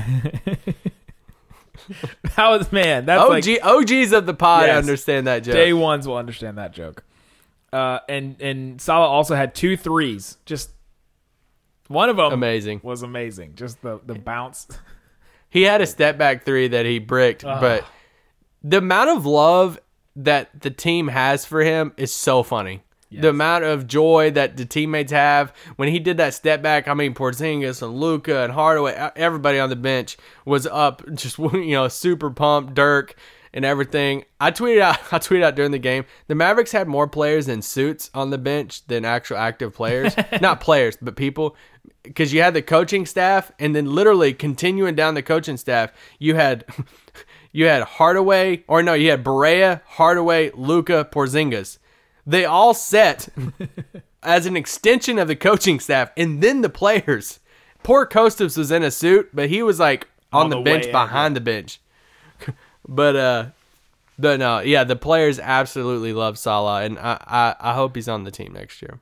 That 2.36 2.48
was 2.50 2.72
man. 2.72 3.06
That's 3.06 3.22
OG 3.24 3.30
like 3.32 3.64
OGs 3.66 4.12
of 4.12 4.26
the 4.26 4.34
pod 4.34 4.68
Yes. 4.68 4.78
understand 4.78 5.28
that 5.28 5.44
joke. 5.44 5.56
day 5.56 5.74
ones 5.74 6.08
will 6.08 6.18
understand 6.18 6.58
that 6.58 6.74
joke. 6.74 7.04
Uh, 7.74 8.00
and 8.08 8.40
and 8.42 8.80
Salah 8.80 9.08
also 9.08 9.36
had 9.36 9.56
two 9.56 9.76
threes. 9.78 10.38
Just 10.46 10.70
one 11.88 12.10
of 12.10 12.18
them 12.18 12.32
Amazing. 12.34 12.82
was 12.84 13.02
amazing. 13.04 13.56
Just 13.56 13.82
the 13.82 14.00
the 14.06 14.14
bounce. 14.16 14.68
He 15.52 15.62
had 15.64 15.82
a 15.82 15.86
step 15.86 16.18
back 16.18 16.46
three 16.46 16.68
that 16.70 16.88
he 16.88 16.98
bricked, 16.98 17.44
but 17.44 17.86
the 18.64 18.78
amount 18.78 19.12
of 19.12 19.26
love 19.28 19.80
that 20.16 20.62
the 20.62 20.72
team 20.72 21.10
has 21.10 21.46
for 21.46 21.62
him 21.62 21.94
is 21.98 22.12
so 22.12 22.42
funny. 22.42 22.82
The 23.12 23.30
amount 23.30 23.66
of 23.66 23.88
joy 23.88 24.32
that 24.32 24.56
the 24.56 24.64
teammates 24.64 25.12
have 25.12 25.54
when 25.76 25.90
he 25.90 26.00
did 26.00 26.16
that 26.18 26.34
step 26.34 26.62
back. 26.62 26.88
I 26.88 26.94
mean, 26.94 27.14
Porzingis 27.14 27.82
and 27.82 28.00
Luka 28.00 28.44
and 28.44 28.54
Hardaway, 28.54 28.94
everybody 29.18 29.60
on 29.60 29.70
the 29.70 29.76
bench 29.76 30.16
was 30.46 30.66
up, 30.66 31.04
just 31.14 31.38
you 31.38 31.72
know, 31.72 31.90
super 31.90 32.32
pumped. 32.32 32.74
Dirk 32.74 33.16
and 33.54 33.66
everything. 33.66 34.24
I 34.40 34.52
tweeted 34.52 34.80
out. 34.82 35.00
I 35.12 35.20
tweeted 35.20 35.44
out 35.44 35.56
during 35.56 35.72
the 35.72 35.80
game. 35.80 36.06
The 36.28 36.36
Mavericks 36.36 36.72
had 36.72 36.88
more 36.88 37.08
players 37.08 37.48
in 37.48 37.62
suits 37.62 38.10
on 38.14 38.30
the 38.30 38.38
bench 38.38 38.86
than 38.88 39.06
actual 39.06 39.38
active 39.38 39.74
players. 39.74 40.16
Not 40.42 40.62
players, 40.62 40.98
but 41.02 41.16
people. 41.16 41.56
Because 42.04 42.34
you 42.34 42.42
had 42.42 42.54
the 42.54 42.62
coaching 42.62 43.06
staff, 43.06 43.52
and 43.60 43.76
then 43.76 43.86
literally 43.86 44.34
continuing 44.34 44.96
down 44.96 45.14
the 45.14 45.22
coaching 45.22 45.58
staff, 45.58 45.92
you 46.18 46.36
had 46.36 46.66
you 47.52 47.66
had 47.66 47.84
Hardaway, 47.84 48.64
or 48.68 48.82
no, 48.82 48.94
you 48.94 49.12
had 49.12 49.24
Barea, 49.24 49.82
Hardaway, 49.86 50.52
Luka, 50.56 51.08
Porzingis. 51.12 51.78
They 52.26 52.46
all 52.46 52.74
set 52.74 53.30
as 54.24 54.46
an 54.46 54.56
extension 54.56 55.20
of 55.20 55.28
the 55.28 55.36
coaching 55.36 55.80
staff, 55.80 56.12
and 56.18 56.42
then 56.42 56.62
the 56.62 56.70
players. 56.70 57.40
Poor 57.84 58.06
Kostas 58.06 58.58
was 58.58 58.72
in 58.72 58.84
a 58.84 58.92
suit, 58.92 59.30
but 59.34 59.50
he 59.50 59.64
was 59.64 59.80
like 59.80 60.08
on, 60.32 60.44
On 60.44 60.50
the, 60.50 60.58
the 60.58 60.64
bench 60.64 60.92
behind 60.92 61.36
the 61.36 61.42
bench. 61.42 61.82
but 62.88 63.16
uh, 63.16 63.46
but 64.18 64.40
no, 64.40 64.60
yeah, 64.60 64.84
the 64.84 64.96
players 64.96 65.40
absolutely 65.40 66.14
love 66.14 66.38
Salah, 66.38 66.84
and 66.84 66.98
I, 67.00 67.18
I 67.26 67.72
I 67.72 67.74
hope 67.74 67.96
he's 67.96 68.08
on 68.08 68.24
the 68.24 68.32
team 68.32 68.54
next 68.54 68.82
year. 68.82 69.00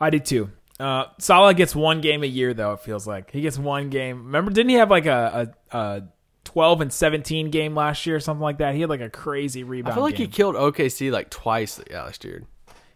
I 0.00 0.10
did 0.10 0.24
too. 0.24 0.50
Uh, 0.78 1.06
Salah 1.18 1.54
gets 1.54 1.74
one 1.74 2.00
game 2.00 2.22
a 2.22 2.26
year 2.26 2.52
though. 2.52 2.72
It 2.72 2.80
feels 2.80 3.06
like 3.06 3.30
he 3.30 3.40
gets 3.40 3.58
one 3.58 3.88
game. 3.88 4.24
Remember, 4.26 4.50
didn't 4.50 4.68
he 4.70 4.76
have 4.76 4.90
like 4.90 5.06
a, 5.06 5.54
a, 5.72 5.76
a 5.78 6.02
twelve 6.44 6.80
and 6.82 6.92
seventeen 6.92 7.50
game 7.50 7.74
last 7.74 8.04
year 8.06 8.16
or 8.16 8.20
something 8.20 8.42
like 8.42 8.58
that? 8.58 8.74
He 8.74 8.82
had 8.82 8.90
like 8.90 9.00
a 9.00 9.08
crazy 9.10 9.64
rebound. 9.64 9.92
I 9.92 9.94
feel 9.94 10.02
like 10.04 10.18
he 10.18 10.28
killed 10.28 10.54
OKC 10.54 11.10
like 11.10 11.30
twice 11.30 11.80
last 11.90 12.24
year. 12.24 12.44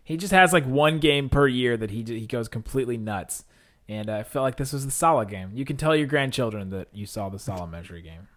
he 0.05 0.16
just 0.19 0.33
has 0.33 0.53
like 0.53 0.66
one 0.66 0.99
game 0.99 1.29
per 1.31 1.49
year 1.49 1.77
that 1.79 1.90
he 1.90 2.03
he 2.03 2.27
goes 2.27 2.49
completely 2.49 2.99
nuts. 2.99 3.45
And 3.88 4.09
I 4.09 4.23
felt 4.23 4.45
like 4.45 4.57
this 4.57 4.73
was 4.73 4.85
the 4.85 4.93
Salah 4.93 5.27
game. 5.27 5.51
You 5.55 5.64
can 5.64 5.77
tell 5.77 5.97
your 5.97 6.07
grandchildren 6.07 6.71
that 6.71 6.88
you 6.93 7.07
saw 7.07 7.29
the 7.29 7.40
Salah 7.40 7.66
Mejri 7.66 8.03
game. 8.03 8.29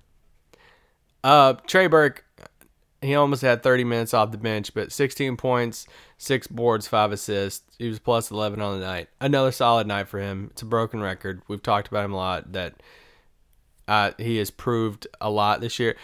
Uh, 1.23 1.53
Trey 1.67 1.87
Burke, 1.87 2.25
he 3.03 3.15
almost 3.15 3.41
had 3.41 3.61
30 3.63 3.83
minutes 3.83 4.13
off 4.13 4.31
the 4.31 4.37
bench, 4.37 4.73
but 4.73 4.91
16 4.91 5.37
points, 5.37 5.87
six 6.17 6.47
boards, 6.47 6.87
five 6.87 7.11
assists. 7.11 7.63
He 7.77 7.87
was 7.87 7.99
plus 7.99 8.31
11 8.31 8.61
on 8.61 8.79
the 8.79 8.85
night. 8.85 9.09
Another 9.19 9.51
solid 9.51 9.87
night 9.87 10.07
for 10.07 10.19
him. 10.19 10.49
It's 10.51 10.61
a 10.61 10.65
broken 10.65 11.01
record. 11.01 11.41
We've 11.47 11.61
talked 11.61 11.87
about 11.87 12.05
him 12.05 12.13
a 12.13 12.17
lot. 12.17 12.53
That 12.53 12.75
uh, 13.87 14.11
he 14.17 14.37
has 14.37 14.49
proved 14.49 15.07
a 15.19 15.29
lot 15.29 15.61
this 15.61 15.79
year. 15.79 15.95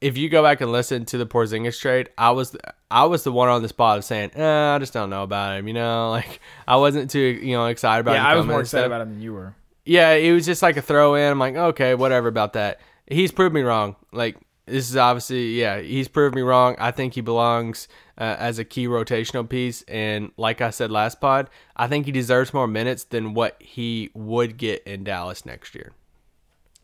If 0.00 0.18
you 0.18 0.28
go 0.28 0.42
back 0.42 0.60
and 0.60 0.72
listen 0.72 1.04
to 1.06 1.18
the 1.18 1.26
Porzingis 1.26 1.80
trade, 1.80 2.10
I 2.18 2.32
was 2.32 2.56
I 2.90 3.04
was 3.04 3.22
the 3.24 3.32
one 3.32 3.48
on 3.48 3.62
the 3.62 3.68
spot 3.68 3.98
of 3.98 4.04
saying, 4.04 4.32
eh, 4.34 4.74
I 4.74 4.78
just 4.78 4.92
don't 4.92 5.10
know 5.10 5.22
about 5.22 5.58
him. 5.58 5.68
You 5.68 5.74
know, 5.74 6.10
like 6.10 6.40
I 6.66 6.76
wasn't 6.76 7.10
too 7.10 7.20
you 7.20 7.56
know 7.56 7.66
excited 7.66 8.00
about. 8.00 8.16
him 8.16 8.22
yeah, 8.22 8.28
I 8.28 8.34
was 8.36 8.46
more 8.46 8.60
excited 8.60 8.86
about 8.86 9.02
him 9.02 9.10
than 9.14 9.22
you 9.22 9.32
were. 9.32 9.54
Yeah, 9.84 10.12
it 10.12 10.32
was 10.32 10.46
just 10.46 10.62
like 10.62 10.76
a 10.76 10.82
throw 10.82 11.14
in. 11.14 11.30
I'm 11.30 11.38
like, 11.38 11.56
okay, 11.56 11.94
whatever 11.94 12.28
about 12.28 12.52
that. 12.52 12.80
He's 13.06 13.32
proved 13.32 13.54
me 13.54 13.62
wrong. 13.62 13.96
Like 14.12 14.36
this 14.66 14.88
is 14.88 14.96
obviously, 14.96 15.60
yeah, 15.60 15.80
he's 15.80 16.08
proved 16.08 16.34
me 16.34 16.42
wrong. 16.42 16.76
I 16.78 16.90
think 16.90 17.14
he 17.14 17.20
belongs 17.20 17.88
uh, 18.16 18.36
as 18.38 18.58
a 18.58 18.64
key 18.64 18.86
rotational 18.86 19.48
piece, 19.48 19.82
and 19.82 20.30
like 20.36 20.60
I 20.60 20.70
said 20.70 20.90
last 20.90 21.20
pod, 21.20 21.50
I 21.76 21.88
think 21.88 22.06
he 22.06 22.12
deserves 22.12 22.54
more 22.54 22.68
minutes 22.68 23.04
than 23.04 23.34
what 23.34 23.60
he 23.60 24.10
would 24.14 24.56
get 24.56 24.82
in 24.84 25.04
Dallas 25.04 25.44
next 25.44 25.74
year. 25.74 25.92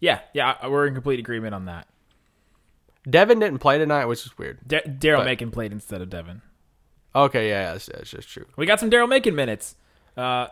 Yeah, 0.00 0.20
yeah, 0.32 0.66
we're 0.66 0.86
in 0.86 0.94
complete 0.94 1.18
agreement 1.18 1.54
on 1.54 1.66
that. 1.66 1.88
Devin 3.08 3.38
didn't 3.38 3.58
play 3.58 3.78
tonight, 3.78 4.06
which 4.06 4.26
is 4.26 4.36
weird. 4.36 4.58
Da- 4.66 4.82
Daryl 4.82 5.24
Macon 5.24 5.50
played 5.50 5.72
instead 5.72 6.02
of 6.02 6.10
Devin. 6.10 6.42
Okay, 7.14 7.48
yeah, 7.48 7.72
that's, 7.72 7.86
that's 7.86 8.10
just 8.10 8.28
true. 8.28 8.46
We 8.56 8.66
got 8.66 8.80
some 8.80 8.90
Daryl 8.90 9.08
Macon 9.08 9.34
minutes. 9.34 9.76
Uh, 10.16 10.48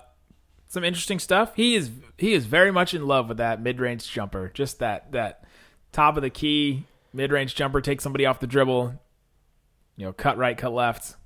some 0.69 0.85
interesting 0.85 1.19
stuff. 1.19 1.55
He 1.55 1.75
is 1.75 1.91
he 2.19 2.33
is 2.33 2.47
very 2.47 2.71
much 2.71 2.95
in 2.95 3.07
love 3.07 3.29
with 3.29 3.39
that 3.39 3.61
mid 3.61 3.81
range 3.81 4.11
jumper. 4.11 4.51
Just 4.53 4.79
that 4.79 5.13
that 5.13 5.45
top 5.93 6.17
of 6.17 6.23
the 6.23 6.31
key 6.31 6.87
mid 7.17 7.33
range 7.33 7.55
jumper. 7.55 7.81
Take 7.81 8.01
somebody 8.01 8.27
off 8.27 8.39
the 8.41 8.47
dribble. 8.47 9.01
You 9.97 10.07
know, 10.07 10.13
cut 10.13 10.37
right, 10.39 10.57
cut 10.57 10.73
left. 10.73 11.17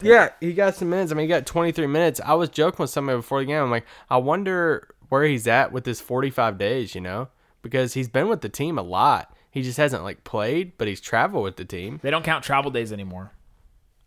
Yeah, 0.00 0.30
he 0.40 0.52
got 0.52 0.74
some 0.74 0.90
minutes. 0.90 1.12
I 1.12 1.14
mean, 1.14 1.24
he 1.24 1.28
got 1.28 1.46
23 1.46 1.86
minutes. 1.86 2.20
I 2.24 2.34
was 2.34 2.48
joking 2.48 2.78
with 2.82 2.90
somebody 2.90 3.18
before 3.18 3.40
the 3.40 3.46
game. 3.46 3.62
I'm 3.62 3.70
like, 3.70 3.86
I 4.10 4.16
wonder 4.16 4.88
where 5.08 5.24
he's 5.24 5.46
at 5.46 5.70
with 5.72 5.86
his 5.86 6.00
45 6.00 6.58
days, 6.58 6.94
you 6.94 7.00
know? 7.00 7.28
Because 7.62 7.94
he's 7.94 8.08
been 8.08 8.28
with 8.28 8.40
the 8.40 8.48
team 8.48 8.78
a 8.78 8.82
lot. 8.82 9.36
He 9.50 9.62
just 9.62 9.76
hasn't 9.76 10.02
like 10.02 10.24
played, 10.24 10.72
but 10.78 10.88
he's 10.88 11.00
traveled 11.00 11.44
with 11.44 11.56
the 11.56 11.64
team. 11.64 12.00
They 12.02 12.10
don't 12.10 12.24
count 12.24 12.42
travel 12.42 12.70
days 12.72 12.92
anymore. 12.92 13.32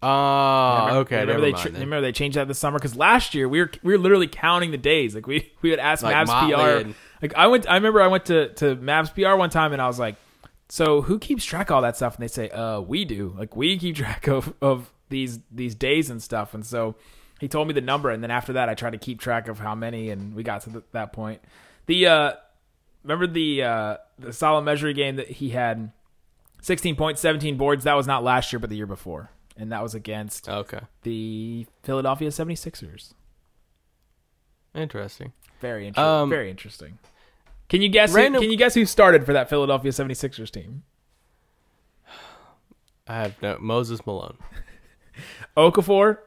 Oh, 0.02 0.78
Remember- 0.80 1.00
okay. 1.02 1.20
Remember 1.22 1.42
they 1.42 1.52
mind 1.54 1.74
remember 1.74 2.02
they 2.02 2.12
changed 2.12 2.38
that 2.38 2.48
this 2.48 2.60
summer 2.60 2.78
because 2.78 2.96
last 2.96 3.34
year 3.34 3.48
we 3.48 3.60
were 3.60 3.72
we 3.82 3.94
were 3.94 3.98
literally 4.00 4.28
counting 4.28 4.72
the 4.72 4.78
days. 4.78 5.16
Like 5.16 5.26
we 5.28 5.52
we 5.62 5.70
would 5.70 5.80
ask 5.80 6.04
Like 6.04 6.16
Mavs 6.16 6.28
Motley 6.28 6.56
PR. 6.56 6.62
and- 6.88 6.96
Like 7.22 7.34
I 7.36 7.48
went. 7.48 7.70
I 7.70 7.76
remember 7.76 8.02
I 8.02 8.08
went 8.08 8.26
to 8.26 8.50
to 8.56 8.76
Mavs 8.76 9.14
PR 9.14 9.38
one 9.38 9.50
time 9.50 9.72
and 9.72 9.82
I 9.82 9.88
was 9.88 9.98
like, 9.98 10.16
"So 10.70 11.02
who 11.04 11.20
keeps 11.20 11.46
track 11.46 11.70
of 11.70 11.76
all 11.76 11.82
that 11.82 11.96
stuff?" 11.96 12.16
And 12.16 12.24
they 12.24 12.28
say, 12.28 12.50
"Uh, 12.50 12.80
we 12.82 13.06
do. 13.06 13.36
Like 13.38 13.56
we 13.56 13.78
keep 13.78 13.96
track 14.04 14.28
of 14.28 14.54
of 14.62 14.92
these 15.10 15.40
these 15.52 15.76
days 15.76 16.10
and 16.10 16.22
stuff." 16.22 16.54
And 16.54 16.66
so 16.66 16.96
he 17.40 17.48
told 17.48 17.68
me 17.68 17.74
the 17.74 17.82
number, 17.82 18.10
and 18.10 18.24
then 18.24 18.32
after 18.32 18.54
that, 18.54 18.70
I 18.70 18.74
tried 18.76 18.92
to 18.92 18.98
keep 18.98 19.20
track 19.20 19.48
of 19.48 19.60
how 19.60 19.76
many, 19.76 20.10
and 20.10 20.34
we 20.36 20.44
got 20.44 20.62
to 20.62 20.72
th- 20.72 20.84
that 20.94 21.12
point. 21.14 21.42
The 21.86 22.08
uh, 22.08 22.34
remember 23.04 23.28
the 23.28 23.64
uh 23.64 23.98
the 24.18 24.32
Salah 24.34 24.62
Mejri 24.62 24.94
game 24.94 25.18
that 25.18 25.28
he 25.30 25.50
had 25.50 25.92
16 26.62 26.96
points, 26.96 27.22
17 27.22 27.58
boards. 27.58 27.84
That 27.84 27.96
was 27.96 28.08
not 28.08 28.24
last 28.24 28.52
year, 28.54 28.60
but 28.60 28.70
the 28.70 28.76
year 28.78 28.88
before. 28.88 29.30
And 29.58 29.72
that 29.72 29.84
was 29.84 29.94
against 29.94 30.50
Okay. 30.50 30.80
the 31.04 31.66
Philadelphia 31.84 32.30
76ers. 32.30 33.14
Interesting. 34.74 35.32
Very 35.62 35.88
interesting. 35.88 36.04
Um, 36.24 36.30
very 36.30 36.50
interesting. 36.50 36.98
Can 37.70 37.82
you 37.82 37.90
guess 37.90 38.14
random- 38.14 38.36
who, 38.42 38.46
can 38.46 38.52
you 38.52 38.58
guess 38.58 38.74
who 38.74 38.86
started 38.86 39.26
for 39.26 39.34
that 39.34 39.50
Philadelphia 39.50 39.92
76ers 39.92 40.52
team? 40.52 40.84
I 43.08 43.16
have 43.18 43.42
no 43.42 43.58
Moses 43.60 44.06
Malone. 44.06 44.38
Okafor, 45.58 46.18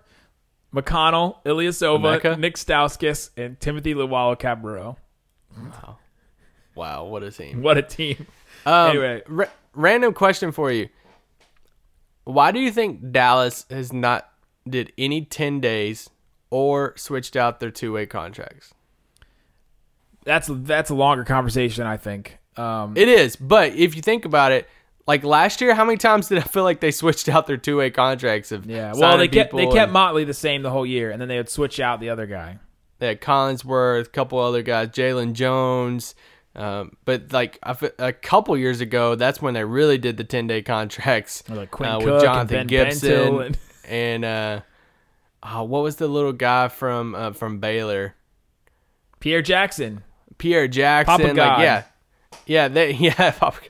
McConnell, 0.74 1.36
Ilyasova, 1.44 2.20
Emeka? 2.20 2.38
Nick 2.38 2.54
Stauskas, 2.56 3.30
and 3.36 3.58
Timothy 3.60 3.94
Luwawu-Cabarrot. 3.94 4.96
Wow, 6.74 7.04
what 7.06 7.22
a 7.24 7.30
team. 7.32 7.62
What 7.62 7.76
a 7.78 7.82
team! 7.82 8.26
Um, 8.64 8.90
Anyway. 8.90 9.22
ra- 9.26 9.46
random 9.74 10.12
question 10.14 10.52
for 10.52 10.70
you. 10.70 10.88
Why 12.24 12.52
do 12.52 12.60
you 12.60 12.70
think 12.70 13.10
Dallas 13.12 13.66
has 13.70 13.92
not 13.92 14.28
did 14.68 14.92
any 14.98 15.24
10 15.24 15.60
days 15.60 16.10
or 16.50 16.94
switched 16.96 17.34
out 17.36 17.58
their 17.58 17.70
two-way 17.70 18.06
contracts? 18.06 18.72
That's 20.28 20.50
that's 20.52 20.90
a 20.90 20.94
longer 20.94 21.24
conversation, 21.24 21.86
I 21.86 21.96
think. 21.96 22.36
Um, 22.58 22.94
It 22.98 23.08
is, 23.08 23.34
but 23.34 23.74
if 23.74 23.96
you 23.96 24.02
think 24.02 24.26
about 24.26 24.52
it, 24.52 24.68
like 25.06 25.24
last 25.24 25.62
year, 25.62 25.74
how 25.74 25.86
many 25.86 25.96
times 25.96 26.28
did 26.28 26.36
I 26.36 26.42
feel 26.42 26.64
like 26.64 26.80
they 26.80 26.90
switched 26.90 27.30
out 27.30 27.46
their 27.46 27.56
two-way 27.56 27.88
contracts? 27.90 28.52
Of 28.52 28.66
yeah, 28.66 28.92
well, 28.94 29.16
they 29.16 29.26
kept 29.28 29.56
they 29.56 29.64
kept 29.64 29.76
and- 29.76 29.92
Motley 29.92 30.24
the 30.24 30.34
same 30.34 30.60
the 30.60 30.70
whole 30.70 30.84
year, 30.84 31.10
and 31.10 31.18
then 31.18 31.28
they 31.28 31.38
would 31.38 31.48
switch 31.48 31.80
out 31.80 31.98
the 31.98 32.10
other 32.10 32.26
guy. 32.26 32.58
they 32.98 33.06
had 33.08 33.22
Collinsworth, 33.22 34.06
a 34.06 34.10
couple 34.10 34.38
other 34.38 34.60
guys, 34.62 34.88
Jalen 34.88 35.32
Jones. 35.32 36.14
Um, 36.54 36.96
but 37.06 37.32
like 37.32 37.58
a 37.62 38.12
couple 38.12 38.54
years 38.58 38.82
ago, 38.82 39.14
that's 39.14 39.40
when 39.40 39.54
they 39.54 39.64
really 39.64 39.96
did 39.96 40.18
the 40.18 40.24
ten 40.24 40.46
day 40.46 40.60
contracts 40.60 41.42
like 41.48 41.72
uh, 41.80 42.00
with 42.04 42.22
Jonathan 42.22 42.66
Gibson 42.66 43.40
and- 43.40 43.58
and 43.88 44.24
uh, 44.26 44.60
oh, 45.42 45.62
what 45.62 45.82
was 45.82 45.96
the 45.96 46.08
little 46.08 46.34
guy 46.34 46.68
from 46.68 47.14
uh, 47.14 47.32
from 47.32 47.60
Baylor? 47.60 48.14
Pierre 49.20 49.40
Jackson. 49.42 50.02
Pierre 50.38 50.68
Jackson. 50.68 51.16
Papa 51.16 51.26
like 51.26 51.36
God. 51.36 51.60
yeah, 51.60 51.82
yeah, 52.46 52.68
they 52.68 52.92
yeah. 52.94 53.30
Papa, 53.32 53.60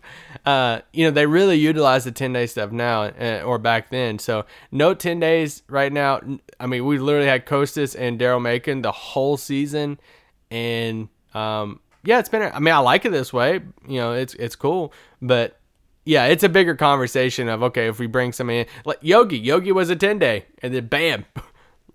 uh, 0.47 0.81
you 0.93 1.05
know 1.05 1.11
they 1.11 1.27
really 1.27 1.57
utilize 1.57 2.05
the 2.05 2.13
ten 2.13 2.33
day 2.33 2.47
stuff 2.47 2.71
now 2.71 3.05
uh, 3.05 3.43
or 3.45 3.59
back 3.59 3.91
then. 3.91 4.19
So 4.19 4.45
no 4.71 4.95
ten 4.95 5.21
days 5.21 5.63
right 5.69 5.93
now. 5.93 6.21
I 6.61 6.67
mean, 6.67 6.85
we 6.85 6.99
literally 6.99 7.29
had 7.29 7.47
Kostas 7.47 7.97
and 7.99 8.19
Daryl 8.19 8.41
Macon 8.41 8.83
the 8.83 8.93
whole 8.93 9.37
season, 9.37 9.99
and 10.51 11.09
um, 11.35 11.81
yeah, 12.05 12.19
it's 12.19 12.29
been. 12.29 12.43
I 12.43 12.59
mean, 12.59 12.75
I 12.75 12.79
like 12.79 13.05
it 13.05 13.11
this 13.11 13.33
way. 13.33 13.61
You 13.87 13.99
know, 13.99 14.13
it's 14.13 14.35
it's 14.35 14.57
cool, 14.57 14.93
but 15.21 15.59
yeah, 16.05 16.25
it's 16.25 16.43
a 16.43 16.49
bigger 16.49 16.75
conversation 16.75 17.49
of 17.49 17.63
okay, 17.65 17.87
if 17.89 17.99
we 17.99 18.07
bring 18.07 18.33
somebody 18.33 18.61
in, 18.61 18.67
like 18.87 18.99
Yogi, 19.03 19.39
Yogi 19.39 19.73
was 19.73 19.91
a 19.91 19.97
ten 19.97 20.19
day, 20.19 20.47
and 20.63 20.75
then 20.75 20.87
bam, 20.87 21.27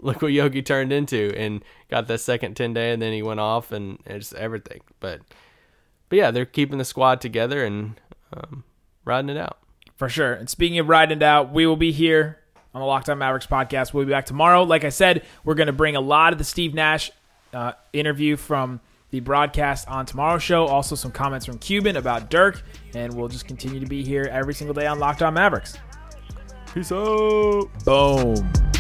look 0.06 0.22
what 0.22 0.32
Yogi 0.32 0.62
turned 0.62 0.92
into, 0.92 1.34
and 1.36 1.64
got 1.90 2.08
that 2.08 2.20
second 2.20 2.56
ten 2.56 2.74
day, 2.74 2.92
and 2.92 3.02
then 3.02 3.14
he 3.14 3.22
went 3.22 3.40
off, 3.40 3.72
and 3.72 4.00
it's 4.06 4.34
everything. 4.34 4.82
But 5.00 5.22
but 6.10 6.18
yeah, 6.18 6.32
they're 6.32 6.46
keeping 6.46 6.78
the 6.78 6.86
squad 6.86 7.22
together 7.22 7.66
and 7.66 8.00
um, 8.32 8.64
riding 9.06 9.30
it 9.30 9.38
out. 9.38 9.58
For 9.96 10.10
sure. 10.10 10.34
And 10.34 10.50
speaking 10.50 10.80
of 10.80 10.90
riding 10.90 11.18
it 11.18 11.24
out, 11.24 11.52
we 11.52 11.66
will 11.66 11.76
be 11.76 11.92
here 11.92 12.40
on 12.74 12.82
the 12.82 12.86
Locked 12.86 13.10
On 13.10 13.18
Mavericks 13.18 13.48
podcast. 13.48 13.94
We'll 13.94 14.06
be 14.06 14.12
back 14.12 14.26
tomorrow. 14.26 14.64
Like 14.64 14.84
I 14.84 14.90
said, 14.90 15.24
we're 15.44 15.56
going 15.56 15.68
to 15.68 15.74
bring 15.74 15.96
a 15.96 16.02
lot 16.02 16.34
of 16.34 16.40
the 16.40 16.44
Steve 16.44 16.74
Nash 16.74 17.12
uh, 17.54 17.74
interview 17.94 18.36
from 18.36 18.80
the 19.12 19.20
broadcast 19.20 19.88
on 19.88 20.06
tomorrow's 20.06 20.44
show. 20.44 20.66
Also, 20.66 20.96
some 20.96 21.12
comments 21.12 21.46
from 21.46 21.58
Cuban 21.60 21.98
about 21.98 22.30
Dirk. 22.30 22.64
And 22.94 23.14
we'll 23.14 23.28
just 23.28 23.48
continue 23.48 23.80
to 23.80 23.88
be 23.88 24.04
here 24.04 24.28
every 24.32 24.54
single 24.54 24.74
day 24.74 24.88
on 24.88 25.00
Locked 25.00 25.22
On 25.22 25.34
Mavericks. 25.34 25.78
Peace 26.74 26.92
out. 26.92 27.70
Boom. 27.86 28.73